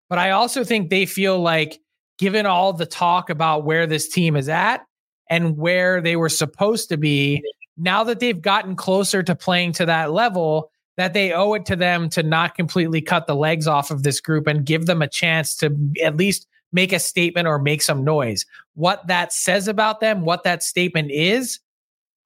But 0.08 0.18
I 0.18 0.30
also 0.30 0.64
think 0.64 0.88
they 0.88 1.04
feel 1.04 1.38
like, 1.40 1.78
given 2.18 2.46
all 2.46 2.72
the 2.72 2.86
talk 2.86 3.30
about 3.30 3.64
where 3.64 3.86
this 3.86 4.08
team 4.08 4.36
is 4.36 4.48
at 4.48 4.84
and 5.28 5.56
where 5.56 6.00
they 6.00 6.16
were 6.16 6.28
supposed 6.28 6.88
to 6.88 6.96
be, 6.96 7.42
now 7.76 8.04
that 8.04 8.20
they've 8.20 8.40
gotten 8.40 8.76
closer 8.76 9.22
to 9.22 9.34
playing 9.34 9.72
to 9.72 9.86
that 9.86 10.12
level, 10.12 10.70
that 10.96 11.12
they 11.12 11.32
owe 11.32 11.52
it 11.54 11.66
to 11.66 11.76
them 11.76 12.08
to 12.10 12.22
not 12.22 12.54
completely 12.54 13.02
cut 13.02 13.26
the 13.26 13.36
legs 13.36 13.66
off 13.66 13.90
of 13.90 14.02
this 14.02 14.20
group 14.20 14.46
and 14.46 14.64
give 14.64 14.86
them 14.86 15.02
a 15.02 15.08
chance 15.08 15.54
to 15.56 15.76
at 16.02 16.16
least 16.16 16.46
make 16.72 16.92
a 16.92 16.98
statement 16.98 17.46
or 17.46 17.58
make 17.58 17.82
some 17.82 18.02
noise. 18.02 18.46
What 18.74 19.06
that 19.06 19.32
says 19.32 19.68
about 19.68 20.00
them, 20.00 20.22
what 20.22 20.44
that 20.44 20.62
statement 20.62 21.10
is, 21.10 21.60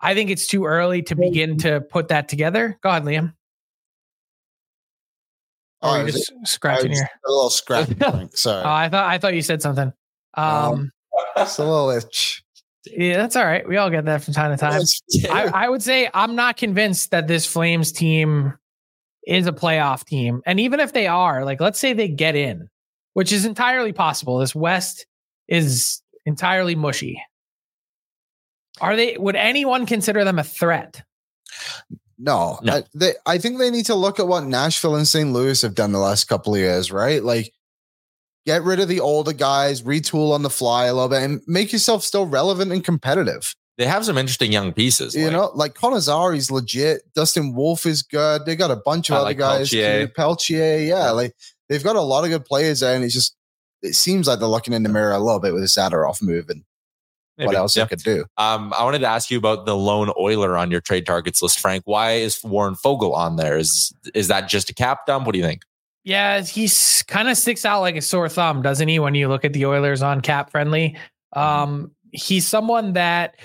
I 0.01 0.15
think 0.15 0.31
it's 0.31 0.47
too 0.47 0.65
early 0.67 1.03
to 1.03 1.17
begin 1.17 1.59
to 1.59 1.81
put 1.81 2.09
that 2.09 2.29
together. 2.29 2.79
Go 2.83 2.91
ahead, 2.91 3.03
Liam. 3.03 3.35
Oh, 5.83 5.91
I 5.91 5.99
you 6.01 6.05
was- 6.05 6.15
just 6.15 6.33
I 6.33 6.45
scratching 6.45 6.93
your. 6.93 7.05
a 7.05 7.31
little 7.31 7.51
scratch. 7.51 7.89
Sorry, 8.35 8.65
Oh, 8.65 8.69
I 8.71 8.89
thought 8.89 9.09
I 9.09 9.19
thought 9.19 9.35
you 9.35 9.43
said 9.43 9.63
something. 9.63 9.93
Um, 10.35 10.93
it's 11.37 11.59
a 11.59 11.65
little 11.65 11.91
itch. 11.91 12.43
yeah, 12.87 13.17
that's 13.17 13.35
all 13.37 13.45
right. 13.45 13.67
We 13.69 13.77
all 13.77 13.91
get 13.91 14.05
that 14.05 14.23
from 14.23 14.35
time 14.35 14.51
to 14.51 14.57
time. 14.57 14.83
I, 15.31 15.65
I 15.65 15.69
would 15.69 15.83
say 15.83 16.09
I'm 16.15 16.35
not 16.35 16.57
convinced 16.57 17.11
that 17.11 17.27
this 17.29 17.47
Flames 17.47 17.93
team 17.93 18.55
is 19.27 19.47
a 19.47 19.53
playoff 19.53 20.05
team. 20.07 20.41
And 20.47 20.59
even 20.61 20.81
if 20.81 20.93
they 20.93 21.07
are, 21.07 21.45
like, 21.45 21.61
let's 21.61 21.79
say 21.79 21.93
they 21.93 22.09
get 22.09 22.37
in, 22.37 22.69
which 23.15 23.33
is 23.33 23.45
entirely 23.45 23.93
possible. 23.93 24.39
This 24.39 24.55
West 24.55 25.07
is 25.49 26.01
entirely 26.27 26.75
mushy. 26.75 27.23
Are 28.81 28.97
they, 28.97 29.17
would 29.19 29.37
anyone 29.37 29.85
consider 29.85 30.25
them 30.25 30.39
a 30.39 30.45
threat? 30.45 31.03
No, 32.23 32.59
No. 32.63 32.75
I, 32.77 32.83
they, 32.95 33.15
I 33.25 33.39
think 33.39 33.59
they 33.59 33.71
need 33.71 33.87
to 33.87 33.95
look 33.95 34.21
at 34.21 34.29
what 34.29 34.45
Nashville 34.45 34.95
and 34.97 35.09
St. 35.09 35.33
Louis 35.33 35.63
have 35.63 35.75
done 35.75 35.93
the 35.93 35.99
last 35.99 36.25
couple 36.25 36.55
of 36.55 36.61
years, 36.61 36.93
right? 36.93 37.23
Like, 37.23 37.53
get 38.45 38.63
rid 38.63 38.79
of 38.81 38.89
the 38.89 39.01
older 39.01 39.33
guys, 39.33 39.83
retool 39.83 40.33
on 40.33 40.43
the 40.43 40.51
fly 40.51 40.85
a 40.87 40.93
little 40.95 41.09
bit, 41.09 41.23
and 41.23 41.41
make 41.47 41.73
yourself 41.73 42.03
still 42.05 42.27
relevant 42.27 42.73
and 42.73 42.85
competitive. 42.85 43.55
They 43.79 43.87
have 43.87 44.05
some 44.05 44.19
interesting 44.19 44.53
young 44.53 44.75
pieces. 44.75 45.15
You 45.15 45.25
like- 45.25 45.33
know, 45.33 45.51
like 45.55 45.75
Connor 45.75 46.01
Zary's 46.01 46.51
legit. 46.51 47.03
Dustin 47.15 47.55
Wolf 47.55 47.87
is 47.87 48.03
good. 48.03 48.45
They 48.45 48.55
got 48.55 48.71
a 48.71 48.77
bunch 48.77 49.09
of 49.09 49.15
I 49.15 49.17
other 49.21 49.25
like 49.31 49.39
guys. 49.39 49.71
Pelletier. 49.71 50.07
too. 50.07 50.13
Pelletier, 50.13 50.79
yeah, 50.79 51.11
like 51.13 51.35
they've 51.71 51.83
got 51.83 51.97
a 51.97 52.03
lot 52.03 52.25
of 52.25 52.31
good 52.31 52.45
players 52.45 52.81
there, 52.81 52.95
and 52.95 53.03
it's 53.03 53.15
just 53.15 53.35
it 53.83 53.95
seems 53.95 54.27
like 54.29 54.39
they're 54.41 54.49
looking 54.49 54.75
in 54.75 54.83
the 54.83 54.91
mirror 54.91 55.13
a 55.13 55.19
little 55.19 55.41
bit 55.41 55.55
with 55.55 55.63
the 55.63 55.69
Zadorov 55.69 56.21
move 56.21 56.51
and 56.51 56.65
what 57.47 57.57
else 57.57 57.77
yeah. 57.77 57.85
they 57.85 57.89
could 57.89 58.03
do. 58.03 58.25
Um, 58.37 58.73
I 58.77 58.85
wanted 58.85 59.01
to 59.01 59.07
ask 59.07 59.31
you 59.31 59.39
about 59.39 59.67
the 59.67 59.77
lone 59.77 60.13
Oiler 60.19 60.57
on 60.57 60.71
your 60.71 60.81
trade 60.81 61.07
targets 61.07 61.43
list, 61.43 61.61
Frank. 61.61 61.83
Why 61.87 62.13
is 62.13 62.43
Warren 62.45 62.75
Foegele 62.75 63.15
on 63.15 63.37
there? 63.37 63.57
Is 63.59 63.93
is 64.15 64.29
that 64.29 64.49
just 64.49 64.71
a 64.71 64.75
cap 64.75 65.07
dump? 65.07 65.27
What 65.27 65.33
do 65.33 65.39
you 65.39 65.45
think? 65.45 65.63
Yeah, 66.05 66.41
he's 66.43 67.03
kind 67.09 67.29
of 67.29 67.37
sticks 67.37 67.65
out 67.65 67.81
like 67.81 67.97
a 67.97 68.01
sore 68.01 68.29
thumb, 68.29 68.63
doesn't 68.63 68.89
he? 68.89 68.99
When 68.99 69.15
you 69.15 69.29
look 69.29 69.45
at 69.45 69.53
the 69.53 69.67
Oilers 69.67 70.03
on 70.03 70.21
cap 70.21 70.51
friendly, 70.51 70.97
um, 71.35 71.93
he's 72.13 72.47
someone 72.47 72.95
that 72.95 73.37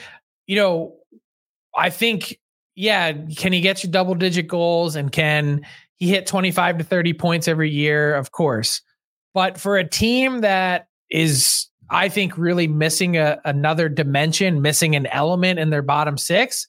you 0.48 0.56
know. 0.56 0.96
I 1.78 1.90
think, 1.90 2.40
yeah, 2.76 3.12
can 3.36 3.52
he 3.52 3.60
get 3.60 3.84
you 3.84 3.90
double 3.90 4.16
digit 4.16 4.48
goals 4.48 4.96
and 4.96 5.12
can 5.12 5.66
he 5.98 6.08
hit 6.08 6.26
twenty 6.26 6.52
five 6.52 6.78
to 6.78 6.86
thirty 6.86 7.12
points 7.12 7.50
every 7.50 7.70
year? 7.70 8.16
Of 8.16 8.32
course, 8.32 8.82
but 9.34 9.60
for 9.60 9.78
a 9.78 9.86
team 9.86 10.40
that 10.40 10.88
is, 11.10 11.68
I 11.90 12.10
think, 12.10 12.38
really 12.38 12.68
missing 12.68 13.18
a, 13.18 13.40
another 13.46 13.90
dimension, 13.90 14.62
missing 14.62 14.96
an 14.96 15.06
element 15.08 15.60
in 15.60 15.70
their 15.70 15.82
bottom 15.82 16.18
six, 16.18 16.68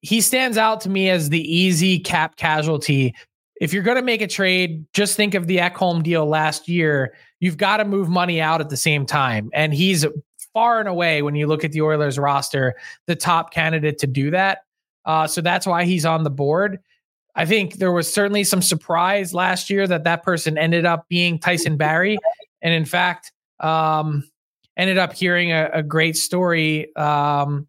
he 0.00 0.20
stands 0.20 0.56
out 0.56 0.80
to 0.82 0.88
me 0.88 1.10
as 1.10 1.28
the 1.28 1.40
easy 1.40 1.98
cap 1.98 2.36
casualty 2.36 3.14
if 3.60 3.72
you're 3.72 3.82
going 3.82 3.96
to 3.96 4.02
make 4.02 4.20
a 4.20 4.26
trade, 4.26 4.84
just 4.92 5.16
think 5.16 5.34
of 5.34 5.46
the 5.46 5.58
Ekholm 5.58 6.02
deal 6.02 6.26
last 6.26 6.68
year. 6.68 7.14
You've 7.40 7.56
got 7.56 7.78
to 7.78 7.84
move 7.84 8.08
money 8.08 8.40
out 8.40 8.60
at 8.60 8.68
the 8.68 8.76
same 8.76 9.06
time. 9.06 9.50
And 9.52 9.72
he's 9.72 10.04
far 10.52 10.80
and 10.80 10.88
away, 10.88 11.22
when 11.22 11.34
you 11.34 11.46
look 11.46 11.64
at 11.64 11.72
the 11.72 11.82
Oilers 11.82 12.18
roster, 12.18 12.74
the 13.06 13.16
top 13.16 13.52
candidate 13.52 13.98
to 13.98 14.06
do 14.06 14.30
that. 14.30 14.58
Uh, 15.04 15.26
so 15.26 15.40
that's 15.40 15.66
why 15.66 15.84
he's 15.84 16.04
on 16.04 16.24
the 16.24 16.30
board. 16.30 16.80
I 17.34 17.44
think 17.44 17.74
there 17.74 17.92
was 17.92 18.12
certainly 18.12 18.44
some 18.44 18.62
surprise 18.62 19.34
last 19.34 19.68
year 19.68 19.86
that 19.86 20.04
that 20.04 20.22
person 20.22 20.56
ended 20.56 20.86
up 20.86 21.06
being 21.08 21.38
Tyson 21.38 21.76
Barrie. 21.76 22.18
And 22.62 22.72
in 22.72 22.84
fact, 22.84 23.32
um, 23.60 24.28
ended 24.76 24.98
up 24.98 25.12
hearing 25.12 25.52
a, 25.52 25.70
a 25.72 25.82
great 25.82 26.16
story. 26.16 26.94
Um, 26.96 27.68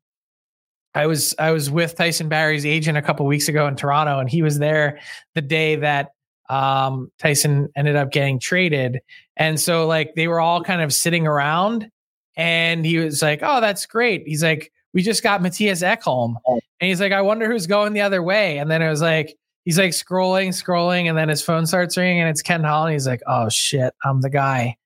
I 0.94 1.06
was 1.06 1.36
I 1.38 1.52
was 1.52 1.70
with 1.70 1.96
Tyson 1.96 2.28
Barrie's 2.28 2.66
agent 2.66 2.98
a 2.98 3.02
couple 3.02 3.26
weeks 3.26 3.48
ago 3.48 3.68
in 3.68 3.76
Toronto, 3.76 4.20
and 4.20 4.30
he 4.30 4.42
was 4.42 4.58
there 4.58 5.00
the 5.36 5.42
day 5.42 5.76
that 5.78 6.10
um, 6.50 7.12
Tyson 7.20 7.70
ended 7.76 7.96
up 7.96 8.12
getting 8.12 8.40
traded. 8.40 9.00
And 9.36 9.60
so 9.60 9.86
like 9.86 10.16
they 10.16 10.28
were 10.28 10.40
all 10.40 10.64
kind 10.64 10.82
of 10.82 10.94
sitting 10.94 11.28
around, 11.28 11.90
and 12.36 12.86
he 12.86 12.98
was 12.98 13.22
like, 13.22 13.40
"Oh, 13.44 13.62
that's 13.62 13.86
great." 13.86 14.24
He's 14.26 14.44
like, 14.44 14.72
"We 14.94 15.04
just 15.04 15.22
got 15.24 15.42
Mattias 15.42 15.84
Ekholm," 15.84 16.36
and 16.48 16.62
he's 16.80 17.00
like, 17.00 17.12
"I 17.12 17.22
wonder 17.22 17.50
who's 17.52 17.68
going 17.68 17.94
the 17.94 18.02
other 18.02 18.24
way." 18.24 18.58
And 18.58 18.70
then 18.72 18.82
it 18.82 18.90
was 18.90 19.02
like 19.02 19.38
he's 19.66 19.78
like 19.78 19.92
scrolling, 19.92 20.50
scrolling, 20.50 21.08
and 21.10 21.18
then 21.18 21.30
his 21.30 21.44
phone 21.44 21.68
starts 21.68 21.96
ringing, 21.96 22.22
and 22.22 22.30
it's 22.30 22.42
Ken 22.42 22.64
Holland. 22.64 22.94
He's 22.94 23.08
like, 23.08 23.22
"Oh 23.28 23.50
shit, 23.50 23.94
I'm 24.04 24.22
the 24.22 24.32
guy." 24.32 24.78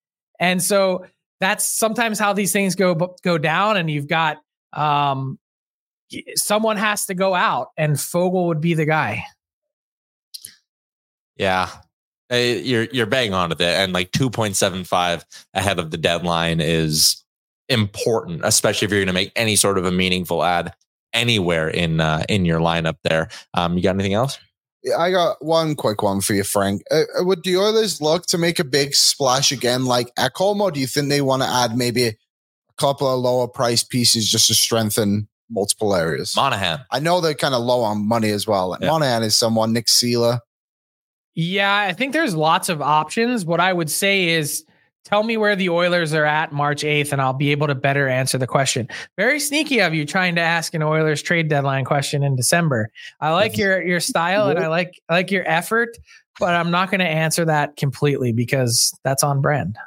And 0.41 0.61
so 0.61 1.05
that's 1.39 1.65
sometimes 1.65 2.19
how 2.19 2.33
these 2.33 2.51
things 2.51 2.75
go 2.75 3.15
go 3.23 3.37
down, 3.37 3.77
and 3.77 3.89
you've 3.89 4.07
got 4.07 4.37
um, 4.73 5.39
someone 6.35 6.75
has 6.75 7.05
to 7.05 7.13
go 7.13 7.33
out, 7.33 7.69
and 7.77 7.95
Foegele 7.95 8.47
would 8.47 8.59
be 8.59 8.73
the 8.73 8.85
guy. 8.85 9.23
Yeah. 11.37 11.69
Uh, 12.31 12.35
You're 12.35 12.83
you're 12.91 13.05
bang 13.05 13.33
on 13.33 13.49
with 13.49 13.61
it, 13.61 13.65
and 13.65 13.93
like 13.93 14.11
two 14.11 14.29
point 14.29 14.55
seven 14.55 14.83
five 14.83 15.25
ahead 15.53 15.79
of 15.79 15.91
the 15.91 15.97
deadline 15.97 16.59
is 16.59 17.23
important, 17.69 18.41
especially 18.43 18.85
if 18.85 18.91
you're 18.91 18.99
going 18.99 19.07
to 19.07 19.13
make 19.13 19.31
any 19.35 19.55
sort 19.55 19.77
of 19.77 19.85
a 19.85 19.91
meaningful 19.91 20.43
ad 20.43 20.73
anywhere 21.13 21.67
in 21.67 21.99
uh, 21.99 22.23
in 22.29 22.45
your 22.45 22.59
lineup. 22.59 22.97
There, 23.03 23.29
um, 23.53 23.77
you 23.77 23.83
got 23.83 23.95
anything 23.95 24.13
else? 24.13 24.39
Yeah, 24.83 24.97
I 24.97 25.11
got 25.11 25.43
one 25.45 25.75
quick 25.75 26.01
one 26.01 26.21
for 26.21 26.33
you, 26.33 26.43
Frank. 26.43 26.81
Uh, 26.89 27.01
uh, 27.19 27.23
would 27.23 27.43
the 27.43 27.57
Oilers 27.57 28.01
look 28.01 28.25
to 28.27 28.37
make 28.37 28.57
a 28.57 28.63
big 28.63 28.95
splash 28.95 29.51
again 29.51 29.85
like 29.85 30.13
Ekholm, 30.15 30.59
or 30.59 30.71
do 30.71 30.79
you 30.79 30.87
think 30.87 31.09
they 31.09 31.21
want 31.21 31.43
to 31.43 31.47
add 31.47 31.77
maybe 31.77 32.07
a 32.07 32.13
couple 32.77 33.07
of 33.07 33.19
lower 33.19 33.47
price 33.47 33.83
pieces 33.83 34.29
just 34.29 34.47
to 34.47 34.55
strengthen 34.55 35.27
multiple 35.51 35.95
areas? 35.95 36.33
Monahan. 36.35 36.79
I 36.89 36.99
know 36.99 37.21
they're 37.21 37.35
kind 37.35 37.53
of 37.53 37.61
low 37.61 37.81
on 37.81 38.07
money 38.07 38.31
as 38.31 38.47
well. 38.47 38.69
Like 38.69 38.81
Yeah. 38.81 38.87
Monahan 38.89 39.21
is 39.21 39.35
someone, 39.35 39.71
Nick 39.71 39.85
Seeler. 39.85 40.39
Yeah, 41.35 41.73
I 41.77 41.93
think 41.93 42.13
there's 42.13 42.35
lots 42.35 42.67
of 42.67 42.81
options. 42.81 43.45
What 43.45 43.59
I 43.59 43.71
would 43.71 43.89
say 43.89 44.29
is 44.29 44.65
tell 45.05 45.23
me 45.23 45.37
where 45.37 45.55
the 45.55 45.69
Oilers 45.69 46.13
are 46.13 46.25
at 46.25 46.51
March 46.51 46.83
8th, 46.83 47.11
and 47.11 47.21
I'll 47.21 47.33
be 47.33 47.51
able 47.51 47.67
to 47.67 47.75
better 47.75 48.07
answer 48.07 48.37
the 48.37 48.47
question. 48.47 48.87
Very 49.17 49.39
sneaky 49.39 49.79
of 49.79 49.93
you 49.93 50.05
trying 50.05 50.35
to 50.35 50.41
ask 50.41 50.73
an 50.73 50.83
Oilers 50.83 51.21
trade 51.21 51.47
deadline 51.49 51.85
question 51.85 52.23
in 52.23 52.35
December. 52.35 52.89
I 53.19 53.31
like 53.31 53.57
your 53.57 53.81
your 53.81 53.99
style 53.99 54.49
and 54.49 54.59
I 54.59 54.67
like 54.67 54.99
I 55.09 55.13
like 55.13 55.31
your 55.31 55.47
effort, 55.47 55.97
but 56.39 56.55
I'm 56.55 56.71
not 56.71 56.89
going 56.89 56.99
to 56.99 57.07
answer 57.07 57.45
that 57.45 57.75
completely 57.77 58.31
because 58.31 58.93
that's 59.03 59.23
on 59.23 59.41
brand. 59.41 59.77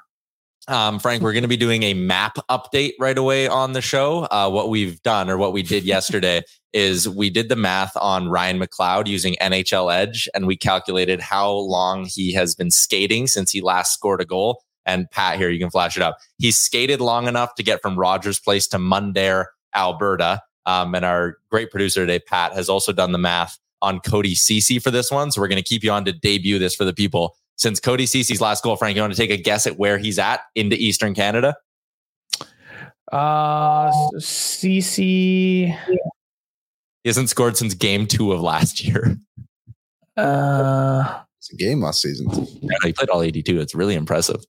Um, 0.66 0.98
Frank, 0.98 1.22
we're 1.22 1.34
going 1.34 1.42
to 1.42 1.48
be 1.48 1.58
doing 1.58 1.82
a 1.82 1.94
map 1.94 2.36
update 2.50 2.92
right 2.98 3.18
away 3.18 3.46
on 3.46 3.74
the 3.74 3.82
show. 3.82 4.26
Uh, 4.30 4.48
what 4.48 4.70
we've 4.70 5.02
done 5.02 5.28
or 5.28 5.36
what 5.36 5.52
we 5.52 5.62
did 5.62 5.84
yesterday 5.84 6.42
is 6.72 7.08
we 7.08 7.30
did 7.30 7.48
the 7.48 7.56
math 7.56 7.96
on 7.96 8.28
Ryan 8.28 8.58
McLeod 8.58 9.06
using 9.06 9.36
NHL 9.40 9.94
Edge 9.94 10.28
and 10.34 10.46
we 10.46 10.56
calculated 10.56 11.20
how 11.20 11.50
long 11.50 12.06
he 12.06 12.32
has 12.32 12.54
been 12.54 12.70
skating 12.70 13.26
since 13.26 13.52
he 13.52 13.60
last 13.60 13.92
scored 13.92 14.20
a 14.20 14.24
goal. 14.24 14.63
And 14.86 15.10
Pat, 15.10 15.38
here 15.38 15.50
you 15.50 15.58
can 15.58 15.70
flash 15.70 15.96
it 15.96 16.02
up. 16.02 16.18
He's 16.38 16.58
skated 16.58 17.00
long 17.00 17.26
enough 17.28 17.54
to 17.56 17.62
get 17.62 17.80
from 17.80 17.98
Rogers 17.98 18.38
Place 18.38 18.66
to 18.68 18.78
Mundare, 18.78 19.46
Alberta. 19.74 20.42
Um, 20.66 20.94
and 20.94 21.04
our 21.04 21.38
great 21.50 21.70
producer 21.70 22.00
today, 22.00 22.18
Pat, 22.20 22.52
has 22.52 22.68
also 22.68 22.92
done 22.92 23.12
the 23.12 23.18
math 23.18 23.58
on 23.82 24.00
Cody 24.00 24.34
Cece 24.34 24.82
for 24.82 24.90
this 24.90 25.10
one. 25.10 25.30
So 25.30 25.40
we're 25.40 25.48
going 25.48 25.62
to 25.62 25.68
keep 25.68 25.84
you 25.84 25.90
on 25.90 26.04
to 26.06 26.12
debut 26.12 26.58
this 26.58 26.74
for 26.74 26.84
the 26.84 26.92
people. 26.94 27.36
Since 27.56 27.80
Cody 27.80 28.06
Cece's 28.06 28.40
last 28.40 28.64
goal, 28.64 28.76
Frank, 28.76 28.96
you 28.96 29.02
want 29.02 29.12
to 29.14 29.18
take 29.18 29.30
a 29.30 29.36
guess 29.36 29.66
at 29.66 29.78
where 29.78 29.98
he's 29.98 30.18
at 30.18 30.40
into 30.54 30.76
Eastern 30.76 31.14
Canada? 31.14 31.54
Uh 33.12 33.90
Cece 34.18 34.76
He 35.76 35.76
hasn't 37.04 37.28
scored 37.28 37.56
since 37.56 37.74
game 37.74 38.06
two 38.06 38.32
of 38.32 38.40
last 38.40 38.82
year. 38.82 39.16
uh 40.16 41.20
It's 41.38 41.52
a 41.52 41.56
game 41.56 41.82
last 41.82 42.00
season. 42.02 42.28
Yeah, 42.62 42.76
he 42.82 42.92
played 42.92 43.10
all 43.10 43.22
82. 43.22 43.60
It's 43.60 43.74
really 43.74 43.94
impressive. 43.94 44.42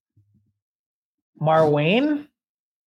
Marwayne. 1.46 2.28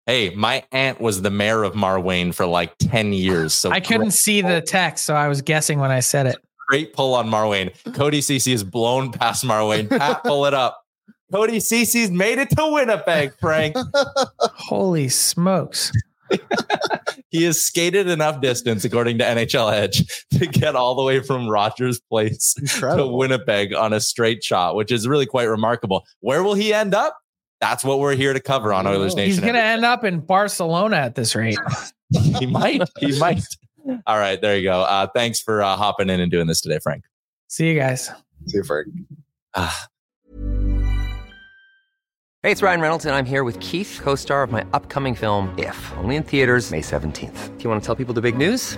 Hey, 0.06 0.32
my 0.32 0.64
aunt 0.72 1.00
was 1.00 1.22
the 1.22 1.30
mayor 1.32 1.64
of 1.64 1.74
Marwayne 1.74 2.34
for 2.34 2.46
like 2.46 2.74
10 2.80 3.14
years. 3.14 3.54
So 3.54 3.72
I 3.72 3.80
couldn't 3.80 4.12
see 4.12 4.42
the 4.42 4.62
text, 4.62 5.06
so 5.06 5.16
I 5.16 5.28
was 5.30 5.42
guessing 5.42 5.80
when 5.80 5.92
I 5.92 6.02
said 6.02 6.28
it. 6.28 6.36
great 6.68 6.94
pull 6.94 7.14
on 7.16 7.30
Marwayne. 7.30 7.74
Cody 7.94 8.20
Cece 8.20 8.52
is 8.54 8.64
blown 8.64 9.12
past 9.12 9.46
Marwayne. 9.46 9.90
Pat, 9.90 10.24
pull 10.24 10.46
it 10.46 10.54
up. 10.54 10.82
Cody 11.32 11.58
Cece's 11.60 12.12
made 12.12 12.38
it 12.38 12.50
to 12.52 12.68
Winnipeg, 12.72 13.34
Frank. 13.40 13.76
Holy 14.40 15.08
smokes. 15.08 15.92
he 17.30 17.44
has 17.44 17.64
skated 17.64 18.08
enough 18.08 18.42
distance, 18.42 18.84
according 18.86 19.18
to 19.20 19.24
NHL 19.24 19.72
Edge, 19.74 20.26
to 20.32 20.46
get 20.46 20.76
all 20.76 20.96
the 20.96 21.02
way 21.04 21.22
from 21.22 21.48
Rogers 21.48 22.00
Place 22.00 22.54
to 22.80 23.08
Winnipeg 23.08 23.74
on 23.74 23.94
a 23.94 24.00
straight 24.00 24.44
shot, 24.44 24.76
which 24.76 24.92
is 24.92 25.08
really 25.08 25.26
quite 25.26 25.46
remarkable. 25.46 26.04
Where 26.20 26.44
will 26.44 26.56
he 26.56 26.74
end 26.74 26.94
up? 26.94 27.18
That's 27.64 27.82
what 27.82 28.00
we're 28.02 28.16
here 28.16 28.34
to 28.34 28.42
cover 28.42 28.74
on 28.74 28.86
Oilers 28.86 29.16
Nation. 29.16 29.32
He's 29.32 29.40
going 29.40 29.54
to 29.54 29.64
end 29.64 29.86
up 29.86 30.04
in 30.04 30.20
Barcelona 30.20 30.98
at 30.98 31.16
this 31.16 31.34
rate. 31.34 31.58
he 32.38 32.46
might. 32.46 32.84
He 33.00 33.18
might. 33.18 33.42
All 34.06 34.20
right, 34.20 34.42
there 34.42 34.58
you 34.58 34.64
go. 34.64 34.82
Uh, 34.82 35.08
thanks 35.08 35.40
for 35.40 35.64
uh, 35.64 35.78
hopping 35.78 36.10
in 36.10 36.20
and 36.20 36.30
doing 36.30 36.46
this 36.46 36.60
today, 36.60 36.80
Frank. 36.80 37.06
See 37.48 37.70
you 37.70 37.80
guys. 37.80 38.12
See 38.48 38.58
you, 38.58 38.64
Frank. 38.66 38.90
Ah, 39.56 39.88
Hey, 42.42 42.52
it's 42.52 42.62
Ryan 42.62 42.82
Reynolds, 42.82 43.06
and 43.06 43.16
I'm 43.16 43.24
here 43.24 43.46
with 43.46 43.58
Keith, 43.62 44.02
co 44.04 44.16
star 44.16 44.44
of 44.44 44.52
my 44.52 44.66
upcoming 44.74 45.16
film, 45.16 45.58
If, 45.58 45.94
only 46.00 46.18
in 46.18 46.24
theaters, 46.24 46.70
May 46.70 46.82
17th. 46.82 47.58
Do 47.58 47.64
you 47.64 47.70
want 47.70 47.82
to 47.82 47.86
tell 47.86 47.96
people 47.96 48.14
the 48.14 48.20
big 48.20 48.36
news? 48.36 48.78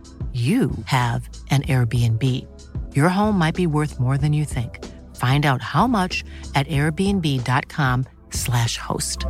you 0.33 0.71
have 0.85 1.27
an 1.49 1.63
Airbnb. 1.63 2.47
Your 2.95 3.09
home 3.09 3.37
might 3.37 3.55
be 3.55 3.67
worth 3.67 3.99
more 3.99 4.17
than 4.17 4.31
you 4.31 4.45
think. 4.45 4.81
Find 5.17 5.45
out 5.45 5.61
how 5.61 5.87
much 5.87 6.23
at 6.55 6.65
airbnb.com/slash 6.67 8.77
host. 8.77 9.25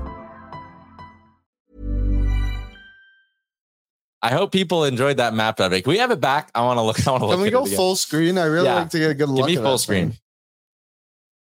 I 4.24 4.30
hope 4.32 4.52
people 4.52 4.84
enjoyed 4.84 5.18
that 5.18 5.34
map 5.34 5.60
of 5.60 5.74
it. 5.74 5.82
Can 5.82 5.89
we 5.89 5.97
have 5.97 6.12
it 6.12 6.22
back? 6.22 6.52
I 6.54 6.62
want 6.62 6.78
to 6.78 6.84
look. 6.84 7.08
I 7.08 7.12
want 7.12 7.24
to 7.24 7.28
look. 7.28 7.36
Can 7.38 7.41
we 7.41 7.49
go 7.49 7.64
it 7.64 7.68
again. 7.68 7.76
full 7.78 7.95
screen? 7.95 8.38
I 8.38 8.43
really 8.45 8.66
Yeah. 8.66 8.76
like 8.76 8.91
to 8.91 8.99
get 8.99 9.10
a 9.10 9.14
good 9.16 9.30
look. 9.30 9.47
Give 9.47 9.56
me 9.56 9.58
at 9.58 9.64
full 9.64 9.72
that 9.74 9.80
screen. 9.80 10.10
thing. 10.12 10.20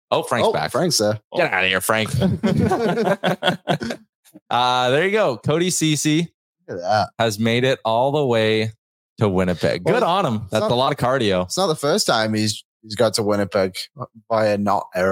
Oh, 0.09 0.23
Frank's 0.23 0.47
oh, 0.47 0.53
back. 0.53 0.71
Frank's 0.71 0.97
there. 0.97 1.19
Get 1.35 1.53
out 1.53 1.63
of 1.63 1.69
here, 1.69 1.79
Frank. 1.79 2.09
uh, 4.49 4.89
there 4.89 5.05
you 5.05 5.11
go. 5.11 5.37
Cody 5.37 5.69
Cece 5.69 6.27
Look 6.67 6.79
at 6.79 6.81
that. 6.81 7.09
has 7.19 7.37
made 7.39 7.63
it 7.63 7.79
all 7.85 8.11
the 8.11 8.25
way 8.25 8.71
to 9.21 9.29
Winnipeg. 9.29 9.83
Good 9.83 9.93
Well, 9.93 10.03
on 10.03 10.25
him. 10.25 10.41
That's 10.51 10.61
not- 10.61 10.71
a 10.71 10.75
lot 10.75 10.91
of 10.91 10.97
cardio. 10.97 11.45
It's 11.45 11.57
not 11.57 11.67
the 11.67 11.75
first 11.75 12.05
time 12.07 12.33
he's 12.33 12.63
he's 12.83 12.95
got 12.95 13.13
to 13.15 13.23
Winnipeg 13.23 13.75
via 14.29 14.57
not 14.57 14.87
is 14.95 15.03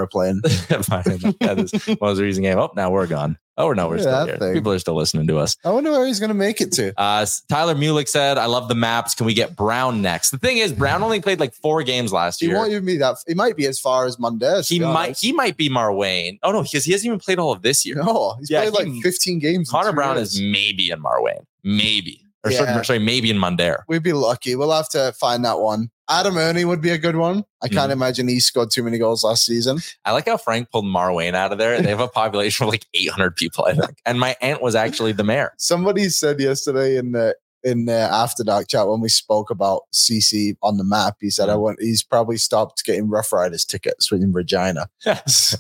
one 1.97 2.11
of 2.11 2.17
the 2.17 2.23
reason 2.23 2.43
game. 2.43 2.57
Oh, 2.57 2.71
now 2.75 2.89
we're 2.91 3.07
gone. 3.07 3.37
Oh, 3.57 3.67
we're 3.67 3.73
no, 3.75 3.87
we're 3.89 3.95
Look 3.95 4.03
still 4.03 4.25
here. 4.25 4.37
thing. 4.37 4.53
People 4.53 4.71
are 4.71 4.79
still 4.79 4.95
listening 4.95 5.27
to 5.27 5.37
us. 5.37 5.57
I 5.65 5.71
wonder 5.71 5.91
where 5.91 6.07
he's 6.07 6.19
going 6.21 6.29
to 6.29 6.33
make 6.33 6.61
it 6.61 6.71
to. 6.73 6.93
Uh, 6.99 7.25
Tyler 7.49 7.75
Mulick 7.75 8.07
said, 8.07 8.37
I 8.37 8.45
love 8.45 8.69
the 8.69 8.75
maps. 8.75 9.13
Can 9.13 9.25
we 9.25 9.33
get 9.33 9.55
Brown 9.57 10.01
next? 10.01 10.31
The 10.31 10.37
thing 10.37 10.59
is, 10.59 10.71
Brown 10.71 11.03
only 11.03 11.19
played 11.21 11.41
like 11.41 11.53
four 11.53 11.83
games 11.83 12.13
last 12.13 12.39
He 12.39 12.45
year. 12.47 12.55
won't 12.55 12.71
even 12.71 12.85
be 12.85 12.95
that. 12.97 13.17
He 13.27 13.33
might 13.33 13.57
be 13.57 13.67
as 13.67 13.77
far 13.77 14.05
as 14.05 14.17
Mundare. 14.17 14.65
He 14.67 14.79
might 14.79 15.07
honest. 15.07 15.21
he 15.23 15.33
might 15.33 15.57
be 15.57 15.69
Marwayne. 15.69 16.39
Oh 16.41 16.53
no, 16.53 16.63
because 16.63 16.85
he 16.85 16.93
hasn't 16.93 17.07
even 17.07 17.19
played 17.19 17.37
all 17.37 17.51
of 17.51 17.61
this 17.61 17.85
year. 17.85 17.95
No, 17.95 18.35
he's 18.39 18.49
Yeah, 18.49 18.69
played 18.69 18.87
he- 18.87 18.93
like 18.93 19.03
15 19.03 19.39
games. 19.39 19.69
Connor 19.69 19.91
Brown 19.91 20.15
years. 20.15 20.35
is 20.35 20.41
maybe 20.41 20.89
in 20.89 21.03
Marwayne. 21.03 21.43
Maybe. 21.63 22.23
Or 22.43 22.51
Yeah. 22.51 22.81
sorry, 22.83 22.99
maybe 22.99 23.29
in 23.29 23.37
Mundare. 23.37 23.83
We'd 23.87 24.03
be 24.03 24.13
lucky. 24.13 24.55
We'll 24.55 24.71
have 24.71 24.89
to 24.89 25.11
find 25.19 25.43
that 25.45 25.59
one. 25.59 25.89
Adam 26.09 26.37
Erne 26.37 26.67
would 26.67 26.81
be 26.81 26.89
a 26.89 26.97
good 26.97 27.17
one. 27.17 27.43
I 27.61 27.67
can't 27.67 27.91
imagine 27.91 28.27
he 28.27 28.39
scored 28.39 28.71
too 28.71 28.81
many 28.81 28.97
goals 28.97 29.23
last 29.23 29.45
season. 29.45 29.79
I 30.05 30.11
like 30.13 30.25
how 30.27 30.37
Frank 30.37 30.71
pulled 30.71 30.85
Marwayne 30.85 31.35
out 31.35 31.51
of 31.51 31.57
there. 31.59 31.79
They 31.81 31.89
have 31.89 31.99
a 31.99 32.07
population 32.07 32.63
of 32.63 32.69
like 32.71 32.85
800 32.95 33.35
people, 33.35 33.65
I 33.65 33.73
think. 33.73 33.99
And 34.05 34.19
my 34.19 34.35
aunt 34.41 34.61
was 34.61 34.73
actually 34.73 35.11
the 35.11 35.23
mayor. 35.23 35.53
Somebody 35.57 36.09
said 36.09 36.39
yesterday 36.39 36.97
in 36.97 37.11
the 37.11 37.35
in 37.61 37.85
the 37.85 37.93
after 37.93 38.41
dark 38.43 38.69
chat 38.69 38.87
when 38.87 39.01
we 39.01 39.09
spoke 39.09 39.49
about 39.51 39.81
Cece 39.93 40.55
on 40.63 40.77
the 40.77 40.83
map, 40.85 41.17
he 41.19 41.29
said 41.29 41.49
I 41.49 41.51
Mm-hmm. 41.53 41.61
want 41.61 41.81
he's 41.81 42.01
probably 42.03 42.37
stopped 42.37 42.83
getting 42.85 43.09
Rough 43.09 43.33
Riders 43.33 43.65
tickets 43.65 44.09
in 44.11 44.31
Regina. 44.31 44.89
So 45.27 45.57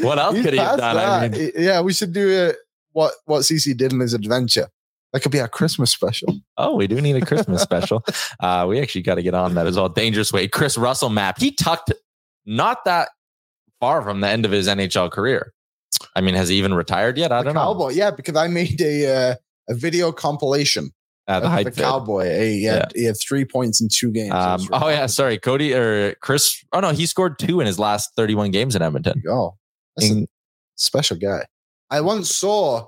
What 0.00 0.18
else 0.18 0.40
could 0.40 0.54
he 0.54 0.58
have 0.58 0.78
done? 0.78 0.96
I 0.96 1.28
mean, 1.28 1.52
yeah, 1.56 1.80
we 1.82 1.92
should 1.92 2.12
do 2.14 2.28
it. 2.28 2.56
What 2.92 3.12
what 3.26 3.40
Cece 3.42 3.76
did 3.76 3.92
in 3.92 4.00
his 4.00 4.14
adventure. 4.14 4.68
That 5.12 5.20
could 5.20 5.32
be 5.32 5.40
our 5.40 5.48
Christmas 5.48 5.90
special. 5.90 6.38
oh, 6.56 6.74
we 6.74 6.86
do 6.86 7.00
need 7.00 7.16
a 7.16 7.26
Christmas 7.26 7.60
special. 7.68 8.04
Uh, 8.40 8.66
we 8.68 8.80
actually 8.80 9.02
got 9.02 9.16
to 9.16 9.22
get 9.22 9.34
on 9.34 9.54
that 9.54 9.66
as 9.66 9.76
well. 9.76 9.88
Dangerous 9.88 10.32
way. 10.32 10.48
Chris 10.48 10.78
Russell 10.78 11.10
map. 11.10 11.38
He 11.38 11.52
tucked 11.52 11.92
not 12.46 12.84
that 12.86 13.10
far 13.78 14.02
from 14.02 14.20
the 14.20 14.28
end 14.28 14.44
of 14.46 14.50
his 14.52 14.68
NHL 14.68 15.10
career. 15.10 15.52
I 16.16 16.20
mean, 16.22 16.34
has 16.34 16.48
he 16.48 16.56
even 16.56 16.72
retired 16.74 17.18
yet? 17.18 17.30
I 17.30 17.42
don't 17.42 17.54
know. 17.54 17.60
Cowboy, 17.60 17.90
yeah, 17.90 18.10
because 18.10 18.36
I 18.36 18.48
made 18.48 18.80
a 18.80 19.30
uh, 19.30 19.34
a 19.68 19.74
video 19.74 20.12
compilation 20.12 20.92
Uh, 21.28 21.40
the 21.40 21.70
the. 21.70 21.82
Cowboy. 21.82 22.24
He 22.40 22.64
had, 22.64 22.92
he 22.94 23.04
had 23.04 23.16
three 23.20 23.44
points 23.44 23.80
in 23.80 23.88
two 23.92 24.10
games. 24.10 24.32
Um, 24.32 24.66
oh 24.72 24.88
yeah, 24.88 25.06
sorry, 25.06 25.38
Cody 25.38 25.74
or 25.74 26.14
Chris. 26.16 26.64
Oh 26.72 26.80
no, 26.80 26.90
he 26.90 27.06
scored 27.06 27.38
two 27.38 27.60
in 27.60 27.66
his 27.66 27.78
last 27.78 28.10
31 28.16 28.50
games 28.50 28.74
in 28.74 28.82
Edmonton. 28.82 29.22
Oh, 29.28 29.56
that's 29.96 30.10
a 30.10 30.26
special 30.76 31.16
guy. 31.18 31.44
I 31.90 32.00
once 32.00 32.34
saw 32.34 32.86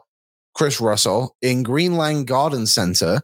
Chris 0.55 0.81
Russell 0.81 1.37
in 1.43 1.63
Greenland 1.63 2.27
Garden 2.27 2.67
Center, 2.67 3.21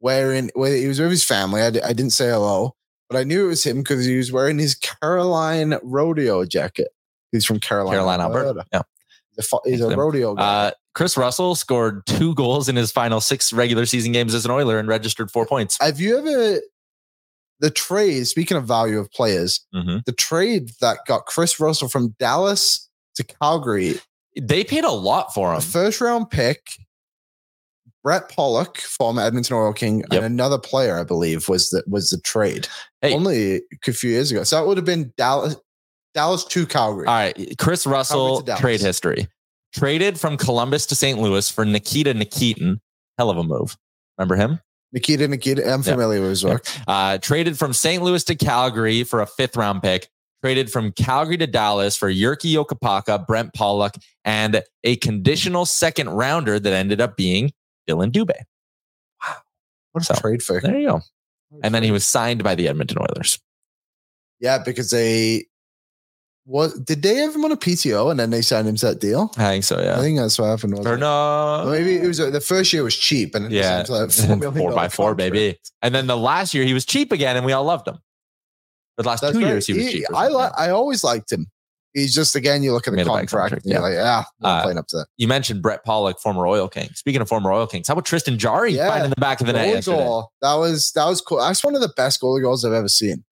wearing 0.00 0.50
where 0.54 0.74
he 0.74 0.86
was 0.88 1.00
with 1.00 1.10
his 1.10 1.24
family. 1.24 1.62
I, 1.62 1.66
I 1.66 1.92
didn't 1.92 2.10
say 2.10 2.28
hello, 2.28 2.74
but 3.08 3.18
I 3.18 3.24
knew 3.24 3.44
it 3.46 3.48
was 3.48 3.64
him 3.64 3.78
because 3.78 4.04
he 4.04 4.16
was 4.16 4.32
wearing 4.32 4.58
his 4.58 4.74
Caroline 4.74 5.74
rodeo 5.82 6.44
jacket. 6.44 6.88
He's 7.30 7.44
from 7.44 7.60
Carolina, 7.60 7.96
Carolina, 7.96 8.22
Alberta. 8.24 8.64
Yeah. 8.72 8.82
He's 9.36 9.50
a, 9.52 9.56
he's 9.64 9.80
a 9.80 9.96
rodeo 9.96 10.34
guy. 10.34 10.42
Uh, 10.66 10.70
Chris 10.94 11.16
Russell 11.16 11.54
scored 11.54 12.04
two 12.04 12.34
goals 12.34 12.68
in 12.68 12.76
his 12.76 12.92
final 12.92 13.20
six 13.20 13.50
regular 13.52 13.86
season 13.86 14.12
games 14.12 14.34
as 14.34 14.44
an 14.44 14.50
Oiler 14.50 14.78
and 14.78 14.86
registered 14.88 15.30
four 15.30 15.46
points. 15.46 15.78
Have 15.80 15.98
you 16.00 16.18
ever 16.18 16.60
the 17.60 17.70
trade? 17.70 18.24
Speaking 18.26 18.58
of 18.58 18.66
value 18.66 18.98
of 18.98 19.10
players, 19.10 19.64
Mhm. 19.74 20.04
the 20.04 20.12
trade 20.12 20.72
that 20.82 20.98
got 21.06 21.24
Chris 21.24 21.58
Russell 21.58 21.88
from 21.88 22.14
Dallas 22.18 22.90
to 23.14 23.24
Calgary, 23.24 24.00
They 24.40 24.64
paid 24.64 24.84
a 24.84 24.90
lot 24.90 25.34
for 25.34 25.52
a 25.52 25.56
him. 25.56 25.62
first 25.62 26.00
round 26.00 26.30
pick, 26.30 26.70
Brett 28.02 28.28
Pollock, 28.30 28.78
former 28.78 29.22
Edmonton 29.22 29.56
Oil 29.56 29.72
King, 29.72 29.98
Yep. 30.10 30.12
and 30.12 30.24
another 30.24 30.58
player, 30.58 30.98
I 30.98 31.04
believe, 31.04 31.48
was 31.48 31.70
the 31.70 31.82
was 31.86 32.10
the 32.10 32.18
trade 32.20 32.68
Hey. 33.00 33.14
only 33.14 33.62
a 33.86 33.92
few 33.92 34.10
years 34.10 34.30
ago. 34.30 34.42
So 34.44 34.56
that 34.56 34.66
would 34.66 34.76
have 34.76 34.86
been 34.86 35.12
Dallas, 35.16 35.56
Dallas 36.14 36.44
to 36.44 36.66
Calgary. 36.66 37.06
All 37.06 37.14
right, 37.14 37.54
Chris 37.58 37.86
Russell 37.86 38.42
trade 38.42 38.80
history. 38.80 39.28
Traded 39.74 40.20
from 40.20 40.36
Columbus 40.36 40.84
to 40.86 40.94
St. 40.94 41.18
Louis 41.18 41.48
for 41.48 41.64
Nikita 41.64 42.12
Nikitin. 42.12 42.78
Hell 43.18 43.30
of 43.30 43.38
a 43.38 43.42
move. 43.44 43.76
Remember 44.18 44.36
him? 44.36 44.60
Nikita, 44.92 45.26
Nikita. 45.26 45.72
I'm 45.72 45.82
familiar 45.82 46.20
with 46.20 46.28
his 46.30 46.44
work. 46.44 46.66
Uh, 46.86 47.16
traded 47.16 47.58
from 47.58 47.72
St. 47.72 48.02
Louis 48.02 48.22
to 48.24 48.34
Calgary 48.34 49.04
for 49.04 49.22
a 49.22 49.26
fifth 49.26 49.56
round 49.56 49.82
pick. 49.82 50.08
Traded 50.42 50.72
from 50.72 50.90
Calgary 50.92 51.36
to 51.36 51.46
Dallas 51.46 51.96
for 51.96 52.10
Jyrki 52.12 52.52
Jokipakka, 52.54 53.26
Brent 53.26 53.54
Pollock, 53.54 53.94
and 54.24 54.62
a 54.82 54.96
conditional 54.96 55.64
second 55.66 56.10
rounder 56.10 56.58
that 56.58 56.72
ended 56.72 57.00
up 57.00 57.16
being 57.16 57.52
Dillon 57.86 58.10
Dubé. 58.10 58.32
Wow. 59.24 59.36
What 59.92 60.10
a 60.10 60.20
trade 60.20 60.42
for? 60.42 60.60
There 60.60 60.76
you 60.78 60.88
go. 60.88 61.00
And 61.62 61.72
then 61.74 61.82
he 61.84 61.90
was 61.92 62.04
signed 62.04 62.42
by 62.42 62.54
the 62.56 62.66
Edmonton 62.68 62.98
Oilers. 62.98 63.38
Yeah, 64.40 64.58
because 64.64 64.90
they 64.90 65.46
what 66.44 66.84
did 66.84 67.02
they 67.02 67.14
have 67.16 67.36
him 67.36 67.44
on 67.44 67.52
a 67.52 67.56
PTO 67.56 68.10
and 68.10 68.18
then 68.18 68.30
they 68.30 68.42
signed 68.42 68.66
him 68.66 68.74
to 68.76 68.86
that 68.86 69.00
deal? 69.00 69.30
I 69.36 69.50
think 69.50 69.62
so. 69.62 69.80
Yeah. 69.80 69.96
I 69.96 70.00
think 70.00 70.18
that's 70.18 70.40
what 70.40 70.46
happened. 70.46 70.84
Or 70.84 70.96
no. 70.96 71.68
Maybe 71.70 71.94
it 71.94 72.06
was 72.06 72.18
uh, 72.18 72.30
the 72.30 72.40
first 72.40 72.72
year 72.72 72.82
was 72.82 72.96
cheap 72.96 73.36
and 73.36 73.52
Yeah. 73.52 73.84
signed 73.84 74.00
him 74.10 74.10
to 74.10 74.26
that 74.26 74.38
$4 74.38 74.40
million 74.40 74.54
four 74.54 74.72
by 74.74 74.88
four, 74.88 75.14
baby. 75.14 75.56
And 75.82 75.94
then 75.94 76.08
the 76.08 76.16
last 76.16 76.52
year 76.52 76.64
he 76.64 76.74
was 76.74 76.84
cheap 76.84 77.12
again 77.12 77.36
and 77.36 77.46
we 77.46 77.52
all 77.52 77.62
loved 77.62 77.86
him. 77.86 77.98
The 78.96 79.02
last 79.04 79.20
That's 79.20 79.32
two 79.32 79.40
right. 79.40 79.48
years 79.48 79.66
he 79.66 79.72
was 79.74 79.90
cheap. 79.90 80.04
I 80.14 80.28
like. 80.28 80.52
I 80.56 80.70
always 80.70 81.02
liked 81.04 81.32
him. 81.32 81.46
He's 81.94 82.14
just 82.14 82.34
again, 82.36 82.62
you 82.62 82.72
look 82.72 82.86
at 82.88 82.92
the 82.92 82.96
Made 82.96 83.02
a 83.02 83.10
bad 83.10 83.12
contract, 83.28 83.30
contract, 83.50 83.64
and 83.66 83.72
you're 83.72 83.80
yeah. 83.82 83.86
like, 83.86 83.94
yeah, 83.94 84.24
not 84.40 84.60
Uh, 84.60 84.62
playing 84.62 84.78
up 84.78 84.86
to 84.88 84.96
that. 84.98 85.06
You 85.18 85.28
mentioned 85.28 85.60
Brett 85.60 85.84
Pollock, 85.84 86.20
former 86.20 86.46
Oil 86.46 86.66
King. 86.68 86.88
Speaking 86.94 87.20
of 87.20 87.28
former 87.28 87.52
Oil 87.52 87.66
Kings, 87.66 87.86
how 87.88 87.92
about 87.92 88.06
Tristan 88.06 88.38
Jarry 88.38 88.72
Yeah. 88.72 88.88
finding 88.88 89.10
the 89.10 89.16
back 89.20 89.40
of 89.42 89.46
the 89.46 89.52
net 89.52 89.84
goal. 89.84 90.30
That 90.40 90.54
was 90.54 90.90
that 90.92 91.04
was 91.06 91.20
cool. 91.20 91.38
That's 91.38 91.62
one 91.62 91.74
of 91.74 91.80
the 91.82 91.92
best 91.96 92.20
goalie 92.22 92.42
goals 92.42 92.64
I've 92.64 92.72
ever 92.72 92.88
seen. 92.88 93.24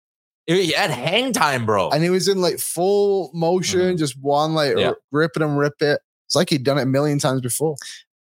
He 0.47 0.73
had 0.73 0.91
hang 0.91 1.33
time, 1.33 1.65
bro. 1.65 1.91
And 1.91 2.03
he 2.03 2.11
was 2.11 2.27
in 2.29 2.41
like 2.43 2.59
full 2.59 3.31
motion, 3.33 3.97
just 3.97 4.21
one 4.21 4.55
like 4.55 4.71
Mm-hmm. 4.73 4.79
Yeah. 4.79 4.87
r- 4.89 4.97
rip 5.13 5.33
it 5.37 5.43
and 5.43 5.57
rip 5.57 5.81
it. 5.81 6.01
It's 6.27 6.35
like 6.37 6.51
he'd 6.51 6.65
done 6.65 6.77
it 6.79 6.83
a 6.83 6.87
million 6.87 7.19
times 7.19 7.41
before. 7.41 7.77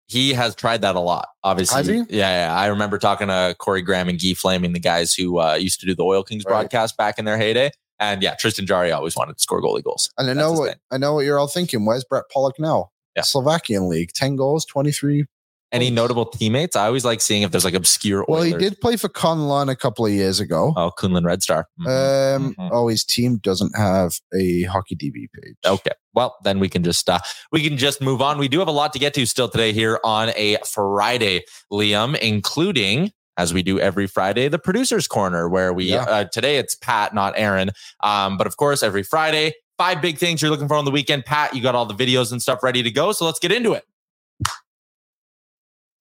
He 0.07 0.33
has 0.33 0.55
tried 0.55 0.81
that 0.81 0.95
a 0.95 0.99
lot. 0.99 1.27
Obviously? 1.43 1.97
Yeah, 1.97 2.05
yeah. 2.09 2.55
I 2.55 2.67
remember 2.67 2.97
talking 2.99 3.27
to 3.27 3.55
Corey 3.57 3.81
Graham 3.81 4.07
and 4.07 4.21
Guy 4.21 4.33
Flaming, 4.33 4.73
the 4.73 4.79
guys 4.79 5.13
who 5.15 5.39
uh, 5.39 5.55
used 5.55 5.79
to 5.79 5.85
do 5.85 5.95
the 5.95 6.03
Oil 6.03 6.23
Kings 6.23 6.43
Right. 6.45 6.51
broadcast 6.51 6.95
back 6.97 7.17
in 7.17 7.25
their 7.25 7.37
heyday. 7.37 7.71
And 7.99 8.21
yeah, 8.21 8.35
Tristan 8.35 8.65
Jarry 8.67 8.91
always 8.91 9.15
wanted 9.15 9.37
to 9.37 9.41
score 9.41 9.61
goalie 9.61 9.83
goals. 9.83 10.09
And 10.17 10.29
I 10.29 10.33
That's 10.33 10.37
know 10.37 10.51
what 10.51 10.69
thing. 10.71 10.79
I 10.91 10.97
know 10.97 11.13
what 11.15 11.25
you're 11.25 11.39
all 11.39 11.47
thinking. 11.47 11.85
Where's 11.85 12.03
Brett 12.03 12.25
Pollock 12.31 12.59
now? 12.59 12.91
Yeah. 13.15 13.21
Slovakian 13.23 13.87
league, 13.87 14.11
ten 14.13 14.35
goals, 14.35 14.65
twenty 14.65 14.91
three. 14.91 15.25
Any 15.71 15.89
notable 15.89 16.25
teammates? 16.25 16.75
I 16.75 16.85
always 16.85 17.03
like 17.03 17.19
seeing 17.19 17.41
if 17.41 17.51
there's 17.51 17.65
like 17.65 17.73
obscure. 17.73 18.23
Well, 18.29 18.43
he 18.43 18.53
did 18.53 18.79
play 18.79 18.95
for 18.97 19.09
Kunlun 19.09 19.69
a 19.69 19.75
couple 19.75 20.05
of 20.05 20.11
years 20.13 20.39
ago. 20.39 20.73
Oh, 20.77 20.91
Kunlun 20.97 21.25
Red 21.25 21.43
Star. 21.43 21.67
Mhm. 21.81 22.35
Um, 22.35 22.55
Mhm. 22.57 22.69
oh, 22.71 22.87
his 22.87 23.03
team 23.03 23.37
doesn't 23.37 23.75
have 23.75 24.19
a 24.33 24.63
hockey 24.63 24.95
DB 24.95 25.27
page. 25.33 25.55
Okay. 25.65 25.91
Well, 26.13 26.37
then 26.43 26.59
we 26.59 26.69
can 26.69 26.83
just 26.83 27.09
uh 27.09 27.19
we 27.51 27.67
can 27.67 27.77
just 27.77 27.99
move 28.01 28.21
on. 28.21 28.37
We 28.37 28.47
do 28.47 28.59
have 28.59 28.67
a 28.69 28.71
lot 28.71 28.93
to 28.93 28.99
get 28.99 29.13
to 29.15 29.25
still 29.25 29.49
today 29.49 29.73
here 29.73 29.99
on 30.03 30.29
a 30.37 30.57
Friday, 30.65 31.41
Liam, 31.73 32.17
including 32.19 33.11
as 33.37 33.53
we 33.53 33.61
do 33.61 33.77
every 33.79 34.07
Friday, 34.07 34.47
the 34.47 34.59
producers 34.59 35.07
corner 35.07 35.49
where 35.49 35.73
we 35.73 35.85
Yeah. 35.85 36.03
uh 36.03 36.23
today 36.25 36.57
it's 36.57 36.75
Pat, 36.75 37.13
not 37.13 37.33
Aaron. 37.35 37.71
Um, 38.01 38.37
but 38.37 38.47
of 38.47 38.55
course, 38.55 38.81
every 38.81 39.03
Friday, 39.03 39.53
five 39.77 40.01
big 40.01 40.17
things 40.19 40.41
you're 40.41 40.51
looking 40.51 40.69
for 40.69 40.75
on 40.75 40.85
the 40.85 40.91
weekend. 40.91 41.25
Pat, 41.25 41.53
you 41.53 41.61
got 41.61 41.75
all 41.75 41.85
the 41.85 41.93
videos 41.95 42.31
and 42.31 42.41
stuff 42.41 42.63
ready 42.63 42.81
to 42.81 42.91
go. 42.91 43.11
So 43.11 43.25
let's 43.25 43.39
get 43.39 43.51
into 43.51 43.73
it. 43.73 43.83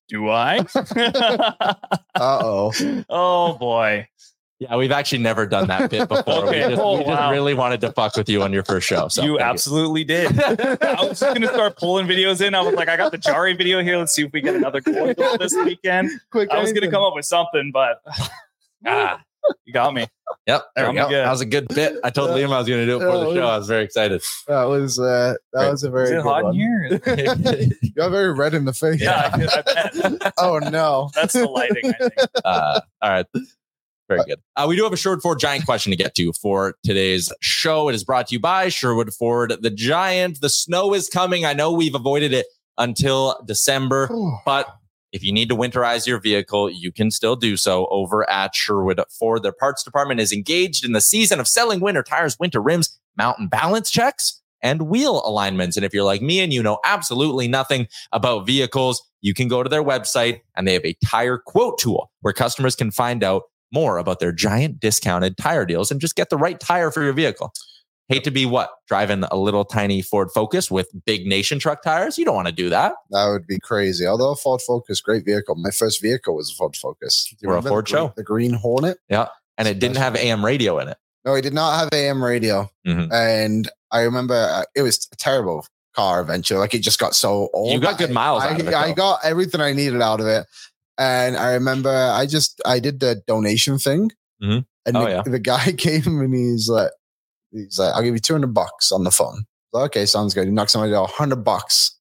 Do 0.09 0.29
I? 0.31 0.65
Uh 2.17 2.39
oh. 2.43 3.05
oh 3.09 3.55
boy. 3.55 4.07
Yeah, 4.61 4.77
we've 4.77 4.93
actually 4.93 5.19
never 5.19 5.47
done 5.47 5.67
that 5.67 5.91
bit 5.91 6.09
before. 6.09 6.47
Okay. 6.47 6.63
We, 6.63 6.71
just, 6.71 6.81
Oh, 6.81 6.99
we 6.99 7.05
just 7.05 7.31
really 7.33 7.55
wanted 7.55 7.81
to 7.81 7.91
fuck 7.91 8.17
with 8.17 8.29
you 8.29 8.41
on 8.43 8.53
your 8.53 8.63
first 8.63 8.87
show. 8.87 9.09
So 9.09 9.25
you 9.25 9.39
thank 9.39 9.51
absolutely 9.51 10.05
did. 10.05 10.41
I 10.41 10.95
was 11.01 11.19
just 11.19 11.23
gonna 11.23 11.49
start 11.49 11.77
pulling 11.77 12.07
videos 12.07 12.41
in. 12.41 12.55
I 12.55 12.61
was 12.61 12.75
like, 12.75 12.89
I 12.89 12.97
got 12.97 13.11
the 13.11 13.19
Jarry 13.19 13.55
video 13.55 13.83
here. 13.83 13.99
Let's 13.99 14.15
see 14.15 14.25
if 14.25 14.33
we 14.33 14.41
get 14.41 14.55
another 14.55 14.81
goal 14.81 15.13
goal 15.13 15.37
this 15.39 15.55
weekend. 15.57 16.11
Quick, 16.31 16.51
I 16.53 16.61
was 16.61 16.73
gonna 16.73 16.91
come 16.91 17.03
up 17.03 17.15
with 17.17 17.27
something, 17.27 17.73
but 17.73 18.01
ah, 18.87 19.21
you 19.65 19.73
got 19.73 19.95
me. 19.95 20.07
Yep, 20.47 20.65
there 20.77 20.85
we 20.85 20.89
I'm 20.91 20.95
go. 20.95 21.09
good. 21.09 21.25
That 21.25 21.31
was 21.31 21.41
a 21.41 21.47
good 21.47 21.69
bit. 21.69 21.97
I 22.05 22.11
told 22.11 22.31
Liam 22.31 22.53
I 22.53 22.59
was 22.59 22.69
going 22.69 22.81
to 22.81 22.87
do 22.87 22.97
it 22.97 23.01
for 23.01 23.19
the 23.19 23.35
show. 23.35 23.47
I 23.47 23.57
was 23.59 23.67
very 23.67 23.83
excited. 23.85 24.23
That 24.47 24.65
was 24.65 24.99
uh, 24.99 25.35
that 25.53 25.61
Right. 25.63 25.71
was 25.71 25.83
a 25.85 25.91
very 25.91 26.05
Is 26.05 26.11
it 26.11 26.15
good 26.17 26.23
hot 26.23 26.45
in 26.47 26.53
here? 26.55 27.01
You 27.83 27.93
got 27.97 28.11
very 28.11 28.33
red 28.33 28.53
in 28.55 28.65
the 28.67 28.73
face. 28.75 29.01
Yeah, 29.01 29.31
I, 29.33 29.43
I 29.43 30.11
bet. 30.11 30.33
Oh 30.39 30.59
no. 30.59 31.11
That's 31.15 31.33
the 31.35 31.47
lighting. 31.47 31.87
I 31.87 31.93
think. 32.09 32.13
Uh, 32.45 32.81
all 33.01 33.11
right. 33.11 33.27
Very 34.07 34.21
good. 34.27 34.41
Uh, 34.55 34.67
we 34.69 34.77
do 34.77 34.85
have 34.85 34.93
a 34.93 34.97
Sherwood 34.99 35.23
Ford 35.23 35.39
Giant 35.39 35.65
question 35.65 35.91
to 35.91 35.97
get 35.97 36.15
to 36.17 36.33
for 36.35 36.75
today's 36.85 37.33
show. 37.41 37.89
It 37.89 37.95
is 37.95 38.05
brought 38.05 38.27
to 38.29 38.35
you 38.35 38.41
by 38.41 38.69
Sherwood 38.69 39.15
Ford 39.15 39.55
the 39.63 39.71
Giant. 39.71 40.43
The 40.43 40.51
snow 40.51 40.93
is 40.93 41.09
coming. 41.09 41.47
I 41.47 41.55
know 41.55 41.73
we've 41.73 41.95
avoided 41.95 42.35
it 42.35 42.45
until 42.77 43.41
December, 43.47 44.11
but 44.45 44.69
if 45.15 45.23
you 45.23 45.33
need 45.33 45.49
to 45.49 45.55
winterize 45.55 46.09
your 46.09 46.19
vehicle, 46.19 46.69
you 46.69 46.91
can 46.91 47.13
still 47.13 47.37
do 47.37 47.57
so 47.57 47.87
over 47.87 48.29
at 48.29 48.53
Sherwood 48.53 49.01
Ford. 49.17 49.45
Their 49.45 49.53
parts 49.53 49.85
department 49.85 50.19
is 50.19 50.33
engaged 50.33 50.85
in 50.85 50.91
the 50.91 51.01
season 51.01 51.39
of 51.39 51.47
selling 51.47 51.79
winter 51.79 52.03
tires, 52.03 52.37
winter 52.41 52.61
rims, 52.61 52.99
mountain 53.17 53.47
balance 53.47 53.93
checks, 53.93 54.43
and 54.61 54.89
wheel 54.89 55.23
alignments. 55.25 55.77
And 55.77 55.87
if 55.87 55.95
you're 55.95 56.03
like 56.03 56.21
me 56.21 56.41
and 56.41 56.53
you 56.53 56.65
know 56.65 56.79
absolutely 56.85 57.47
nothing 57.47 57.87
about 58.11 58.45
vehicles, 58.45 59.09
you 59.21 59.35
can 59.35 59.47
go 59.47 59.63
to 59.63 59.69
their 59.69 59.85
website 59.85 60.41
and 60.57 60.67
they 60.67 60.73
have 60.73 60.85
a 60.85 60.97
tire 61.07 61.39
quote 61.39 61.79
tool 61.79 62.11
where 62.23 62.35
customers 62.35 62.75
can 62.75 62.91
find 62.91 63.23
out 63.23 63.45
more 63.73 63.99
about 63.99 64.19
their 64.19 64.33
giant 64.33 64.81
discounted 64.81 65.37
tire 65.37 65.65
deals 65.65 65.93
and 65.93 66.01
just 66.01 66.17
get 66.17 66.29
the 66.29 66.37
right 66.37 66.59
tire 66.59 66.91
for 66.91 67.05
your 67.05 67.13
vehicle. 67.13 67.53
Hate 68.09 68.25
to 68.25 68.31
be 68.31 68.45
what? 68.45 68.71
Driving 68.87 69.25
a 69.31 69.37
little 69.37 69.65
tiny 69.65 70.03
Ford 70.03 70.29
Focus 70.35 70.71
with 70.71 70.89
big 71.07 71.27
nation 71.27 71.59
truck 71.59 71.83
tires? 71.83 72.19
You 72.19 72.25
don't 72.27 72.35
want 72.35 72.49
to 72.49 72.53
do 72.55 72.69
that. 72.69 72.95
That 73.11 73.29
would 73.29 73.47
be 73.47 73.59
crazy. 73.61 74.07
Although 74.07 74.33
a 74.33 74.37
Ford 74.37 74.61
Focus, 74.61 75.01
great 75.01 75.25
vehicle. 75.25 75.55
My 75.55 75.71
first 75.71 76.03
vehicle 76.03 76.35
was 76.37 76.51
a 76.51 76.55
Ford 76.55 76.77
Focus. 76.77 77.27
Do 77.31 77.37
you 77.49 77.53
a 77.55 77.63
Ford 77.63 77.87
the 77.87 77.91
green- 77.93 78.01
show. 78.09 78.13
The 78.17 78.23
Green 78.23 78.53
Hornet. 78.53 78.99
Yeah. 79.09 79.29
And 79.57 79.67
it 79.69 79.79
didn't 79.79 79.97
have 79.97 80.17
AM 80.17 80.45
radio 80.45 80.79
in 80.81 80.89
it. 80.89 80.99
No, 81.25 81.33
it 81.35 81.43
did 81.43 81.55
not 81.55 81.79
have 81.79 81.89
AM 81.95 82.23
radio. 82.23 82.69
Mhm. 82.87 83.11
And 83.11 83.71
I 83.91 84.01
remember 84.03 84.35
uh, 84.35 84.65
it 84.75 84.83
was 84.83 85.09
a 85.13 85.17
terrible 85.17 85.65
car 85.97 86.21
eventually. 86.21 86.59
Like 86.61 86.75
it 86.75 86.81
just 86.83 86.99
got 86.99 87.15
so 87.15 87.49
old. 87.55 87.73
You 87.73 87.81
got 87.81 87.97
good 87.97 88.11
miles 88.11 88.43
I, 88.43 88.57
it, 88.57 88.75
I 88.75 88.93
got 88.93 89.21
everything 89.25 89.63
I 89.63 89.73
needed 89.73 90.03
out 90.03 90.21
of 90.21 90.27
it. 90.27 90.47
And 90.99 91.37
I 91.39 91.55
remember 91.55 91.89
I 91.89 92.27
just 92.27 92.61
I 92.67 92.81
did 92.81 93.01
the 93.01 93.23
donation 93.27 93.79
thing. 93.79 94.11
Mhm. 94.43 94.67
And 94.85 94.97
Oh, 94.99 95.05
the, 95.05 95.11
yeah. 95.11 95.23
the 95.25 95.39
guy 95.39 95.73
came 95.79 96.21
and 96.21 96.35
he's 96.35 96.69
like, 96.69 96.91
he's 97.55 97.79
like, 97.79 97.95
I'll 97.95 98.03
give 98.03 98.15
you 98.15 98.21
200 98.21 98.53
bucks 98.53 98.93
on 98.93 99.05
the 99.05 99.11
phone. 99.11 99.45
Like, 99.73 99.87
okay, 99.87 100.07
sounds 100.07 100.35
good. 100.35 100.47
He 100.47 100.53
knocks 100.53 100.75
on 100.75 100.83
my 100.83 100.91
door, 100.91 101.03
100 101.03 101.37
bucks. 101.37 101.97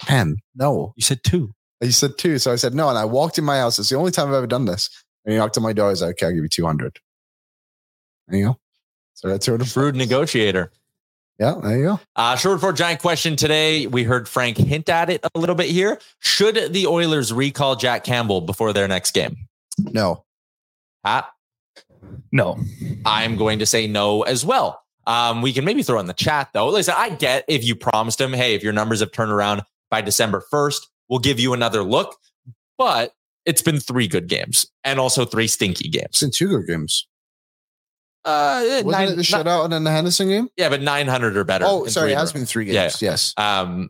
Pen, 0.00 0.36
no. 0.54 0.92
You 0.96 1.02
said 1.02 1.22
two. 1.24 1.52
He 1.80 1.92
said 1.92 2.18
two. 2.18 2.38
So 2.38 2.52
I 2.52 2.56
said 2.56 2.74
no. 2.74 2.88
And 2.88 2.98
I 2.98 3.04
walked 3.04 3.38
in 3.38 3.44
my 3.44 3.58
house. 3.58 3.78
It's 3.78 3.88
the 3.88 3.96
only 3.96 4.10
time 4.10 4.28
I've 4.28 4.34
ever 4.34 4.46
done 4.46 4.64
this. 4.64 4.90
And 5.24 5.32
he 5.32 5.38
knocked 5.38 5.56
on 5.56 5.62
my 5.62 5.72
door. 5.72 5.90
He's 5.90 6.02
like, 6.02 6.12
okay, 6.12 6.26
I'll 6.26 6.32
give 6.32 6.42
you 6.42 6.48
200. 6.48 6.98
There 8.28 8.38
you 8.38 8.46
go. 8.46 8.58
So 9.14 9.28
that's 9.28 9.44
200 9.46 9.66
Shrewd 9.66 9.96
negotiator. 9.96 10.70
Yeah, 11.38 11.54
there 11.62 11.78
you 11.78 11.84
go. 11.84 12.00
Uh, 12.16 12.36
short 12.36 12.60
for 12.60 12.72
giant 12.72 13.00
question 13.00 13.36
today. 13.36 13.86
We 13.86 14.02
heard 14.02 14.28
Frank 14.28 14.56
hint 14.56 14.88
at 14.88 15.08
it 15.08 15.20
a 15.22 15.38
little 15.38 15.54
bit 15.54 15.68
here. 15.68 16.00
Should 16.18 16.72
the 16.72 16.86
Oilers 16.88 17.32
recall 17.32 17.76
Jack 17.76 18.02
Campbell 18.02 18.40
before 18.40 18.72
their 18.72 18.88
next 18.88 19.12
game? 19.12 19.36
No. 19.78 20.24
Pat? 21.04 21.26
No. 22.32 22.58
I'm 23.06 23.36
going 23.36 23.58
to 23.60 23.66
say 23.66 23.86
no 23.86 24.22
as 24.22 24.44
well. 24.44 24.82
Um, 25.06 25.40
we 25.42 25.52
can 25.52 25.64
maybe 25.64 25.82
throw 25.82 25.98
in 26.00 26.06
the 26.06 26.12
chat 26.14 26.50
though. 26.52 26.68
Listen, 26.68 26.94
I 26.96 27.10
get 27.10 27.44
if 27.48 27.64
you 27.64 27.74
promised 27.74 28.20
him, 28.20 28.32
hey, 28.32 28.54
if 28.54 28.62
your 28.62 28.72
numbers 28.74 29.00
have 29.00 29.12
turned 29.12 29.32
around 29.32 29.62
by 29.90 30.00
December 30.02 30.42
1st, 30.52 30.80
we'll 31.08 31.18
give 31.20 31.40
you 31.40 31.54
another 31.54 31.82
look. 31.82 32.16
But 32.76 33.12
it's 33.46 33.62
been 33.62 33.80
three 33.80 34.06
good 34.06 34.28
games 34.28 34.66
and 34.84 35.00
also 35.00 35.24
three 35.24 35.46
stinky 35.48 35.88
games. 35.88 36.08
It's 36.10 36.22
in 36.22 36.30
two 36.30 36.48
good 36.48 36.66
games. 36.66 37.06
Uh, 38.24 38.60
Wasn't 38.62 38.86
nine- 38.90 39.08
it 39.08 39.10
the 39.12 39.16
not- 39.16 39.46
shutout 39.46 39.64
and 39.64 39.72
then 39.72 39.84
the 39.84 39.90
Henderson 39.90 40.28
game? 40.28 40.48
yeah, 40.56 40.68
but 40.68 40.82
900 40.82 41.36
or 41.36 41.44
better. 41.44 41.64
Oh, 41.66 41.84
in 41.84 41.90
sorry. 41.90 42.08
three 42.08 42.10
It 42.10 42.12
in 42.12 42.16
a 42.18 42.20
has 42.20 42.34
row. 42.34 42.38
been 42.40 42.46
three 42.46 42.66
Yeah, 42.66 42.82
games. 42.88 43.02
Yes. 43.02 43.34
Um, 43.38 43.88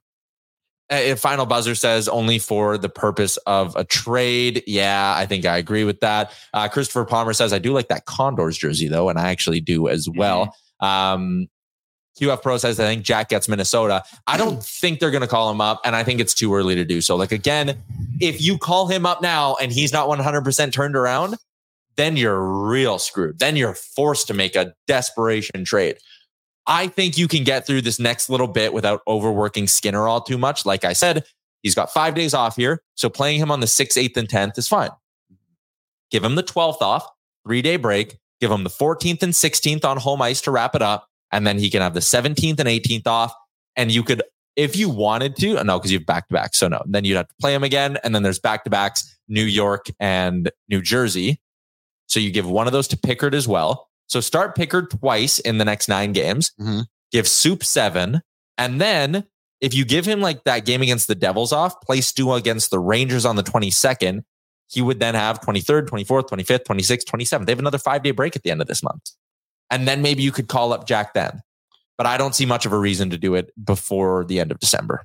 a 0.90 1.14
final 1.16 1.46
buzzer 1.46 1.74
says 1.74 2.08
only 2.08 2.38
for 2.38 2.78
the 2.78 2.88
purpose 2.88 3.36
of 3.38 3.76
a 3.76 3.84
trade. 3.84 4.62
Yeah, 4.66 5.14
I 5.16 5.26
think 5.26 5.44
I 5.44 5.58
agree 5.58 5.84
with 5.84 6.00
that. 6.00 6.32
Uh, 6.54 6.68
Christopher 6.68 7.04
Palmer 7.04 7.32
says 7.32 7.52
I 7.52 7.58
do 7.58 7.72
like 7.72 7.88
that 7.88 8.06
Condors 8.06 8.56
jersey 8.56 8.88
though, 8.88 9.08
and 9.08 9.18
I 9.18 9.30
actually 9.30 9.60
do 9.60 9.88
as 9.88 10.08
well. 10.08 10.54
Um, 10.80 11.48
QF 12.18 12.42
Pro 12.42 12.56
says 12.56 12.80
I 12.80 12.84
think 12.84 13.04
Jack 13.04 13.28
gets 13.28 13.48
Minnesota. 13.48 14.02
I 14.26 14.36
don't 14.36 14.62
think 14.64 15.00
they're 15.00 15.10
going 15.10 15.22
to 15.22 15.28
call 15.28 15.50
him 15.50 15.60
up, 15.60 15.80
and 15.84 15.94
I 15.94 16.04
think 16.04 16.20
it's 16.20 16.34
too 16.34 16.54
early 16.54 16.74
to 16.74 16.84
do 16.84 17.00
so. 17.00 17.16
Like 17.16 17.32
again, 17.32 17.76
if 18.20 18.40
you 18.40 18.58
call 18.58 18.88
him 18.88 19.04
up 19.06 19.22
now 19.22 19.56
and 19.60 19.70
he's 19.70 19.92
not 19.92 20.08
100% 20.08 20.72
turned 20.72 20.96
around, 20.96 21.36
then 21.96 22.16
you're 22.16 22.40
real 22.40 22.98
screwed. 22.98 23.40
Then 23.40 23.56
you're 23.56 23.74
forced 23.74 24.28
to 24.28 24.34
make 24.34 24.56
a 24.56 24.72
desperation 24.86 25.64
trade. 25.64 25.98
I 26.68 26.86
think 26.86 27.16
you 27.16 27.26
can 27.26 27.44
get 27.44 27.66
through 27.66 27.80
this 27.80 27.98
next 27.98 28.28
little 28.28 28.46
bit 28.46 28.74
without 28.74 29.00
overworking 29.08 29.66
Skinner 29.66 30.06
all 30.06 30.20
too 30.20 30.36
much. 30.36 30.66
Like 30.66 30.84
I 30.84 30.92
said, 30.92 31.24
he's 31.62 31.74
got 31.74 31.90
five 31.90 32.14
days 32.14 32.34
off 32.34 32.56
here. 32.56 32.82
So 32.94 33.08
playing 33.08 33.40
him 33.40 33.50
on 33.50 33.60
the 33.60 33.66
6th, 33.66 33.96
8th, 33.96 34.16
and 34.18 34.28
10th 34.28 34.58
is 34.58 34.68
fine. 34.68 34.90
Give 36.10 36.22
him 36.22 36.34
the 36.34 36.42
12th 36.42 36.82
off, 36.82 37.06
three 37.46 37.62
day 37.62 37.76
break. 37.76 38.18
Give 38.40 38.50
him 38.50 38.64
the 38.64 38.70
14th 38.70 39.22
and 39.22 39.32
16th 39.32 39.84
on 39.84 39.96
home 39.96 40.22
ice 40.22 40.42
to 40.42 40.50
wrap 40.50 40.74
it 40.74 40.82
up. 40.82 41.08
And 41.32 41.46
then 41.46 41.58
he 41.58 41.70
can 41.70 41.82
have 41.82 41.94
the 41.94 42.00
17th 42.00 42.60
and 42.60 42.68
18th 42.68 43.06
off. 43.06 43.32
And 43.74 43.90
you 43.90 44.02
could, 44.02 44.22
if 44.54 44.76
you 44.76 44.88
wanted 44.90 45.36
to, 45.36 45.62
no, 45.64 45.78
because 45.78 45.90
you 45.90 45.98
have 45.98 46.06
back 46.06 46.28
to 46.28 46.34
back. 46.34 46.54
So 46.54 46.68
no, 46.68 46.82
then 46.86 47.04
you'd 47.04 47.16
have 47.16 47.28
to 47.28 47.34
play 47.40 47.54
him 47.54 47.64
again. 47.64 47.98
And 48.04 48.14
then 48.14 48.22
there's 48.22 48.38
back 48.38 48.64
to 48.64 48.70
backs, 48.70 49.18
New 49.26 49.42
York 49.44 49.86
and 49.98 50.50
New 50.68 50.82
Jersey. 50.82 51.40
So 52.06 52.20
you 52.20 52.30
give 52.30 52.48
one 52.48 52.66
of 52.66 52.72
those 52.72 52.88
to 52.88 52.96
Pickard 52.96 53.34
as 53.34 53.48
well. 53.48 53.87
So 54.08 54.20
start 54.20 54.56
Pickard 54.56 54.90
twice 54.90 55.38
in 55.38 55.58
the 55.58 55.64
next 55.64 55.88
nine 55.88 56.12
games, 56.12 56.52
Mhm. 56.60 56.86
give 57.12 57.28
Soup 57.28 57.62
seven. 57.62 58.22
And 58.56 58.80
then 58.80 59.24
if 59.60 59.74
you 59.74 59.84
give 59.84 60.04
him 60.06 60.20
like 60.20 60.44
that 60.44 60.64
game 60.64 60.82
against 60.82 61.06
the 61.08 61.14
Devils 61.14 61.52
off, 61.52 61.80
play 61.82 62.00
Stu 62.00 62.32
against 62.32 62.70
the 62.70 62.78
Rangers 62.80 63.24
on 63.24 63.36
the 63.36 63.42
22nd, 63.42 64.24
he 64.66 64.82
would 64.82 64.98
then 65.00 65.14
have 65.14 65.40
23rd, 65.40 65.86
24th, 65.88 66.26
25th, 66.26 66.64
26th, 66.64 67.06
27th. 67.06 67.46
They 67.46 67.52
have 67.52 67.58
another 67.58 67.78
five 67.78 68.02
day 68.02 68.10
break 68.10 68.34
at 68.36 68.42
the 68.42 68.50
end 68.50 68.60
of 68.60 68.66
this 68.66 68.82
month. 68.82 69.10
And 69.70 69.86
then 69.86 70.02
maybe 70.02 70.22
you 70.22 70.32
could 70.32 70.48
call 70.48 70.72
up 70.72 70.86
Jack 70.86 71.14
then. 71.14 71.42
But 71.96 72.06
I 72.06 72.16
don't 72.16 72.34
see 72.34 72.46
much 72.46 72.64
of 72.64 72.72
a 72.72 72.78
reason 72.78 73.10
to 73.10 73.18
do 73.18 73.34
it 73.34 73.52
before 73.64 74.24
the 74.24 74.40
end 74.40 74.50
of 74.52 74.58
December. 74.58 75.04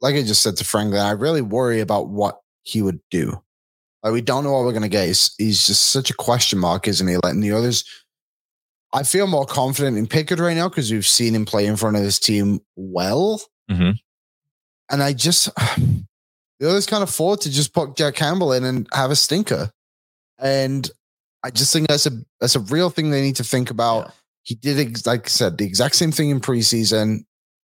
like 0.00 0.14
I 0.14 0.22
just 0.22 0.42
said 0.42 0.56
to 0.58 0.64
Franklin, 0.64 1.00
I 1.00 1.10
really 1.10 1.42
worry 1.42 1.80
about 1.80 2.08
what 2.08 2.40
he 2.62 2.82
would 2.82 3.00
do. 3.10 3.42
Like 4.02 4.12
we 4.12 4.20
don't 4.20 4.44
know 4.44 4.52
what 4.52 4.64
we're 4.64 4.72
gonna 4.72 4.88
get. 4.88 5.08
He's, 5.08 5.34
he's 5.38 5.66
just 5.66 5.90
such 5.90 6.10
a 6.10 6.14
question 6.14 6.58
mark, 6.58 6.88
isn't 6.88 7.06
he? 7.06 7.16
Like 7.16 7.32
and 7.32 7.42
the 7.42 7.52
others, 7.52 7.84
I 8.92 9.02
feel 9.02 9.26
more 9.26 9.46
confident 9.46 9.98
in 9.98 10.06
Pickard 10.06 10.38
right 10.38 10.56
now 10.56 10.68
because 10.68 10.90
we've 10.90 11.06
seen 11.06 11.34
him 11.34 11.44
play 11.44 11.66
in 11.66 11.76
front 11.76 11.96
of 11.96 12.02
his 12.02 12.18
team 12.18 12.60
well. 12.76 13.42
Mm-hmm. 13.70 13.92
And 14.90 15.02
I 15.02 15.12
just 15.12 15.50
the 16.60 16.68
others 16.68 16.86
can't 16.86 17.02
afford 17.02 17.40
to 17.42 17.50
just 17.50 17.74
put 17.74 17.96
Jack 17.96 18.14
Campbell 18.14 18.52
in 18.52 18.64
and 18.64 18.88
have 18.92 19.10
a 19.10 19.16
stinker. 19.16 19.70
And 20.38 20.88
I 21.42 21.50
just 21.50 21.72
think 21.72 21.88
that's 21.88 22.06
a 22.06 22.12
that's 22.40 22.56
a 22.56 22.60
real 22.60 22.90
thing 22.90 23.10
they 23.10 23.22
need 23.22 23.36
to 23.36 23.44
think 23.44 23.70
about. 23.70 24.12
He 24.42 24.54
did 24.54 24.78
ex- 24.78 25.06
like 25.06 25.26
I 25.26 25.28
said, 25.28 25.58
the 25.58 25.66
exact 25.66 25.96
same 25.96 26.12
thing 26.12 26.30
in 26.30 26.40
preseason. 26.40 27.24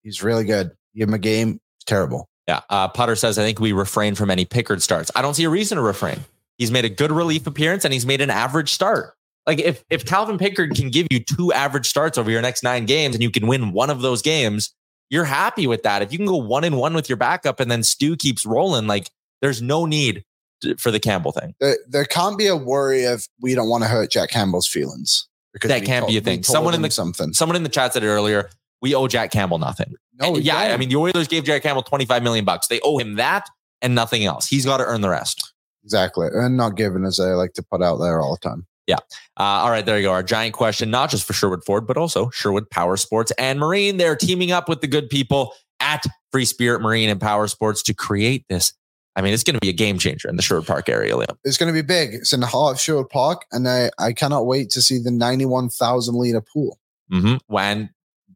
He's 0.03 0.23
really 0.23 0.45
good. 0.45 0.73
Give 0.95 1.09
him 1.09 1.15
a 1.15 1.19
game, 1.19 1.61
it's 1.77 1.85
terrible. 1.85 2.29
Yeah. 2.49 2.61
Uh, 2.69 2.89
Potter 2.89 3.17
says, 3.17 3.39
I 3.39 3.43
think 3.43 3.61
we 3.61 3.73
refrain 3.73 4.15
from 4.15 4.31
any 4.31 4.45
Pickard 4.45 4.83
starts. 4.83 5.11
I 5.15 5.23
don't 5.23 5.35
see 5.35 5.45
a 5.45 5.51
reason 5.51 5.77
to 5.77 5.83
refrain. 5.83 6.21
He's 6.59 6.71
made 6.71 6.85
a 6.85 6.89
good 6.89 7.13
relief 7.13 7.47
appearance 7.47 7.85
and 7.85 7.93
he's 7.95 8.07
made 8.07 8.21
an 8.21 8.31
average 8.31 8.71
start. 8.71 9.15
Like 9.47 9.59
if 9.59 9.83
if 9.91 10.05
Calvin 10.05 10.39
Pickard 10.39 10.75
can 10.75 10.91
give 10.91 11.09
you 11.11 11.19
two 11.19 11.53
average 11.53 11.89
starts 11.89 12.17
over 12.17 12.31
your 12.31 12.43
next 12.43 12.63
nine 12.63 12.87
games 12.87 13.15
and 13.17 13.23
you 13.23 13.31
can 13.31 13.47
win 13.49 13.73
one 13.73 13.91
of 13.91 14.01
those 14.01 14.23
games, 14.23 14.73
you're 15.11 15.25
happy 15.25 15.67
with 15.67 15.83
that. 15.83 16.03
If 16.03 16.13
you 16.13 16.19
can 16.19 16.27
go 16.27 16.37
one 16.37 16.63
and 16.65 16.77
one 16.79 16.95
with 16.95 17.09
your 17.09 17.17
backup 17.17 17.59
and 17.59 17.71
then 17.71 17.83
Stu 17.83 18.17
keeps 18.17 18.47
rolling, 18.47 18.87
like 18.87 19.11
there's 19.41 19.61
no 19.61 19.85
need 19.85 20.25
to- 20.63 20.77
for 20.77 20.93
the 20.93 21.01
Campbell 21.01 21.33
thing. 21.33 21.55
There, 21.61 21.77
there 21.89 22.05
can't 22.05 22.39
be 22.39 22.47
a 22.47 22.57
worry 22.57 23.05
of 23.05 23.27
we 23.41 23.55
don't 23.57 23.69
want 23.69 23.83
to 23.83 23.89
hurt 23.89 24.11
Jack 24.13 24.31
Campbell's 24.31 24.69
feelings. 24.69 25.27
Because 25.53 25.69
That 25.69 25.85
can't 25.85 26.07
be 26.07 26.17
a 26.17 26.21
thing. 26.21 26.43
Someone 26.45 26.75
in 26.75 26.83
the 26.83 26.91
something. 26.91 27.33
someone 27.35 27.57
in 27.57 27.63
the 27.63 27.69
chat 27.69 27.93
said 27.93 28.05
it 28.05 28.07
earlier. 28.07 28.49
We 28.83 28.95
owe 28.95 29.07
Jack 29.07 29.31
Campbell 29.31 29.59
nothing. 29.59 29.95
No, 30.21 30.37
yeah, 30.37 30.65
don't. 30.65 30.73
I 30.73 30.77
mean 30.77 30.89
the 30.89 30.97
Oilers 30.97 31.29
gave 31.29 31.45
Jack 31.45 31.63
Campbell 31.63 31.83
25 31.83 32.23
million 32.23 32.45
bucks. 32.45 32.67
They 32.67 32.81
owe 32.81 32.99
him 32.99 33.15
that 33.15 33.49
and 33.81 33.95
nothing 33.95 34.25
else. 34.25 34.47
He's 34.47 34.67
got 34.67 34.79
to 34.79 34.85
earn 34.85 35.01
the 35.01 35.09
rest. 35.09 35.53
Exactly. 35.85 36.29
And 36.33 36.57
not 36.57 36.77
given 36.77 37.05
as 37.05 37.19
I 37.19 37.33
like 37.33 37.55
to 37.55 37.63
put 37.63 37.83
out 37.83 37.97
there 37.97 38.21
all 38.21 38.37
the 38.41 38.49
time. 38.49 38.67
Yeah. 38.87 38.97
Uh, 39.39 39.43
all 39.63 39.71
right, 39.71 39.87
there 39.87 39.97
you 39.97 40.05
go. 40.05 40.13
Our 40.13 40.23
giant 40.23 40.55
question, 40.55 40.91
not 40.91 41.11
just 41.11 41.25
for 41.25 41.33
Sherwood 41.33 41.65
Ford, 41.65 41.87
but 41.87 41.97
also 41.97 42.31
Sherwood 42.31 42.69
Power 42.71 42.97
Sports 42.97 43.33
and 43.39 43.59
Marine. 43.59 43.97
They're 43.97 44.17
teaming 44.17 44.53
up 44.53 44.69
with 44.69 44.81
the 44.81 44.87
good 44.87 45.09
people 45.09 45.55
at 45.81 46.05
Free 46.31 46.45
Spirit 46.45 46.83
Marine 46.83 47.09
and 47.09 47.21
Power 47.21 47.47
Sports 47.47 47.83
to 47.85 47.95
create 47.95 48.45
this. 48.49 48.73
I 49.15 49.23
mean, 49.23 49.35
it's 49.35 49.45
going 49.45 49.55
to 49.55 49.61
be 49.61 49.69
a 49.69 49.75
game 49.75 49.99
changer 49.99 50.29
in 50.29 50.37
the 50.37 50.43
Sherwood 50.43 50.67
Park 50.67 50.89
area, 50.89 51.15
Liam. 51.15 51.37
It's 51.45 51.59
going 51.59 51.73
to 51.73 51.73
be 51.73 51.87
big. 51.87 52.15
It's 52.15 52.33
in 52.33 52.41
the 52.41 52.47
heart 52.47 52.77
of 52.77 52.81
Sherwood 52.81 53.11
Park, 53.11 53.45
and 53.53 53.69
I, 53.69 53.91
I 53.99 54.13
cannot 54.13 54.47
wait 54.47 54.71
to 54.71 54.83
see 54.83 54.99
the 54.99 55.11
91,000 55.11 56.15
liter 56.15 56.41
pool 56.41 56.79
Mm-hmm. 57.13 57.37
When 57.47 57.91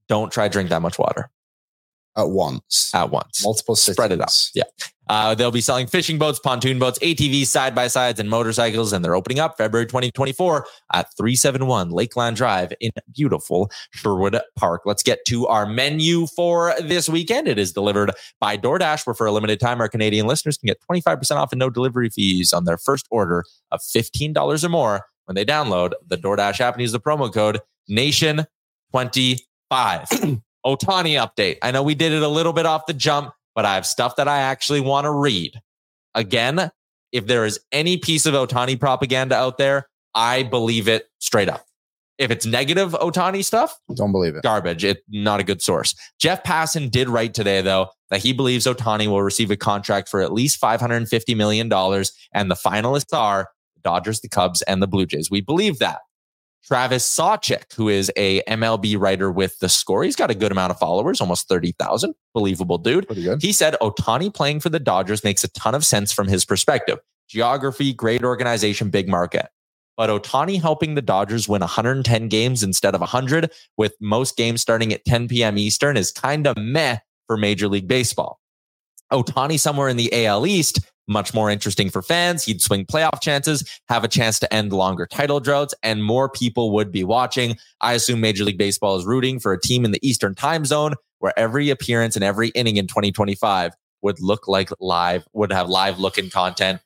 don't 0.09 0.33
try 0.33 0.49
to 0.49 0.53
drink 0.53 0.71
that 0.71 0.83
much 0.83 0.99
water 0.99 1.31
at 2.17 2.31
once. 2.31 2.91
at 2.95 3.11
once. 3.11 3.45
Multiple 3.45 3.77
Spread 3.77 4.13
it 4.13 4.21
out. 4.21 4.51
Yeah. 4.55 4.65
Uh, 5.09 5.35
they'll 5.37 5.53
be 5.53 5.61
selling 5.61 5.87
fishing 5.87 6.19
boats, 6.19 6.41
pontoon 6.41 6.81
boats, 6.81 6.99
ATVs, 6.99 7.47
side 7.47 7.77
by 7.77 7.87
sides, 7.87 8.19
and 8.19 8.29
motorcycles. 8.29 8.93
And 8.93 9.05
they're 9.05 9.15
opening 9.15 9.39
up 9.39 9.57
February 9.57 9.87
2024 9.87 10.67
at 10.95 11.07
371 11.17 11.91
Lakeland 11.91 12.37
Drive 12.37 12.73
in 12.81 12.91
beautiful 13.13 13.71
Sherwood 13.93 14.41
Park. 14.57 14.83
Let's 14.85 15.05
get 15.05 15.25
to 15.27 15.47
our 15.47 15.65
menu 15.65 16.27
for 16.27 16.75
this 16.81 17.09
weekend. 17.09 17.47
It 17.47 17.59
is 17.59 17.73
delivered 17.73 18.11
by 18.41 18.57
DoorDash, 18.57 19.07
where 19.07 19.15
for 19.15 19.27
a 19.27 19.33
limited 19.33 19.61
time, 19.61 19.81
our 19.81 19.89
Canadian 19.89 20.27
listeners 20.27 20.59
can 20.59 20.67
get 20.67 20.79
25% 20.91 21.37
off 21.37 21.53
and 21.53 21.61
no 21.61 21.71
delivery 21.71 22.09
fees 22.09 22.53
on 22.53 22.65
their 22.65 22.79
first 22.79 23.07
order 23.11 23.45
of 23.71 23.81
$15 23.81 24.65
or 24.65 24.69
more 24.69 25.07
when 25.27 25.37
they 25.37 25.45
download 25.45 25.93
the 26.05 26.17
DoorDash 26.17 26.61
app 26.61 26.75
and 26.75 26.81
use 26.83 26.93
the 26.93 27.01
promo 27.01 27.33
code 27.33 27.61
NATION25. 29.73 30.43
Ohtani 30.67 31.15
update. 31.29 31.59
I 31.63 31.71
know 31.71 31.83
we 31.83 31.95
did 31.95 32.13
it 32.13 32.23
a 32.23 32.29
little 32.29 32.53
bit 32.53 32.67
off 32.67 32.87
the 32.87 32.95
jump, 32.95 33.33
but 33.55 33.65
I 33.65 33.75
have 33.77 33.87
stuff 33.87 34.17
that 34.17 34.27
I 34.29 34.39
actually 34.39 34.81
want 34.81 35.05
to 35.05 35.13
read. 35.13 35.61
Again, 36.15 36.71
if 37.13 37.27
there 37.27 37.45
is 37.45 37.61
any 37.71 37.99
piece 37.99 38.27
of 38.27 38.35
Ohtani 38.35 38.79
propaganda 38.79 39.37
out 39.37 39.59
there, 39.59 39.87
I 40.15 40.43
believe 40.43 40.89
it 40.89 41.07
straight 41.21 41.49
up. 41.49 41.65
If 42.19 42.31
it's 42.31 42.47
negative 42.47 42.93
Ohtani 42.93 43.45
stuff, 43.45 43.79
Don't 43.95 44.11
believe 44.11 44.35
it. 44.35 44.43
garbage. 44.43 44.83
It's 44.83 45.03
not 45.09 45.39
a 45.39 45.45
good 45.45 45.61
source. 45.63 45.95
Jeff 46.19 46.43
Passan 46.43 46.91
did 46.91 47.09
write 47.11 47.35
today, 47.35 47.61
though, 47.61 47.89
that 48.11 48.23
he 48.23 48.33
believes 48.33 48.67
Ohtani 48.67 49.07
will 49.07 49.23
receive 49.23 49.51
a 49.51 49.57
contract 49.57 50.09
for 50.09 50.21
at 50.23 50.33
least 50.33 50.61
$550 50.61 51.37
million. 51.37 51.71
And 52.33 52.51
the 52.51 52.55
finalists 52.55 53.17
are 53.17 53.49
the 53.75 53.81
Dodgers, 53.83 54.21
the 54.21 54.29
Cubs, 54.31 54.63
and 54.63 54.83
the 54.83 54.87
Blue 54.87 55.05
Jays. 55.07 55.31
We 55.31 55.43
believe 55.43 55.79
that. 55.79 55.99
Travis 56.67 57.09
Sawchik, 57.09 57.73
who 57.75 57.89
is 57.89 58.11
a 58.17 58.43
MLB 58.43 58.99
writer 58.99 59.31
with 59.31 59.59
The 59.61 59.69
Score, 59.69 60.03
he's 60.03 60.17
got 60.17 60.33
a 60.33 60.35
good 60.35 60.51
amount 60.51 60.73
of 60.73 60.79
followers, 60.79 61.21
almost 61.21 61.49
30,000. 61.49 62.13
Believable 62.35 62.79
dude. 62.79 63.07
He 63.41 63.53
said 63.53 63.77
Ohtani 63.81 64.35
playing 64.35 64.61
for 64.61 64.69
the 64.69 64.81
Dodgers 64.81 65.23
makes 65.23 65.45
a 65.45 65.49
ton 65.49 65.77
of 65.77 65.85
sense 65.85 66.13
from 66.13 66.27
his 66.27 66.45
perspective. 66.45 66.99
Geography, 67.29 67.93
great 67.93 68.25
organization, 68.25 68.91
big 68.91 69.09
market. 69.09 69.47
But 69.97 70.11
Ohtani 70.11 70.61
helping 70.61 70.97
the 70.97 71.03
Dodgers 71.03 71.49
win 71.49 71.61
110 71.61 72.29
games 72.29 72.63
instead 72.65 72.95
of 72.95 73.01
100, 73.01 73.53
with 73.77 73.95
most 74.01 74.37
games 74.37 74.61
starting 74.61 74.93
at 74.93 75.05
10 75.05 75.29
p.m. 75.29 75.57
Eastern, 75.57 75.97
is 75.97 76.11
kind 76.11 76.47
of 76.49 76.57
meh 76.57 76.99
for 77.29 77.37
Major 77.37 77.69
League 77.69 77.89
Baseball. 77.89 78.41
Ohtani 79.13 79.59
somewhere 79.59 79.89
in 79.89 79.97
the 79.97 80.27
AL 80.27 80.47
East, 80.47 80.81
much 81.09 81.35
more 81.35 81.51
interesting 81.51 81.91
for 81.91 82.03
fans. 82.03 82.45
He'd 82.45 82.61
swing 82.61 82.85
playoff 82.85 83.21
chances, 83.21 83.69
have 83.89 84.05
a 84.05 84.09
chance 84.09 84.39
to 84.41 84.53
end 84.53 84.73
longer 84.73 85.07
title 85.07 85.41
droughts, 85.41 85.75
and 85.83 86.03
more 86.03 86.29
people 86.29 86.73
would 86.73 86.91
be 86.91 87.05
watching. 87.05 87.57
I 87.81 87.95
assume 87.95 88.21
Major 88.21 88.45
League 88.45 88.59
Baseball 88.59 88.97
is 88.97 89.05
rooting 89.05 89.39
for 89.39 89.53
a 89.53 89.61
team 89.61 89.85
in 89.85 89.93
the 89.93 90.07
Eastern 90.07 90.35
time 90.35 90.65
zone 90.65 90.95
where 91.19 91.39
every 91.39 91.71
appearance 91.71 92.17
and 92.17 92.25
every 92.25 92.49
inning 92.49 92.77
in 92.77 92.87
2025 92.87 93.73
would 94.03 94.21
look 94.21 94.47
like 94.47 94.71
live, 94.81 95.27
would 95.33 95.53
have 95.53 95.69
live 95.69 95.99
looking 95.99 96.31
content. 96.31 96.81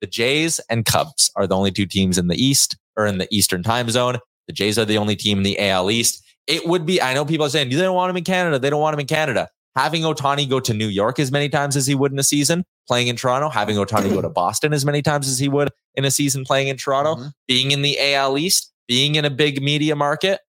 The 0.00 0.06
Jays 0.06 0.60
and 0.68 0.84
Cubs 0.84 1.30
are 1.36 1.46
the 1.46 1.56
only 1.56 1.70
two 1.70 1.86
teams 1.86 2.18
in 2.18 2.28
the 2.28 2.36
East 2.36 2.76
or 2.96 3.06
in 3.06 3.18
the 3.18 3.28
Eastern 3.30 3.62
time 3.62 3.88
zone. 3.90 4.18
The 4.46 4.52
Jays 4.52 4.78
are 4.78 4.84
the 4.84 4.98
only 4.98 5.16
team 5.16 5.38
in 5.38 5.44
the 5.44 5.58
AL 5.58 5.90
East. 5.90 6.22
It 6.46 6.66
would 6.68 6.84
be, 6.84 7.00
I 7.00 7.14
know 7.14 7.24
people 7.24 7.46
are 7.46 7.50
saying 7.50 7.70
they 7.70 7.76
don't 7.76 7.94
want 7.94 8.10
him 8.10 8.18
in 8.18 8.24
Canada. 8.24 8.58
They 8.58 8.68
don't 8.68 8.80
want 8.80 8.94
him 8.94 9.00
in 9.00 9.06
Canada. 9.06 9.48
Having 9.76 10.02
Ohtani 10.02 10.48
go 10.48 10.60
to 10.60 10.72
New 10.72 10.86
York 10.86 11.18
as 11.18 11.32
many 11.32 11.48
times 11.48 11.74
as 11.76 11.86
he 11.86 11.94
would 11.94 12.12
in 12.12 12.18
a 12.18 12.22
season 12.22 12.64
playing 12.86 13.08
in 13.08 13.16
Toronto, 13.16 13.48
having 13.48 13.76
Ohtani 13.76 14.12
go 14.12 14.22
to 14.22 14.28
Boston 14.30 14.72
as 14.72 14.84
many 14.84 15.02
times 15.02 15.28
as 15.28 15.38
he 15.38 15.48
would 15.48 15.70
in 15.94 16.04
a 16.04 16.10
season 16.10 16.44
playing 16.44 16.68
in 16.68 16.76
Toronto, 16.76 17.16
Mhm. 17.16 17.32
being 17.48 17.70
in 17.72 17.82
the 17.82 17.98
AL 18.14 18.38
East, 18.38 18.72
being 18.86 19.16
in 19.16 19.24
a 19.24 19.30
big 19.30 19.62
media 19.62 19.96
market. 19.96 20.40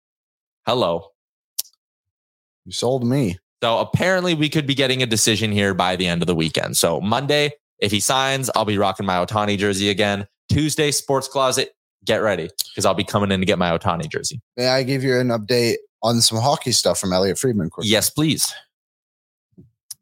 Hello. 0.68 1.08
You 2.66 2.72
sold 2.72 3.06
me. 3.06 3.38
So 3.64 3.80
apparently 3.80 4.34
we 4.36 4.50
could 4.50 4.68
be 4.68 4.76
getting 4.76 5.02
a 5.02 5.06
decision 5.08 5.52
here 5.52 5.74
by 5.74 5.96
the 5.96 6.06
end 6.08 6.22
of 6.22 6.28
the 6.28 6.36
weekend. 6.36 6.78
So 6.78 7.02
Monday, 7.02 7.52
if 7.80 7.92
he 7.92 8.00
signs, 8.00 8.50
I'll 8.56 8.66
be 8.66 8.78
rocking 8.78 9.06
my 9.06 9.16
Ohtani 9.26 9.58
jersey 9.58 9.90
again. 9.90 10.28
Tuesday, 10.50 10.92
sports 10.92 11.28
closet, 11.28 11.76
get 12.04 12.18
ready 12.18 12.50
because 12.70 12.86
I'll 12.86 12.94
be 12.94 13.04
coming 13.04 13.32
in 13.32 13.40
to 13.40 13.46
get 13.46 13.58
my 13.58 13.76
Ohtani 13.76 14.08
jersey. 14.10 14.40
May 14.58 14.68
I 14.68 14.84
give 14.84 15.04
you 15.04 15.18
an 15.20 15.30
update 15.30 15.78
on 16.04 16.22
some 16.22 16.38
hockey 16.40 16.72
stuff 16.72 17.00
from 17.00 17.12
Elliotte 17.14 17.40
Friedman? 17.40 17.72
quickly? 17.72 17.90
Yes, 17.90 18.10
please. 18.12 18.54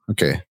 Okay. 0.10 0.41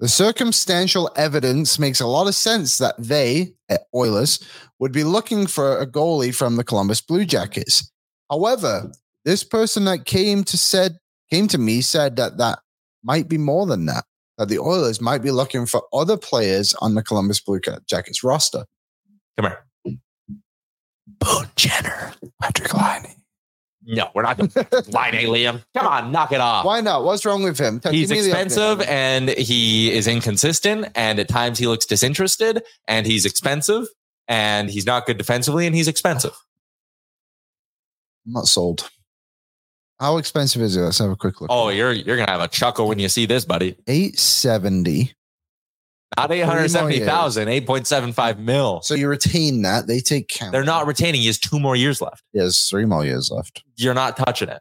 The 0.00 0.08
circumstantial 0.08 1.10
evidence 1.14 1.78
makes 1.78 2.00
a 2.00 2.06
lot 2.06 2.26
of 2.26 2.34
sense 2.34 2.78
that 2.78 2.96
they, 2.98 3.54
eh, 3.68 3.78
Oilers, 3.94 4.40
would 4.80 4.90
be 4.92 5.04
looking 5.04 5.46
for 5.46 5.78
a 5.78 5.86
goalie 5.86 6.34
from 6.34 6.56
the 6.56 6.64
Columbus 6.64 7.00
Blue 7.00 7.24
Jackets. 7.24 7.90
However, 8.28 8.90
this 9.24 9.44
person 9.44 9.84
that 9.84 10.04
came 10.04 10.42
to 10.44 10.58
said 10.58 10.98
came 11.30 11.46
to 11.48 11.58
me 11.58 11.80
said 11.80 12.16
that 12.16 12.38
that 12.38 12.58
might 13.04 13.28
be 13.28 13.38
more 13.38 13.64
than 13.66 13.86
that. 13.86 14.04
That 14.38 14.48
the 14.48 14.58
Oilers 14.58 15.00
might 15.00 15.22
be 15.22 15.30
looking 15.30 15.66
for 15.66 15.82
other 15.92 16.16
players 16.16 16.74
on 16.80 16.94
the 16.94 17.02
Columbus 17.02 17.40
Blue 17.40 17.60
Jackets 17.86 18.24
roster. 18.24 18.64
Come 19.36 19.50
here. 19.50 19.98
Boone 21.06 21.48
Jenner. 21.54 22.12
Patrik 22.42 22.74
Laine. 22.74 23.21
No, 23.84 24.10
we're 24.14 24.22
not 24.22 24.36
going 24.38 24.48
to 24.50 24.60
Laine, 24.88 25.26
Liam. 25.28 25.64
Come 25.76 25.86
on, 25.86 26.12
knock 26.12 26.30
it 26.32 26.40
off. 26.40 26.64
Why 26.64 26.80
not? 26.80 27.04
What's 27.04 27.24
wrong 27.24 27.42
with 27.42 27.58
him? 27.58 27.80
Tell- 27.80 27.92
He's 27.92 28.08
give 28.08 28.18
me 28.24 28.30
the 28.30 28.36
update. 28.36 28.44
expensive 28.44 28.80
and 28.82 29.28
he 29.30 29.90
is 29.92 30.06
inconsistent. 30.06 30.86
And 30.94 31.18
at 31.18 31.28
times 31.28 31.58
he 31.58 31.66
looks 31.66 31.84
disinterested 31.86 32.62
and 32.86 33.06
he's 33.06 33.26
expensive 33.26 33.86
and 34.28 34.70
he's 34.70 34.86
not 34.86 35.06
good 35.06 35.18
defensively 35.18 35.66
and 35.66 35.74
he's 35.74 35.88
expensive. 35.88 36.32
I'm 38.26 38.32
not 38.34 38.46
sold. 38.46 38.88
How 39.98 40.16
expensive 40.18 40.62
is 40.62 40.76
it? 40.76 40.80
Let's 40.80 40.98
have 40.98 41.10
a 41.10 41.16
quick 41.16 41.40
look. 41.40 41.50
Oh, 41.52 41.68
you're 41.68 41.92
you're 41.92 42.16
gonna 42.16 42.30
have 42.30 42.40
a 42.40 42.48
chuckle 42.48 42.86
when 42.88 42.98
you 43.00 43.08
see 43.08 43.26
this, 43.26 43.44
buddy. 43.44 43.76
870. 43.88 45.12
Not 46.16 46.30
870,000, 46.30 47.48
8.75 47.48 48.38
mil. 48.38 48.82
So 48.82 48.94
you 48.94 49.08
retain 49.08 49.62
that. 49.62 49.86
They 49.86 50.00
take 50.00 50.28
count. 50.28 50.52
They're 50.52 50.64
not 50.64 50.86
retaining. 50.86 51.20
He 51.20 51.26
has 51.28 51.38
two 51.38 51.58
more 51.58 51.74
years 51.76 52.00
left. 52.00 52.22
He 52.32 52.38
has 52.38 52.68
three 52.68 52.84
more 52.84 53.04
years 53.04 53.30
left. 53.30 53.62
You're 53.76 53.94
not 53.94 54.16
touching 54.16 54.48
it. 54.48 54.60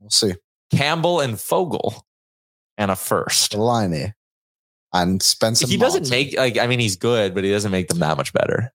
We'll 0.00 0.10
see. 0.10 0.34
Campbell 0.70 1.20
and 1.20 1.34
Foegele 1.34 2.02
and 2.76 2.90
a 2.90 2.96
first. 2.96 3.54
Laine 3.54 4.14
and 4.92 5.22
Spencer. 5.22 5.66
He 5.66 5.76
doesn't 5.76 6.10
make 6.10 6.36
like 6.36 6.58
I 6.58 6.66
mean 6.66 6.80
he's 6.80 6.96
good, 6.96 7.34
but 7.34 7.44
he 7.44 7.50
doesn't 7.50 7.72
make 7.72 7.88
them 7.88 7.98
that 8.00 8.16
much 8.16 8.32
better. 8.32 8.72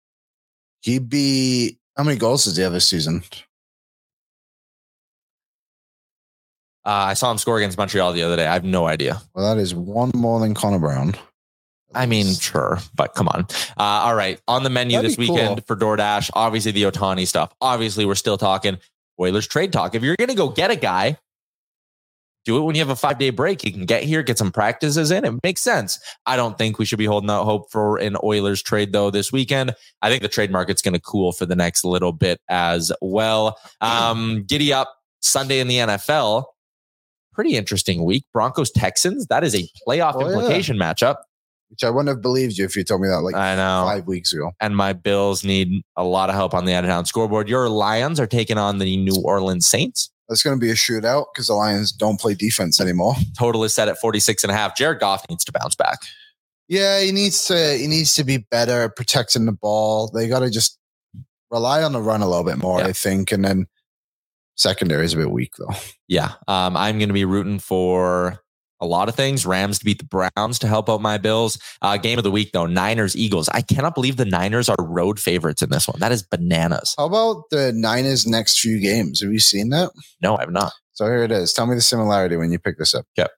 He'd 0.81 1.09
be 1.09 1.79
how 1.95 2.03
many 2.03 2.17
goals 2.17 2.45
does 2.45 2.57
he 2.57 2.63
have 2.63 2.73
this 2.73 2.87
season? 2.87 3.23
Uh, 6.85 6.89
I 6.89 7.13
saw 7.13 7.31
him 7.31 7.37
score 7.37 7.57
against 7.57 7.77
Montreal 7.77 8.11
the 8.11 8.23
other 8.23 8.35
day. 8.35 8.45
I 8.45 8.53
have 8.53 8.65
no 8.65 8.87
idea. 8.87 9.21
Well, 9.33 9.55
that 9.55 9.61
is 9.61 9.73
one 9.73 10.11
more 10.13 10.41
than 10.41 10.53
Connor 10.53 10.79
Brown. 10.79 11.15
I 11.95 12.05
mean, 12.05 12.33
sure, 12.33 12.79
but 12.95 13.13
come 13.15 13.27
on. 13.27 13.41
Uh, 13.77 13.83
all 13.83 14.15
right. 14.15 14.39
On 14.47 14.63
the 14.63 14.69
menu 14.69 14.97
That'd 14.97 15.11
this 15.11 15.17
be 15.17 15.27
cool. 15.27 15.35
weekend 15.35 15.65
for 15.67 15.75
DoorDash, 15.75 16.29
obviously 16.33 16.71
the 16.71 16.83
Ohtani 16.83 17.27
stuff. 17.27 17.53
Obviously, 17.61 18.05
we're 18.05 18.15
still 18.15 18.37
talking 18.37 18.77
Oilers 19.19 19.47
trade 19.47 19.71
talk. 19.73 19.95
If 19.95 20.03
you're 20.03 20.15
going 20.17 20.29
to 20.29 20.35
go 20.35 20.49
get 20.49 20.71
a 20.71 20.75
guy, 20.75 21.17
do 22.45 22.57
it 22.57 22.61
when 22.61 22.75
you 22.75 22.81
have 22.81 22.89
a 22.89 22.95
five 22.95 23.19
day 23.19 23.29
break. 23.29 23.63
You 23.63 23.71
can 23.71 23.85
get 23.85 24.03
here, 24.03 24.21
get 24.23 24.37
some 24.37 24.51
practices 24.51 25.11
in. 25.11 25.23
It 25.23 25.33
makes 25.43 25.61
sense. 25.61 25.97
I 26.25 26.35
don't 26.35 26.57
think 26.57 26.77
we 26.77 26.83
should 26.85 26.97
be 26.99 27.05
holding 27.05 27.29
out 27.29 27.45
hope 27.45 27.71
for 27.71 27.97
an 27.97 28.17
Oilers 28.23 28.61
trade 28.61 28.91
though 28.91 29.09
this 29.11 29.31
weekend. 29.31 29.75
I 30.01 30.09
think 30.09 30.23
the 30.23 30.27
trade 30.29 30.51
market's 30.51 30.81
going 30.81 30.93
to 30.95 30.99
cool 30.99 31.31
for 31.31 31.45
the 31.45 31.55
next 31.55 31.85
little 31.85 32.11
bit 32.11 32.41
as 32.49 32.91
well. 33.01 33.57
Um, 33.79 34.43
giddy 34.45 34.73
up 34.73 34.93
Sunday 35.21 35.59
in 35.59 35.67
the 35.67 35.77
NFL. 35.77 36.45
Pretty 37.33 37.55
interesting 37.55 38.03
week. 38.03 38.25
Broncos 38.33 38.71
Texans. 38.71 39.25
That 39.27 39.43
is 39.43 39.55
a 39.55 39.67
playoff 39.87 40.15
Oh, 40.15 40.27
yeah. 40.27 40.33
implication 40.35 40.77
matchup. 40.77 41.15
Which 41.73 41.83
I 41.83 41.89
wouldn't 41.89 42.09
have 42.09 42.21
believed 42.21 42.57
you 42.59 42.65
if 42.65 42.75
you 42.75 42.83
told 42.83 43.01
me 43.01 43.07
that 43.07 43.21
like 43.21 43.33
I 43.35 43.55
know. 43.55 43.85
five 43.87 44.05
weeks 44.05 44.31
ago. 44.31 44.51
and 44.61 44.77
my 44.77 44.93
Bills 44.93 45.43
need 45.43 45.81
a 45.97 46.03
lot 46.03 46.29
of 46.29 46.35
help 46.35 46.53
on 46.53 46.65
the 46.65 46.73
out 46.73 46.83
of 46.83 46.89
town 46.89 47.05
scoreboard. 47.05 47.49
Your 47.49 47.67
Lions 47.67 48.19
are 48.19 48.27
taking 48.27 48.57
on 48.59 48.77
the 48.77 48.95
New 48.97 49.15
Orleans 49.25 49.67
Saints. 49.67 50.11
That's 50.29 50.43
going 50.43 50.55
to 50.55 50.61
be 50.63 50.69
a 50.71 50.75
shootout 50.75 51.25
because 51.33 51.47
the 51.47 51.53
Lions 51.55 51.91
don't 51.91 52.19
play 52.19 52.35
defense 52.35 52.79
anymore. 52.79 53.15
Total 53.37 53.63
is 53.63 53.73
set 53.73 53.87
at 53.87 53.97
46 53.99 54.43
and 54.43 54.51
a 54.51 54.55
half. 54.55 54.75
Jared 54.77 54.99
Goff 54.99 55.25
needs 55.29 55.43
to 55.45 55.51
bounce 55.51 55.75
back. 55.75 55.99
Yeah, 56.69 57.01
he 57.01 57.11
needs 57.11 57.43
to. 57.45 57.73
He 57.77 57.87
needs 57.87 58.13
to 58.15 58.23
be 58.23 58.37
better 58.37 58.83
at 58.83 58.95
protecting 58.95 59.45
the 59.45 59.51
ball. 59.51 60.09
They 60.13 60.27
got 60.27 60.39
to 60.39 60.49
just 60.49 60.79
rely 61.51 61.83
on 61.83 61.91
the 61.91 62.01
run 62.01 62.21
a 62.21 62.27
little 62.27 62.45
bit 62.45 62.57
more, 62.57 62.79
Yeah. 62.79 62.87
I 62.87 62.93
think, 62.93 63.31
and 63.31 63.43
then 63.43 63.65
secondary 64.55 65.05
is 65.05 65.13
a 65.13 65.17
bit 65.17 65.31
weak 65.31 65.51
though. 65.57 65.73
Yeah. 66.07 66.33
Um, 66.47 66.77
I'm 66.77 66.99
going 66.99 67.09
to 67.09 67.13
be 67.13 67.25
rooting 67.25 67.57
for 67.59 68.39
a 68.83 68.85
lot 68.85 69.07
of 69.09 69.15
things. 69.15 69.45
Rams 69.45 69.79
to 69.79 69.85
beat 69.85 69.97
the 69.97 70.03
Browns 70.35 70.59
to 70.59 70.67
help 70.67 70.89
out 70.89 71.01
my 71.01 71.17
Bills. 71.17 71.57
Uh, 71.81 71.97
game 71.97 72.17
of 72.17 72.23
the 72.23 72.31
week, 72.31 72.51
though 72.51 72.65
Niners, 72.65 73.15
Eagles. 73.15 73.49
I 73.49 73.61
cannot 73.61 73.95
believe 73.95 74.17
the 74.17 74.25
Niners 74.25 74.69
are 74.69 74.75
road 74.79 75.19
favorites 75.19 75.61
in 75.61 75.69
this 75.69 75.87
one. 75.87 75.99
That 75.99 76.11
is 76.11 76.21
bananas. 76.23 76.93
How 76.97 77.05
about 77.05 77.49
the 77.49 77.71
Niners' 77.73 78.27
next 78.27 78.59
few 78.59 78.79
games? 78.79 79.21
Have 79.21 79.31
you 79.31 79.39
seen 79.39 79.69
that? 79.69 79.91
No, 80.21 80.37
I've 80.37 80.51
not. 80.51 80.73
So 80.93 81.05
here 81.05 81.23
it 81.23 81.31
is. 81.31 81.53
Tell 81.53 81.65
me 81.65 81.75
the 81.75 81.81
similarity 81.81 82.35
when 82.35 82.51
you 82.51 82.59
pick 82.59 82.77
this 82.77 82.93
up. 82.93 83.05
Yep. 83.17 83.31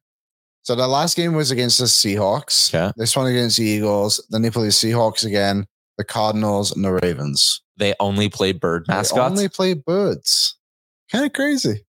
So 0.64 0.74
the 0.76 0.88
last 0.88 1.16
game 1.16 1.34
was 1.34 1.52
against 1.52 1.78
the 1.78 1.86
Seahawks. 1.86 2.74
Okay. 2.74 2.92
This 2.98 3.16
one 3.16 3.28
against 3.28 3.58
the 3.58 3.64
Eagles. 3.66 4.26
Then 4.32 4.42
they 4.42 4.50
play 4.50 4.64
the 4.66 4.70
Seahawks 4.72 5.24
again, 5.24 5.68
the 6.00 6.04
Cardinals, 6.04 6.76
and 6.76 6.84
the 6.84 6.92
Ravens. 7.04 7.62
They 7.78 7.94
only 8.00 8.30
play 8.30 8.52
bird 8.52 8.86
They 8.88 8.96
mascots. 8.96 9.32
only 9.32 9.48
play 9.48 9.74
birds. 9.76 10.58
Kind 11.12 11.24
of 11.26 11.34
crazy. 11.34 11.86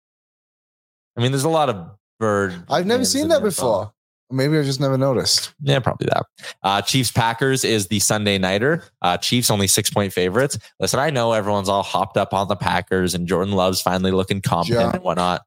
I 1.16 1.22
mean, 1.22 1.32
there's 1.32 1.44
a 1.44 1.48
lot 1.48 1.70
of 1.70 1.95
bird. 2.18 2.54
I've 2.68 2.86
never 2.86 3.04
seen 3.04 3.28
that 3.28 3.42
before. 3.42 3.92
Maybe 4.30 4.58
I 4.58 4.62
just 4.64 4.80
never 4.80 4.98
noticed. 4.98 5.54
Yeah, 5.62 5.78
probably 5.78 6.08
that. 6.12 6.24
Uh, 6.62 6.82
Chiefs 6.82 7.12
Packers 7.12 7.64
is 7.64 7.86
the 7.86 8.00
Sunday 8.00 8.38
nighter. 8.38 8.82
Uh, 9.00 9.16
Chiefs 9.16 9.50
only 9.52 9.68
six 9.68 9.88
point 9.88 10.12
favorites. 10.12 10.58
Listen, 10.80 10.98
I 10.98 11.10
know 11.10 11.32
everyone's 11.32 11.68
all 11.68 11.84
hopped 11.84 12.16
up 12.16 12.34
on 12.34 12.48
the 12.48 12.56
Packers 12.56 13.14
and 13.14 13.28
Jordan 13.28 13.54
Love's 13.54 13.80
finally 13.80 14.10
looking 14.10 14.40
competent 14.40 14.80
Yeah. 14.80 14.90
and 14.94 15.02
whatnot. 15.04 15.42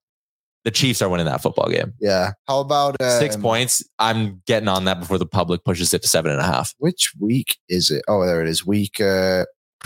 The 0.64 0.72
Chiefs 0.72 1.02
are 1.02 1.10
winning 1.10 1.26
that 1.26 1.42
football 1.42 1.70
game. 1.70 1.94
Yeah. 2.00 2.32
How 2.48 2.60
about 2.62 2.96
um, 3.02 3.10
Six 3.20 3.36
points. 3.36 3.84
I'm 3.98 4.42
getting 4.46 4.70
on 4.70 4.86
that 4.86 5.00
before 5.00 5.18
the 5.18 5.26
public 5.26 5.64
pushes 5.66 5.94
it 5.94 6.02
to 6.04 6.08
seven 6.08 6.32
and 6.32 6.40
a 6.40 6.46
half. 6.46 6.74
Which 6.78 7.12
week 7.20 7.58
is 7.68 7.92
it? 7.92 8.04
Oh, 8.08 8.26
there 8.26 8.42
it 8.42 8.48
is. 8.48 8.66
Week 8.66 9.02
uh 9.02 9.44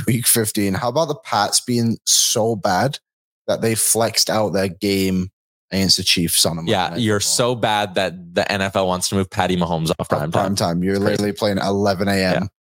week 0.08 0.28
15. 0.28 0.74
How 0.76 0.90
about 0.90 1.08
the 1.08 1.16
Pats 1.16 1.62
being 1.62 1.98
so 2.06 2.56
bad 2.56 3.00
that 3.48 3.62
they 3.62 3.74
flexed 3.76 4.30
out 4.30 4.50
their 4.50 4.68
game 4.70 5.30
against 5.74 5.98
the 5.98 6.04
Chiefs 6.04 6.46
on 6.46 6.58
them? 6.58 6.68
Yeah, 6.68 6.96
you're 6.96 7.20
so 7.20 7.56
bad 7.56 7.96
that 7.96 8.36
the 8.36 8.44
NFL 8.44 8.88
wants 8.88 9.10
to 9.10 9.16
move 9.16 9.30
Patty 9.30 9.58
Mahomes 9.58 9.92
off 10.00 10.10
prime 10.10 10.32
prime 10.32 10.56
time. 10.56 10.78
time. 10.78 10.84
You're 10.84 11.00
literally 11.00 11.34
playing 11.34 11.58
11 11.58 12.08
a.m. 12.08 12.50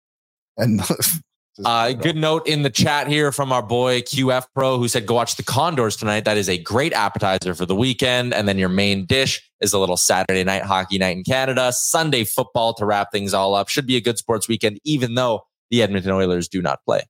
And 0.56 0.82
Uh, 1.64 1.94
good 1.94 2.16
note 2.16 2.48
in 2.48 2.64
the 2.64 2.70
chat 2.70 3.08
here 3.08 3.32
from 3.32 3.52
our 3.52 3.62
boy 3.62 4.02
QF 4.02 4.48
Pro 4.56 4.80
who 4.80 4.88
said, 4.88 5.06
go 5.06 5.14
watch 5.14 5.36
the 5.36 5.44
Condors 5.44 5.96
tonight. 5.96 6.26
That 6.26 6.36
is 6.36 6.50
a 6.50 6.58
great 6.58 6.94
appetizer 6.94 7.54
for 7.54 7.68
the 7.68 7.76
weekend. 7.76 8.34
And 8.34 8.48
then 8.48 8.58
your 8.58 8.70
main 8.70 9.06
dish 9.06 9.40
is 9.62 9.72
a 9.72 9.78
little 9.78 9.98
Saturday 9.98 10.44
night 10.44 10.64
hockey 10.64 10.98
night 10.98 11.16
in 11.16 11.24
Canada, 11.24 11.72
Sunday 11.72 12.24
football 12.24 12.74
to 12.76 12.86
wrap 12.86 13.12
things 13.12 13.36
all 13.36 13.54
up. 13.54 13.70
Should 13.70 13.86
be 13.86 13.96
a 13.96 14.02
good 14.02 14.18
sports 14.18 14.48
weekend, 14.48 14.80
even 14.84 15.14
though 15.14 15.46
the 15.70 15.84
Edmonton 15.84 16.12
Oilers 16.12 16.48
do 16.48 16.60
not 16.62 16.80
play. 16.86 17.02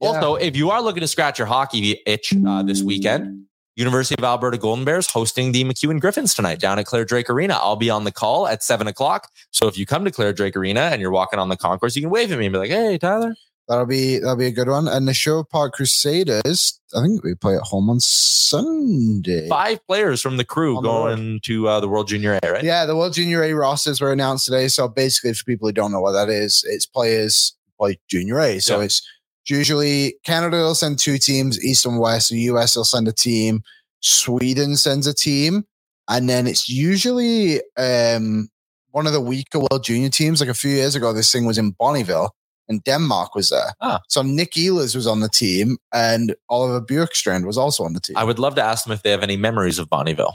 Also, 0.00 0.36
if 0.36 0.56
you 0.56 0.70
are 0.70 0.80
looking 0.80 1.00
to 1.02 1.08
scratch 1.08 1.38
your 1.38 1.48
hockey 1.48 2.00
itch 2.06 2.32
uh, 2.46 2.62
this 2.62 2.82
weekend, 2.82 3.44
University 3.78 4.16
of 4.18 4.24
Alberta 4.24 4.58
Golden 4.58 4.84
Bears 4.84 5.08
hosting 5.10 5.52
the 5.52 5.62
MacEwan 5.64 6.00
Griffins 6.00 6.34
tonight 6.34 6.58
down 6.58 6.78
at 6.78 6.86
Clare 6.86 7.04
Drake 7.04 7.30
Arena. 7.30 7.54
I'll 7.54 7.76
be 7.76 7.90
on 7.90 8.04
the 8.04 8.12
call 8.12 8.48
at 8.48 8.62
seven 8.62 8.86
o'clock. 8.88 9.28
So 9.52 9.68
if 9.68 9.78
you 9.78 9.86
come 9.86 10.04
to 10.04 10.10
Clare 10.10 10.32
Drake 10.32 10.56
Arena 10.56 10.80
and 10.92 11.00
you're 11.00 11.10
walking 11.12 11.38
on 11.38 11.48
the 11.48 11.56
concourse, 11.56 11.94
you 11.94 12.02
can 12.02 12.10
wave 12.10 12.32
at 12.32 12.38
me 12.38 12.46
and 12.46 12.52
be 12.52 12.58
like, 12.58 12.70
"Hey, 12.70 12.98
Tyler." 12.98 13.34
that'll 13.68 13.84
be 13.86 14.18
that'll 14.18 14.34
be 14.34 14.46
a 14.46 14.50
good 14.50 14.68
one. 14.68 14.88
And 14.88 15.06
the 15.06 15.12
Show 15.14 15.44
Park 15.44 15.74
Crusaders, 15.74 16.80
I 16.96 17.02
think 17.02 17.22
we 17.22 17.34
play 17.34 17.54
at 17.54 17.62
home 17.62 17.90
on 17.90 18.00
Sunday. 18.00 19.46
Five 19.48 19.86
players 19.86 20.20
from 20.20 20.38
the 20.38 20.44
crew 20.44 20.78
On 20.78 20.82
the 20.82 20.88
going 20.88 21.40
to 21.44 21.68
uh, 21.68 21.80
the 21.80 21.88
World 21.88 22.08
Junior 22.08 22.38
A, 22.42 22.50
right? 22.50 22.64
Yeah, 22.64 22.86
the 22.86 22.96
World 22.96 23.12
Junior 23.12 23.42
A 23.44 23.52
rosters 23.52 24.00
were 24.00 24.10
announced 24.12 24.46
today. 24.46 24.68
So 24.68 24.88
basically, 24.88 25.34
for 25.34 25.44
people 25.44 25.68
who 25.68 25.72
don't 25.72 25.92
know 25.92 26.00
what 26.00 26.12
that 26.12 26.28
is, 26.28 26.64
it's 26.66 26.86
players 26.86 27.54
play 27.78 28.00
Junior 28.08 28.40
A. 28.40 28.58
So 28.60 28.78
Yeah. 28.78 28.86
it's 28.86 29.02
usually 29.50 30.16
Canada 30.24 30.56
will 30.58 30.74
send 30.74 30.98
two 30.98 31.18
teams, 31.18 31.62
East 31.62 31.86
and 31.86 31.98
West. 31.98 32.30
The 32.30 32.40
US 32.52 32.76
will 32.76 32.84
send 32.84 33.08
a 33.08 33.12
team. 33.12 33.62
Sweden 34.00 34.76
sends 34.76 35.06
a 35.06 35.14
team, 35.14 35.64
and 36.08 36.28
then 36.28 36.46
it's 36.46 36.68
usually 36.68 37.60
um, 37.76 38.48
one 38.90 39.06
of 39.06 39.12
the 39.12 39.20
weaker 39.20 39.58
World 39.58 39.84
Junior 39.84 40.08
teams. 40.08 40.40
Like 40.40 40.50
a 40.50 40.54
few 40.54 40.70
years 40.70 40.94
ago, 40.94 41.12
this 41.12 41.32
thing 41.32 41.46
was 41.46 41.58
in 41.58 41.72
Bonnyville, 41.72 42.30
and 42.68 42.82
Denmark 42.84 43.34
was 43.34 43.50
there. 43.50 43.74
Ah. 43.80 44.00
So 44.08 44.22
Nick 44.22 44.52
Ehlers 44.52 44.94
was 44.94 45.06
on 45.06 45.20
the 45.20 45.28
team, 45.28 45.78
and 45.92 46.34
Oliver 46.48 46.80
Bjorkstrand 46.80 47.44
was 47.44 47.58
also 47.58 47.84
on 47.84 47.92
the 47.92 48.00
team. 48.00 48.16
I 48.16 48.24
would 48.24 48.38
love 48.38 48.54
to 48.56 48.62
ask 48.62 48.84
them 48.84 48.92
if 48.92 49.02
they 49.02 49.10
have 49.10 49.22
any 49.22 49.36
memories 49.36 49.78
of 49.78 49.88
Bonnyville. 49.88 50.34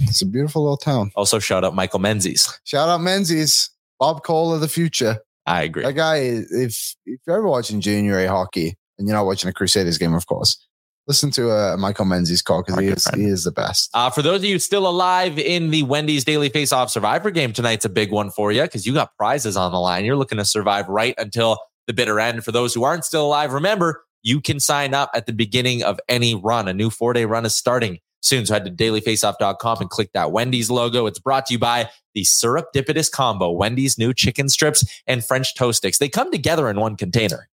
It's 0.00 0.22
a 0.22 0.26
beautiful 0.26 0.62
little 0.62 0.76
town. 0.76 1.12
Also, 1.14 1.38
shout 1.38 1.64
out 1.64 1.74
Michael 1.74 2.00
Menzies. 2.00 2.58
Shout 2.64 2.88
out 2.88 3.00
Menzies, 3.00 3.70
Bob 4.00 4.24
Cole 4.24 4.52
of 4.52 4.60
the 4.60 4.68
future. 4.68 5.20
I 5.46 5.62
agree. 5.62 5.82
That 5.84 5.92
guy, 5.92 6.16
if 6.16 6.94
if 7.04 7.20
you're 7.26 7.36
ever 7.36 7.48
watching 7.48 7.80
Junior 7.80 8.18
A 8.18 8.26
hockey 8.28 8.76
and 8.98 9.06
you're 9.06 9.16
not 9.16 9.26
watching 9.26 9.50
a 9.50 9.52
Crusaders 9.52 9.98
game, 9.98 10.14
of 10.14 10.26
course, 10.26 10.58
listen 11.06 11.30
to 11.32 11.50
uh, 11.50 11.76
Michael 11.76 12.06
Menzies 12.06 12.42
call 12.42 12.62
because 12.62 12.80
he 12.80 12.88
is 12.88 13.06
he 13.14 13.24
is 13.24 13.44
the 13.44 13.52
best. 13.52 13.90
Uh, 13.94 14.10
for 14.10 14.22
those 14.22 14.40
of 14.40 14.44
you 14.44 14.58
still 14.58 14.88
alive 14.88 15.38
in 15.38 15.70
the 15.70 15.82
Wendy's 15.82 16.24
Daily 16.24 16.50
Faceoff 16.50 16.90
Survivor 16.90 17.30
game, 17.30 17.52
tonight's 17.52 17.84
a 17.84 17.90
big 17.90 18.10
one 18.10 18.30
for 18.30 18.52
you 18.52 18.62
because 18.62 18.86
you 18.86 18.94
got 18.94 19.16
prizes 19.16 19.56
on 19.56 19.72
the 19.72 19.80
line. 19.80 20.04
You're 20.04 20.16
looking 20.16 20.38
to 20.38 20.44
survive 20.44 20.88
right 20.88 21.14
until 21.18 21.58
the 21.86 21.92
bitter 21.92 22.18
end. 22.18 22.44
For 22.44 22.52
those 22.52 22.72
who 22.72 22.84
aren't 22.84 23.04
still 23.04 23.26
alive, 23.26 23.52
remember, 23.52 24.04
you 24.22 24.40
can 24.40 24.58
sign 24.58 24.94
up 24.94 25.10
at 25.14 25.26
the 25.26 25.32
beginning 25.32 25.82
of 25.82 26.00
any 26.08 26.34
run. 26.34 26.68
A 26.68 26.74
new 26.74 26.90
four 26.90 27.12
day 27.12 27.26
run 27.26 27.44
is 27.44 27.54
starting 27.54 27.98
soon. 28.22 28.46
So 28.46 28.54
head 28.54 28.64
to 28.64 28.70
dailyfaceoff.com 28.70 29.78
and 29.80 29.90
click 29.90 30.10
that 30.14 30.32
Wendy's 30.32 30.70
logo. 30.70 31.06
It's 31.06 31.18
brought 31.18 31.46
to 31.46 31.54
you 31.54 31.58
by 31.58 31.90
the 32.14 32.24
Syrup 32.24 32.68
Dipidus 32.74 33.10
Combo, 33.10 33.50
Wendy's 33.50 33.98
new 33.98 34.14
chicken 34.14 34.48
strips 34.48 34.84
and 35.06 35.24
French 35.24 35.54
toast 35.54 35.78
sticks. 35.78 35.98
They 35.98 36.08
come 36.08 36.30
together 36.30 36.70
in 36.70 36.80
one 36.80 36.96
container. 36.96 37.48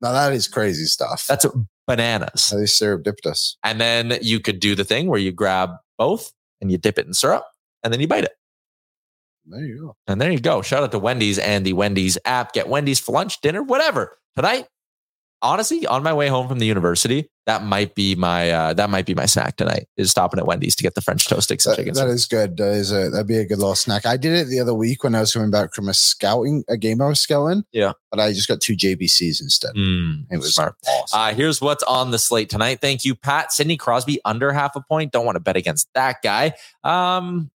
Now 0.00 0.12
that 0.12 0.32
is 0.32 0.48
crazy 0.48 0.84
stuff. 0.84 1.26
That's 1.26 1.46
bananas. 1.86 2.50
That 2.50 2.58
is 2.58 2.74
syrup 2.74 3.04
dipped 3.04 3.26
us. 3.26 3.56
And 3.64 3.80
then 3.80 4.18
you 4.20 4.40
could 4.40 4.60
do 4.60 4.74
the 4.74 4.84
thing 4.84 5.06
where 5.06 5.20
you 5.20 5.32
grab 5.32 5.70
both 5.96 6.32
and 6.60 6.70
you 6.70 6.78
dip 6.78 6.98
it 6.98 7.06
in 7.06 7.14
syrup 7.14 7.44
and 7.82 7.92
then 7.92 8.00
you 8.00 8.08
bite 8.08 8.24
it. 8.24 8.32
There 9.46 9.64
you 9.64 9.78
go. 9.78 9.96
And 10.06 10.20
there 10.20 10.30
you 10.30 10.40
go. 10.40 10.62
Shout 10.62 10.82
out 10.82 10.92
to 10.92 10.98
Wendy's 10.98 11.38
and 11.38 11.64
the 11.64 11.74
Wendy's 11.74 12.16
app. 12.24 12.52
Get 12.52 12.68
Wendy's 12.68 12.98
for 12.98 13.12
lunch, 13.12 13.40
dinner, 13.40 13.62
whatever. 13.62 14.16
Tonight, 14.36 14.66
honestly, 15.44 15.86
on 15.86 16.02
my 16.02 16.12
way 16.12 16.26
home 16.26 16.48
from 16.48 16.58
the 16.58 16.66
university, 16.66 17.30
that 17.46 17.62
might 17.62 17.94
be 17.94 18.14
my 18.16 18.50
uh, 18.50 18.72
that 18.72 18.88
might 18.90 19.04
be 19.06 19.14
my 19.14 19.26
snack 19.26 19.56
tonight. 19.56 19.86
Is 19.96 20.10
stopping 20.10 20.40
at 20.40 20.46
Wendy's 20.46 20.74
to 20.76 20.82
get 20.82 20.94
the 20.94 21.00
French 21.02 21.28
toast 21.28 21.44
sticks 21.44 21.66
and 21.66 21.72
That, 21.74 21.76
chicken. 21.76 21.94
that 21.94 22.08
is 22.08 22.26
good. 22.26 22.56
That 22.56 22.72
is 22.72 22.90
a, 22.90 23.10
that'd 23.10 23.26
be 23.28 23.36
a 23.38 23.44
good 23.44 23.58
little 23.58 23.74
snack. 23.74 24.06
I 24.06 24.16
did 24.16 24.32
it 24.32 24.48
the 24.48 24.58
other 24.58 24.74
week 24.74 25.04
when 25.04 25.14
I 25.14 25.20
was 25.20 25.32
coming 25.32 25.50
back 25.50 25.74
from 25.74 25.88
a 25.88 25.94
scouting, 25.94 26.64
a 26.68 26.76
game 26.76 27.00
I 27.02 27.06
was 27.08 27.20
scouting. 27.20 27.64
Yeah. 27.72 27.92
But 28.10 28.18
I 28.20 28.32
just 28.32 28.48
got 28.48 28.60
two 28.60 28.74
JBCs 28.74 29.40
instead. 29.42 29.74
Mm, 29.76 30.24
It 30.30 30.38
was 30.38 30.54
smart. 30.54 30.74
awesome. 30.88 31.20
Uh, 31.20 31.34
here's 31.34 31.60
what's 31.60 31.82
on 31.84 32.10
the 32.10 32.18
slate 32.18 32.48
tonight. 32.50 32.80
Thank 32.80 33.04
you, 33.04 33.14
Pat. 33.14 33.52
Sidney 33.52 33.76
Crosby 33.76 34.20
under 34.24 34.50
half 34.52 34.74
a 34.74 34.80
point. 34.80 35.12
Don't 35.12 35.26
want 35.26 35.36
to 35.36 35.40
bet 35.40 35.56
against 35.56 35.86
that 35.94 36.22
guy. 36.22 36.54
Um, 36.82 37.50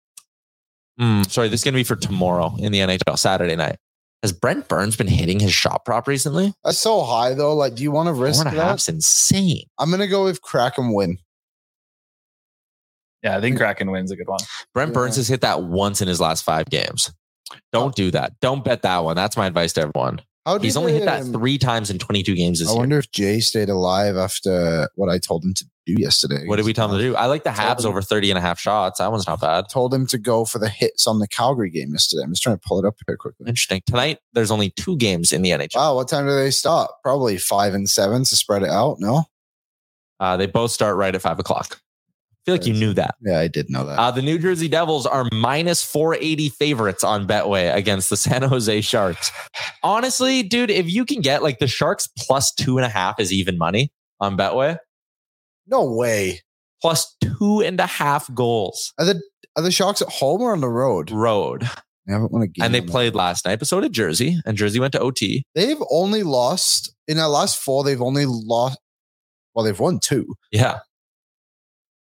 mm, 0.99 1.29
sorry, 1.31 1.47
this 1.47 1.61
is 1.61 1.63
going 1.63 1.73
to 1.73 1.79
be 1.79 1.83
for 1.85 1.95
tomorrow 1.95 2.55
in 2.59 2.71
the 2.71 2.79
NHL 2.79 3.17
Saturday 3.17 3.55
night. 3.55 3.77
Has 4.23 4.33
Brent 4.33 4.67
Burns 4.67 4.95
been 4.95 5.07
hitting 5.07 5.39
his 5.39 5.53
shot 5.53 5.85
prop 5.85 6.07
recently? 6.07 6.53
That's 6.63 6.79
so 6.79 7.03
high 7.03 7.33
though. 7.33 7.55
Like, 7.55 7.75
do 7.75 7.83
you 7.83 7.91
want 7.91 8.07
to 8.07 8.13
risk 8.13 8.41
Four 8.41 8.47
and 8.47 8.57
a 8.57 8.59
that? 8.59 8.67
half's 8.67 8.89
insane. 8.89 9.63
I'm 9.77 9.91
gonna 9.91 10.07
go 10.07 10.23
with 10.23 10.41
Kraken 10.41 10.93
win. 10.93 11.19
Yeah, 13.23 13.37
I 13.37 13.41
think 13.41 13.57
Kraken 13.57 13.91
wins 13.91 14.11
a 14.11 14.15
good 14.15 14.27
one. 14.27 14.39
Brent 14.73 14.93
Burns 14.93 15.15
has 15.17 15.27
hit 15.27 15.41
that 15.41 15.63
once 15.63 16.01
in 16.01 16.07
his 16.07 16.21
last 16.21 16.43
five 16.43 16.67
games. 16.69 17.11
Don't 17.71 17.89
oh. 17.89 17.91
do 17.91 18.11
that. 18.11 18.33
Don't 18.41 18.63
bet 18.63 18.81
that 18.83 19.03
one. 19.03 19.15
That's 19.15 19.37
my 19.37 19.47
advice 19.47 19.73
to 19.73 19.81
everyone. 19.81 20.21
How 20.47 20.57
He's 20.59 20.77
only 20.77 20.93
hit 20.93 21.03
that 21.03 21.23
um, 21.23 21.33
three 21.33 21.57
times 21.57 21.89
in 21.89 21.99
22 21.99 22.33
games 22.33 22.59
this 22.59 22.69
I 22.69 22.71
year. 22.71 22.79
wonder 22.79 22.97
if 22.99 23.11
Jay 23.11 23.41
stayed 23.41 23.67
alive 23.67 24.15
after 24.15 24.87
what 24.95 25.09
I 25.09 25.17
told 25.17 25.43
him 25.43 25.53
to 25.55 25.65
do 25.85 25.95
yesterday. 25.97 26.45
What 26.45 26.55
did 26.55 26.65
we 26.65 26.71
tell 26.71 26.89
him 26.89 26.97
to 26.97 27.03
do? 27.03 27.17
I 27.17 27.25
like 27.25 27.43
the 27.43 27.49
Habs 27.49 27.81
him- 27.81 27.87
over 27.89 28.01
30 28.01 28.31
and 28.31 28.37
a 28.37 28.41
half 28.41 28.57
shots. 28.57 28.99
That 28.99 29.11
one's 29.11 29.27
not 29.27 29.41
bad. 29.41 29.65
Told 29.69 29.93
him 29.93 30.07
to 30.07 30.17
go 30.17 30.45
for 30.45 30.57
the 30.57 30.69
hits 30.69 31.05
on 31.05 31.19
the 31.19 31.27
Calgary 31.27 31.69
game 31.69 31.91
yesterday. 31.91 32.23
I'm 32.23 32.31
just 32.31 32.43
trying 32.43 32.55
to 32.57 32.61
pull 32.65 32.79
it 32.79 32.85
up 32.85 32.95
here 33.05 33.17
quickly. 33.17 33.45
Interesting. 33.45 33.81
Tonight, 33.85 34.19
there's 34.31 34.49
only 34.49 34.69
two 34.69 34.95
games 34.95 35.33
in 35.33 35.41
the 35.41 35.49
NHL. 35.51 35.75
Wow, 35.75 35.95
what 35.95 36.07
time 36.07 36.25
do 36.25 36.33
they 36.33 36.51
start? 36.51 36.91
Probably 37.03 37.37
five 37.37 37.73
and 37.73 37.89
seven 37.89 38.23
to 38.23 38.35
spread 38.37 38.63
it 38.63 38.69
out. 38.69 39.01
No, 39.01 39.25
Uh, 40.21 40.37
they 40.37 40.45
both 40.47 40.71
start 40.71 40.95
right 40.95 41.13
at 41.13 41.21
five 41.21 41.39
o'clock. 41.39 41.81
I 42.47 42.51
feel 42.51 42.55
like 42.55 42.65
you 42.65 42.73
knew 42.73 42.93
that. 42.93 43.15
yeah, 43.21 43.39
I 43.39 43.47
did 43.49 43.69
know 43.69 43.85
that. 43.85 43.99
Uh, 43.99 44.09
the 44.11 44.21
New 44.21 44.39
Jersey 44.39 44.67
Devils 44.69 45.05
are 45.05 45.27
minus 45.33 45.83
480 45.83 46.49
favorites 46.49 47.03
on 47.03 47.27
Betway 47.27 47.73
against 47.75 48.09
the 48.09 48.15
San 48.17 48.41
Jose 48.41 48.79
Sharks. 48.81 49.31
Honestly, 49.83 50.43
dude, 50.43 50.71
if 50.71 50.89
you 50.89 51.03
can 51.05 51.19
get 51.21 51.43
like 51.43 51.59
the 51.59 51.67
Sharks 51.67 52.07
plus 52.17 52.53
two 52.53 52.77
and 52.77 52.85
a 52.85 52.89
half 52.89 53.19
is 53.19 53.33
even 53.33 53.57
money 53.57 53.91
on 54.21 54.37
Betway, 54.37 54.77
no 55.67 55.83
way. 55.91 56.39
plus 56.81 57.15
two 57.21 57.61
and 57.61 57.79
a 57.79 57.85
half 57.85 58.33
goals 58.33 58.93
Are 58.97 59.05
the 59.05 59.21
are 59.57 59.61
the 59.63 59.71
Sharks 59.71 60.01
at 60.01 60.07
home 60.09 60.41
or 60.41 60.51
on 60.53 60.61
the 60.61 60.69
road? 60.69 61.11
road. 61.11 61.69
They 62.05 62.13
haven't 62.13 62.31
won 62.31 62.43
a 62.43 62.47
game. 62.47 62.63
And 62.63 62.73
they 62.73 62.79
played 62.79 63.15
last 63.15 63.43
night, 63.45 63.59
but 63.59 63.67
so 63.67 63.81
did 63.81 63.91
Jersey, 63.91 64.39
and 64.45 64.55
Jersey 64.55 64.79
went 64.79 64.93
to 64.93 64.99
OT. 65.01 65.43
They've 65.55 65.81
only 65.91 66.23
lost 66.23 66.93
in 67.09 67.17
their 67.17 67.27
last 67.27 67.57
four. 67.61 67.83
They've 67.83 68.01
only 68.01 68.25
lost. 68.25 68.79
Well, 69.53 69.65
they've 69.65 69.77
won 69.79 69.99
two. 69.99 70.35
Yeah. 70.51 70.79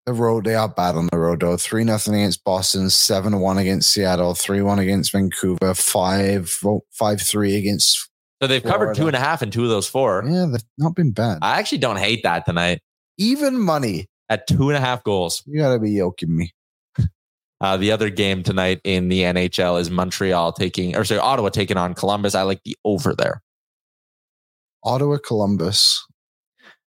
The 0.07 0.13
road, 0.13 0.45
they 0.45 0.55
are 0.55 0.69
bad 0.69 0.95
on 0.95 1.09
the 1.11 1.19
road 1.19 1.41
though. 1.41 1.57
Three 1.57 1.83
nothing 1.83 2.13
against 2.13 2.45
Boston, 2.45 2.89
seven 2.89 3.41
one 3.41 3.57
against 3.57 3.91
Seattle, 3.91 4.33
three 4.35 4.61
one 4.61 4.79
against 4.79 5.11
Vancouver, 5.11 5.73
five 5.73 6.49
five 6.93 7.21
three 7.21 7.57
against. 7.57 8.09
So 8.41 8.47
they've 8.47 8.63
covered 8.63 8.95
two 8.95 9.07
and 9.07 9.17
a 9.17 9.19
half 9.19 9.41
in 9.43 9.51
two 9.51 9.63
of 9.63 9.69
those 9.69 9.85
four. 9.89 10.23
Yeah, 10.25 10.45
they've 10.49 10.63
not 10.77 10.95
been 10.95 11.11
bad. 11.11 11.39
I 11.41 11.59
actually 11.59 11.79
don't 11.79 11.97
hate 11.97 12.23
that 12.23 12.45
tonight 12.45 12.79
Even 13.17 13.59
money. 13.59 14.05
at 14.29 14.47
two 14.47 14.69
and 14.69 14.77
a 14.77 14.79
half 14.79 15.03
goals. 15.03 15.43
You 15.45 15.59
gotta 15.59 15.77
be 15.77 15.91
yoking 15.91 16.35
me. 16.35 16.53
Uh, 17.59 17.75
the 17.75 17.91
other 17.91 18.11
game 18.11 18.43
tonight 18.43 18.79
in 18.83 19.09
the 19.09 19.21
NHL 19.21 19.81
is 19.81 19.89
Montreal 19.89 20.53
taking, 20.53 20.95
or 20.95 21.03
sorry, 21.03 21.19
Ottawa 21.19 21.49
taking 21.49 21.75
on 21.75 21.95
Columbus. 21.95 22.35
I 22.35 22.43
like 22.43 22.61
the 22.63 22.77
over 22.85 23.15
there. 23.15 23.41
Ottawa, 24.83 25.17
Columbus. 25.17 26.05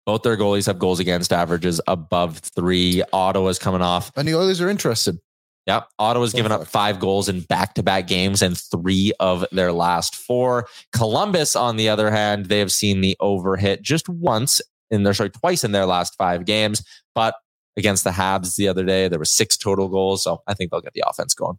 Both 0.05 0.23
their 0.23 0.37
goalies 0.37 0.67
have 0.67 0.79
goals 0.79 0.99
against 0.99 1.31
averages 1.31 1.79
above 1.87 2.39
three. 2.39 3.03
Ottawa's 3.13 3.59
coming 3.59 3.81
off. 3.81 4.11
And 4.15 4.27
the 4.27 4.35
Oilers 4.35 4.59
are 4.59 4.69
interested. 4.69 5.19
Yep. 5.65 5.87
Ottawa's 5.97 6.33
given 6.33 6.51
up 6.51 6.67
five 6.67 6.99
goals 6.99 7.29
in 7.29 7.39
back 7.41 7.73
to 7.75 7.83
back 7.83 8.05
games 8.05 8.41
and 8.41 8.57
three 8.57 9.13
of 9.21 9.45
their 9.53 9.71
last 9.71 10.13
four. 10.13 10.67
Columbus, 10.91 11.55
on 11.55 11.77
the 11.77 11.87
other 11.87 12.11
hand, 12.11 12.47
they 12.47 12.59
have 12.59 12.71
seen 12.71 12.99
the 12.99 13.15
over 13.21 13.55
hit 13.55 13.81
just 13.81 14.09
once 14.09 14.61
in 14.91 15.03
their, 15.03 15.13
sorry, 15.13 15.29
twice 15.29 15.63
in 15.63 15.71
their 15.71 15.85
last 15.85 16.15
five 16.17 16.43
games. 16.43 16.83
But 17.15 17.35
against 17.77 18.03
the 18.03 18.09
Habs 18.09 18.57
the 18.57 18.67
other 18.67 18.83
day, 18.83 19.07
there 19.07 19.19
were 19.19 19.25
six 19.25 19.55
total 19.55 19.87
goals. 19.87 20.21
So 20.21 20.41
I 20.47 20.53
think 20.53 20.69
they'll 20.69 20.81
get 20.81 20.93
the 20.93 21.03
offense 21.07 21.33
going. 21.33 21.57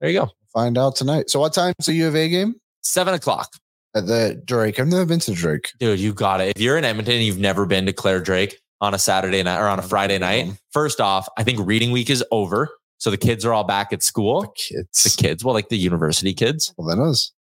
There 0.00 0.08
you 0.08 0.20
go. 0.20 0.30
Find 0.54 0.78
out 0.78 0.96
tonight. 0.96 1.28
So 1.28 1.40
what 1.40 1.52
time's 1.52 1.74
the 1.84 1.92
U 1.92 2.08
of 2.08 2.16
A 2.16 2.28
game? 2.28 2.54
Seven 2.82 3.12
o'clock. 3.12 3.52
At 3.96 4.06
the 4.06 4.42
Drake. 4.44 4.80
I've 4.80 4.88
never 4.88 5.04
been 5.04 5.20
to 5.20 5.32
Drake. 5.32 5.70
Dude, 5.78 6.00
you 6.00 6.12
got 6.12 6.40
it. 6.40 6.56
If 6.56 6.60
you're 6.60 6.76
in 6.76 6.84
Edmonton 6.84 7.14
and 7.14 7.24
you've 7.24 7.38
never 7.38 7.64
been 7.64 7.86
to 7.86 7.92
Clare 7.92 8.20
Drake 8.20 8.60
on 8.80 8.92
a 8.92 8.98
Saturday 8.98 9.42
night 9.42 9.60
or 9.60 9.68
on 9.68 9.78
a 9.78 9.82
Friday 9.82 10.18
night, 10.18 10.52
first 10.72 11.00
off, 11.00 11.28
I 11.38 11.44
think 11.44 11.60
reading 11.64 11.92
week 11.92 12.10
is 12.10 12.24
over. 12.32 12.70
So 12.98 13.10
the 13.10 13.16
kids 13.16 13.44
are 13.44 13.52
all 13.52 13.64
back 13.64 13.92
at 13.92 14.02
school. 14.02 14.52
Kids. 14.56 15.04
The 15.04 15.22
kids, 15.22 15.44
well, 15.44 15.54
like 15.54 15.68
the 15.68 15.78
university 15.78 16.34
kids. 16.34 16.74
Well, 16.76 16.88
that 16.88 17.02
is. 17.08 17.32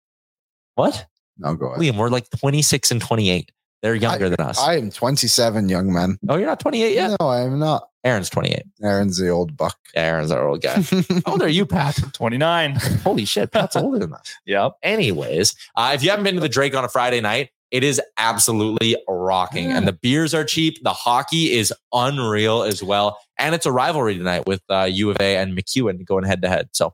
What? 0.74 1.06
No, 1.38 1.54
go 1.54 1.72
ahead. 1.72 1.80
Liam, 1.80 1.96
we're 1.96 2.08
like 2.08 2.28
26 2.38 2.90
and 2.90 3.00
28. 3.00 3.50
They're 3.82 3.94
younger 3.96 4.28
than 4.28 4.40
us. 4.40 4.58
I 4.60 4.76
am 4.76 4.90
27, 4.90 5.68
young 5.68 5.92
man. 5.92 6.16
oh, 6.28 6.36
you're 6.36 6.46
not 6.46 6.60
28 6.60 6.94
yet? 6.94 7.16
No, 7.20 7.26
I 7.28 7.40
am 7.40 7.58
not. 7.58 7.88
Aaron's 8.04 8.30
28. 8.30 8.62
Aaron's 8.82 9.18
the 9.18 9.28
old 9.28 9.56
buck. 9.56 9.76
Aaron's 9.94 10.30
our 10.30 10.46
old 10.46 10.62
guy. 10.62 10.80
How 11.26 11.32
old 11.32 11.42
are 11.42 11.48
you, 11.48 11.66
Pat? 11.66 11.98
29. 12.12 12.76
Holy 13.02 13.24
shit, 13.24 13.50
Pat's 13.52 13.76
older 13.76 13.98
than 13.98 14.12
us. 14.14 14.34
Yep. 14.46 14.72
Anyways, 14.82 15.54
uh, 15.76 15.92
if 15.94 16.02
you 16.02 16.10
haven't 16.10 16.24
been 16.24 16.34
to 16.34 16.40
the 16.40 16.48
Drake 16.48 16.74
on 16.74 16.84
a 16.84 16.88
Friday 16.88 17.20
night, 17.20 17.50
it 17.70 17.82
is 17.84 18.00
absolutely 18.18 18.96
rocking. 19.08 19.72
And 19.72 19.86
the 19.88 19.92
beers 19.92 20.34
are 20.34 20.44
cheap. 20.44 20.82
The 20.82 20.92
hockey 20.92 21.52
is 21.52 21.72
unreal 21.92 22.62
as 22.64 22.82
well. 22.82 23.18
And 23.38 23.54
it's 23.54 23.66
a 23.66 23.72
rivalry 23.72 24.16
tonight 24.16 24.46
with 24.46 24.62
uh, 24.68 24.88
U 24.90 25.10
of 25.10 25.16
A 25.20 25.36
and 25.36 25.56
MacEwan 25.56 26.04
going 26.04 26.24
head 26.24 26.42
to 26.42 26.48
head. 26.48 26.68
So 26.72 26.92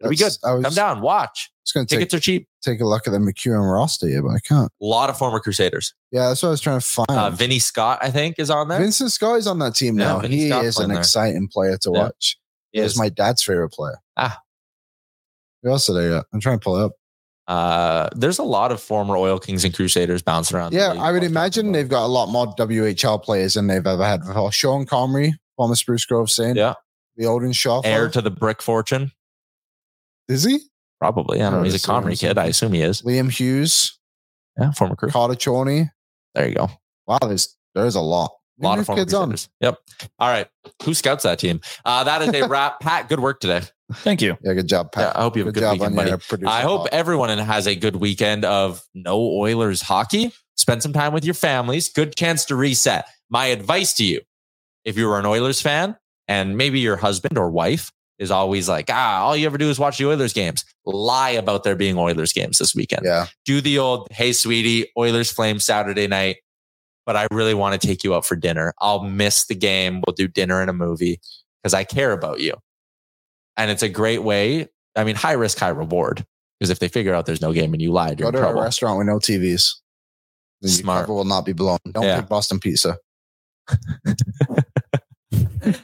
it'll 0.00 0.10
be 0.10 0.16
good. 0.16 0.32
Was 0.42 0.62
Come 0.64 0.74
down, 0.74 1.00
watch. 1.02 1.50
just 1.64 1.74
going 1.74 1.86
to 1.86 1.94
take, 1.94 2.00
Tickets 2.00 2.14
are 2.14 2.20
cheap. 2.20 2.48
take 2.62 2.80
a 2.80 2.84
look 2.86 3.06
at 3.06 3.10
the 3.12 3.18
MacEwan 3.18 3.72
roster 3.72 4.08
here, 4.08 4.22
but 4.22 4.30
I 4.30 4.38
can't. 4.40 4.70
A 4.80 4.84
lot 4.84 5.10
of 5.10 5.18
former 5.18 5.40
Crusaders. 5.40 5.94
Yeah, 6.10 6.28
that's 6.28 6.42
what 6.42 6.48
I 6.48 6.52
was 6.52 6.60
trying 6.60 6.80
to 6.80 6.86
find. 6.86 7.10
Uh, 7.10 7.30
Vinny 7.30 7.58
Scott, 7.58 7.98
I 8.02 8.10
think, 8.10 8.38
is 8.38 8.50
on 8.50 8.68
there. 8.68 8.78
Vincent 8.80 9.12
Scott 9.12 9.38
is 9.38 9.46
on 9.46 9.58
that 9.60 9.74
team 9.74 9.98
Yeah, 9.98 10.06
now. 10.06 10.18
Vinny 10.20 10.36
he 10.36 10.48
Scott's 10.48 10.66
is 10.66 10.78
an 10.78 10.88
there. 10.90 10.98
exciting 10.98 11.48
player 11.48 11.76
to 11.78 11.90
Yeah. 11.94 12.02
watch. 12.04 12.36
He 12.72 12.80
is 12.80 12.96
my 12.98 13.08
dad's 13.08 13.42
favorite 13.42 13.70
player. 13.70 13.98
Ah. 14.16 14.40
Who 15.62 15.70
else 15.70 15.86
did 15.86 15.96
I 15.96 16.08
got? 16.08 16.26
I'm 16.32 16.40
trying 16.40 16.58
to 16.58 16.64
pull 16.64 16.76
it 16.76 16.84
up. 16.84 16.92
Uh, 17.48 18.08
there's 18.14 18.38
a 18.38 18.44
lot 18.44 18.70
of 18.70 18.80
former 18.80 19.16
Oil 19.16 19.38
Kings 19.40 19.64
and 19.64 19.74
Crusaders 19.74 20.22
bouncing 20.22 20.56
around. 20.56 20.72
Yeah. 20.72 20.92
I 20.92 21.10
would 21.10 21.24
imagine 21.24 21.72
they've 21.72 21.88
got 21.88 22.04
a 22.04 22.06
lot 22.06 22.28
more 22.28 22.46
WHL 22.54 23.18
players 23.22 23.54
than 23.54 23.66
they've 23.66 23.84
ever 23.84 24.04
had 24.04 24.20
before. 24.24 24.52
Sean 24.52 24.86
Comrie, 24.86 25.32
former 25.56 25.74
Spruce 25.74 26.04
Grove 26.06 26.30
Saint. 26.30 26.56
Yeah. 26.56 26.74
The 27.16 27.26
Odin 27.26 27.52
Shaw. 27.52 27.80
Heir 27.80 28.08
to 28.10 28.22
the 28.22 28.30
brick 28.30 28.62
fortune. 28.62 29.10
Is 30.30 30.44
he? 30.44 30.60
Probably. 31.00 31.40
I 31.42 31.50
don't 31.50 31.58
know. 31.60 31.62
He's 31.64 31.74
a 31.74 31.76
assume 31.76 32.04
Comrie 32.04 32.18
kid. 32.18 32.38
I 32.38 32.46
assume 32.46 32.72
he 32.72 32.82
is. 32.82 33.02
Liam 33.02 33.30
Hughes, 33.30 33.98
Yeah, 34.58 34.70
former 34.72 34.96
crew. 34.96 35.08
Carter 35.10 35.34
Chorney. 35.34 35.90
There 36.34 36.48
you 36.48 36.54
go. 36.54 36.70
Wow, 37.06 37.18
there's 37.22 37.56
there's 37.74 37.94
a 37.94 38.00
lot. 38.00 38.30
A 38.60 38.64
lot 38.66 38.78
of 38.78 38.86
former 38.86 39.00
kids 39.00 39.14
on. 39.14 39.34
Yep. 39.60 39.78
All 40.18 40.28
right. 40.28 40.46
Who 40.84 40.92
scouts 40.92 41.22
that 41.24 41.38
team? 41.38 41.60
Uh, 41.84 42.04
that 42.04 42.20
is 42.22 42.28
a 42.42 42.46
wrap. 42.48 42.80
Pat, 42.80 43.08
good 43.08 43.20
work 43.20 43.40
today. 43.40 43.62
Thank 43.92 44.20
you. 44.20 44.36
Yeah, 44.42 44.52
good 44.52 44.68
job, 44.68 44.92
Pat. 44.92 45.14
Yeah, 45.14 45.18
I 45.18 45.22
hope 45.22 45.36
you 45.36 45.42
have 45.42 45.48
a 45.48 45.52
good 45.52 45.60
job 45.60 45.72
weekend, 45.72 45.96
buddy. 45.96 46.12
I 46.46 46.60
hope 46.60 46.82
part. 46.82 46.92
everyone 46.92 47.36
has 47.38 47.66
a 47.66 47.74
good 47.74 47.96
weekend 47.96 48.44
of 48.44 48.82
no 48.94 49.18
Oilers 49.18 49.80
hockey. 49.80 50.32
Spend 50.56 50.82
some 50.82 50.92
time 50.92 51.12
with 51.14 51.24
your 51.24 51.34
families. 51.34 51.88
Good 51.88 52.14
chance 52.14 52.44
to 52.46 52.54
reset. 52.54 53.06
My 53.30 53.46
advice 53.46 53.94
to 53.94 54.04
you, 54.04 54.20
if 54.84 54.98
you 54.98 55.08
were 55.08 55.18
an 55.18 55.26
Oilers 55.26 55.60
fan 55.62 55.96
and 56.28 56.56
maybe 56.56 56.78
your 56.80 56.96
husband 56.96 57.38
or 57.38 57.50
wife 57.50 57.90
is 58.20 58.30
always 58.30 58.68
like, 58.68 58.86
ah, 58.90 59.22
all 59.22 59.36
you 59.36 59.46
ever 59.46 59.58
do 59.58 59.68
is 59.68 59.78
watch 59.80 59.98
the 59.98 60.06
Oilers 60.06 60.32
games. 60.32 60.64
Lie 60.86 61.30
about 61.30 61.64
there 61.64 61.74
being 61.74 61.98
Oilers 61.98 62.32
games 62.32 62.58
this 62.58 62.72
weekend. 62.74 63.02
Yeah. 63.04 63.26
Do 63.44 63.60
the 63.60 63.78
old, 63.80 64.06
hey, 64.12 64.32
sweetie, 64.32 64.86
Oilers 64.96 65.32
Flames 65.32 65.64
Saturday 65.66 66.06
night, 66.06 66.36
but 67.06 67.16
I 67.16 67.26
really 67.32 67.54
want 67.54 67.80
to 67.80 67.84
take 67.86 68.04
you 68.04 68.14
out 68.14 68.24
for 68.24 68.36
dinner. 68.36 68.72
I'll 68.78 69.02
miss 69.02 69.46
the 69.46 69.56
game. 69.56 70.02
We'll 70.06 70.14
do 70.14 70.28
dinner 70.28 70.60
and 70.60 70.70
a 70.70 70.74
movie 70.74 71.18
because 71.62 71.74
I 71.74 71.82
care 71.82 72.12
about 72.12 72.38
you. 72.40 72.54
And 73.56 73.70
it's 73.70 73.82
a 73.82 73.88
great 73.88 74.22
way. 74.22 74.68
I 74.94 75.02
mean, 75.04 75.16
high 75.16 75.32
risk, 75.32 75.58
high 75.58 75.68
reward. 75.70 76.24
Because 76.58 76.70
if 76.70 76.78
they 76.78 76.88
figure 76.88 77.14
out 77.14 77.24
there's 77.26 77.40
no 77.40 77.52
game 77.54 77.72
and 77.72 77.80
you 77.80 77.90
lied, 77.90 78.20
you're 78.20 78.26
Go 78.26 78.28
in 78.28 78.34
to 78.34 78.38
a 78.40 78.42
trouble. 78.52 78.62
restaurant 78.62 78.98
with 78.98 79.06
no 79.06 79.18
TVs. 79.18 79.76
Then 80.60 80.70
Smart. 80.70 81.08
will 81.08 81.24
not 81.24 81.46
be 81.46 81.54
blown. 81.54 81.78
Don't 81.90 82.02
Yeah. 82.04 82.20
pick 82.20 82.28
Boston 82.28 82.60
Pizza. 82.60 82.98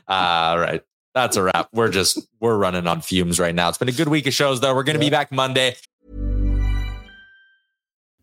All 0.09 0.59
right. 0.59 0.83
That's 1.17 1.39
a 1.39 1.45
wrap. 1.45 1.71
We're 1.73 1.89
just, 1.89 2.19
we're 2.41 2.59
running 2.59 2.87
on 2.87 3.01
fumes 3.01 3.41
right 3.41 3.55
now. 3.55 3.71
It's 3.71 3.79
been 3.79 3.89
a 3.89 3.93
good 3.93 4.09
week 4.09 4.27
of 4.27 4.35
shows, 4.35 4.61
though. 4.61 4.75
We're 4.75 4.83
going 4.83 4.99
to 4.99 5.01
be 5.01 5.09
back 5.09 5.33
Monday. 5.33 5.77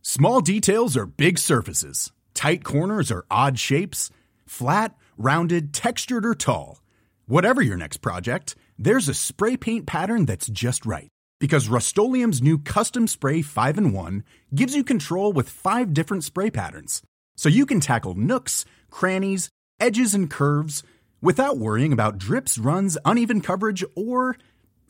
Small 0.03 0.41
details 0.41 0.95
are 0.95 1.07
big 1.07 1.39
surfaces. 1.39 2.11
Tight 2.35 2.63
corners 2.63 3.11
are 3.11 3.25
odd 3.31 3.57
shapes. 3.57 4.11
Flat, 4.45 4.95
rounded, 5.17 5.73
textured, 5.73 6.23
or 6.23 6.35
tall. 6.35 6.83
Whatever 7.25 7.63
your 7.63 7.77
next 7.77 7.97
project, 7.97 8.55
there's 8.77 9.09
a 9.09 9.15
spray 9.15 9.57
paint 9.57 9.87
pattern 9.87 10.27
that's 10.27 10.47
just 10.47 10.85
right. 10.85 11.09
Because 11.39 11.69
Rust 11.69 11.97
new 11.97 12.59
Custom 12.59 13.07
Spray 13.07 13.41
5 13.41 13.77
in 13.79 13.91
1 13.91 14.23
gives 14.53 14.75
you 14.75 14.83
control 14.83 15.33
with 15.33 15.49
five 15.49 15.95
different 15.95 16.23
spray 16.23 16.51
patterns. 16.51 17.01
so 17.35 17.49
you 17.49 17.65
can 17.65 17.79
tackle 17.79 18.13
nooks, 18.13 18.65
crannies, 18.91 19.49
edges, 19.79 20.13
and 20.13 20.29
curves 20.29 20.83
without 21.23 21.57
worrying 21.57 21.93
about 21.93 22.17
drips, 22.17 22.57
runs, 22.59 22.97
uneven 23.05 23.39
coverage, 23.41 23.83
or 23.95 24.35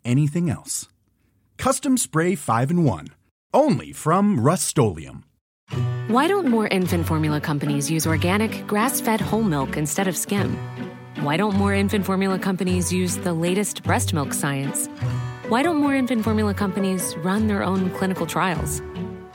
anything 0.03 0.49
else. 0.49 0.89
Custom 1.57 1.95
Spray 1.95 2.36
5 2.36 2.71
and 2.71 2.84
1, 2.84 3.07
only 3.53 3.93
from 3.93 4.39
Rust 4.39 4.77
Why 6.07 6.27
don't 6.27 6.47
more 6.47 6.67
infant 6.67 7.05
formula 7.05 7.39
companies 7.39 7.89
use 7.89 8.07
organic, 8.07 8.65
grass 8.67 8.99
fed 8.99 9.21
whole 9.21 9.43
milk 9.43 9.77
instead 9.77 10.07
of 10.07 10.17
skim? 10.17 10.57
Why 11.21 11.38
don't 11.38 11.55
more 11.55 11.73
infant 11.73 12.05
formula 12.05 12.39
companies 12.39 12.91
use 12.91 13.17
the 13.17 13.34
latest 13.34 13.84
breast 13.84 14.13
milk 14.13 14.34
science? 14.34 14.88
Why 15.47 15.61
don't 15.61 15.77
more 15.77 15.93
infant 15.95 16.23
formula 16.23 16.53
companies 16.55 17.15
run 17.17 17.47
their 17.47 17.63
own 17.63 17.91
clinical 17.91 18.25
trials? 18.25 18.81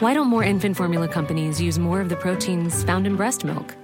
Why 0.00 0.14
don't 0.14 0.26
more 0.26 0.42
infant 0.42 0.76
formula 0.76 1.08
companies 1.08 1.60
use 1.60 1.78
more 1.78 2.00
of 2.00 2.08
the 2.08 2.16
proteins 2.16 2.82
found 2.82 3.06
in 3.06 3.16
breast 3.16 3.44
milk? 3.44 3.74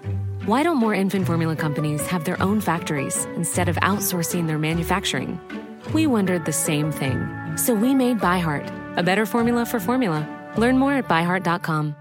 Why 0.47 0.63
don't 0.63 0.77
more 0.77 0.93
infant 0.93 1.27
formula 1.27 1.57
companies 1.57 2.07
have 2.09 2.27
their 2.27 2.41
own 2.43 2.61
factories 2.61 3.25
instead 3.35 3.71
of 3.71 3.77
outsourcing 3.77 4.47
their 4.47 4.59
manufacturing? 4.59 5.41
We 5.95 6.07
wondered 6.07 6.45
the 6.45 6.53
same 6.53 6.93
thing. 6.93 7.27
So 7.57 7.73
we 7.73 7.95
made 7.95 8.19
ByHeart, 8.19 8.99
a 8.99 9.03
better 9.03 9.25
formula 9.25 9.65
for 9.65 9.81
formula. 9.81 10.29
Learn 10.59 10.77
more 10.77 10.93
at 10.93 11.09
byheart.com. 11.09 11.97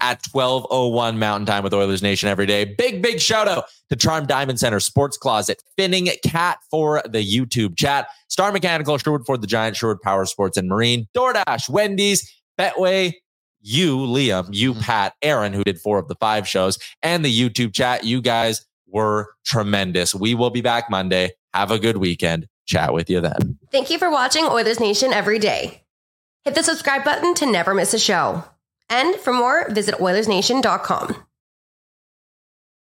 at 0.00 0.20
1201 0.30 1.18
Mountain 1.18 1.46
Time 1.46 1.64
with 1.64 1.72
Oilers 1.72 2.02
Nation 2.02 2.28
every 2.28 2.44
day. 2.44 2.64
Big, 2.64 3.02
big 3.02 3.18
shout 3.18 3.48
out 3.48 3.64
to 3.88 3.96
Charm 3.96 4.26
Diamond 4.26 4.60
Center, 4.60 4.78
Sports 4.80 5.16
Closet, 5.16 5.62
Finning 5.76 6.14
Cat 6.22 6.58
for 6.70 7.02
the 7.08 7.18
YouTube 7.18 7.76
chat, 7.76 8.06
Star 8.28 8.52
Mechanical, 8.52 8.96
Sherwood 8.98 9.24
for 9.26 9.36
the 9.38 9.46
Giant, 9.46 9.76
Sherwood 9.76 10.00
Power 10.02 10.26
Sports 10.26 10.56
and 10.56 10.68
Marine, 10.68 11.08
DoorDash, 11.16 11.68
Wendy's, 11.68 12.30
Betway, 12.60 13.14
you, 13.60 13.98
Liam, 13.98 14.48
you, 14.50 14.72
mm-hmm. 14.72 14.82
Pat, 14.82 15.14
Aaron, 15.22 15.52
who 15.52 15.64
did 15.64 15.80
four 15.80 15.98
of 15.98 16.08
the 16.08 16.14
five 16.16 16.46
shows, 16.46 16.78
and 17.02 17.24
the 17.24 17.32
YouTube 17.32 17.74
chat. 17.74 18.04
You 18.04 18.20
guys 18.20 18.64
were 18.86 19.34
tremendous. 19.44 20.14
We 20.14 20.34
will 20.34 20.50
be 20.50 20.60
back 20.60 20.90
Monday. 20.90 21.32
Have 21.54 21.70
a 21.70 21.78
good 21.78 21.98
weekend. 21.98 22.46
Chat 22.66 22.92
with 22.92 23.08
you 23.08 23.20
then. 23.20 23.58
Thank 23.72 23.90
you 23.90 23.98
for 23.98 24.10
watching 24.10 24.44
Oilers 24.44 24.80
Nation 24.80 25.12
every 25.12 25.38
day. 25.38 25.82
Hit 26.44 26.54
the 26.54 26.62
subscribe 26.62 27.04
button 27.04 27.34
to 27.34 27.46
never 27.46 27.74
miss 27.74 27.94
a 27.94 27.98
show. 27.98 28.44
And 28.90 29.16
for 29.16 29.32
more, 29.32 29.68
visit 29.70 29.96
OilersNation.com. 29.96 31.27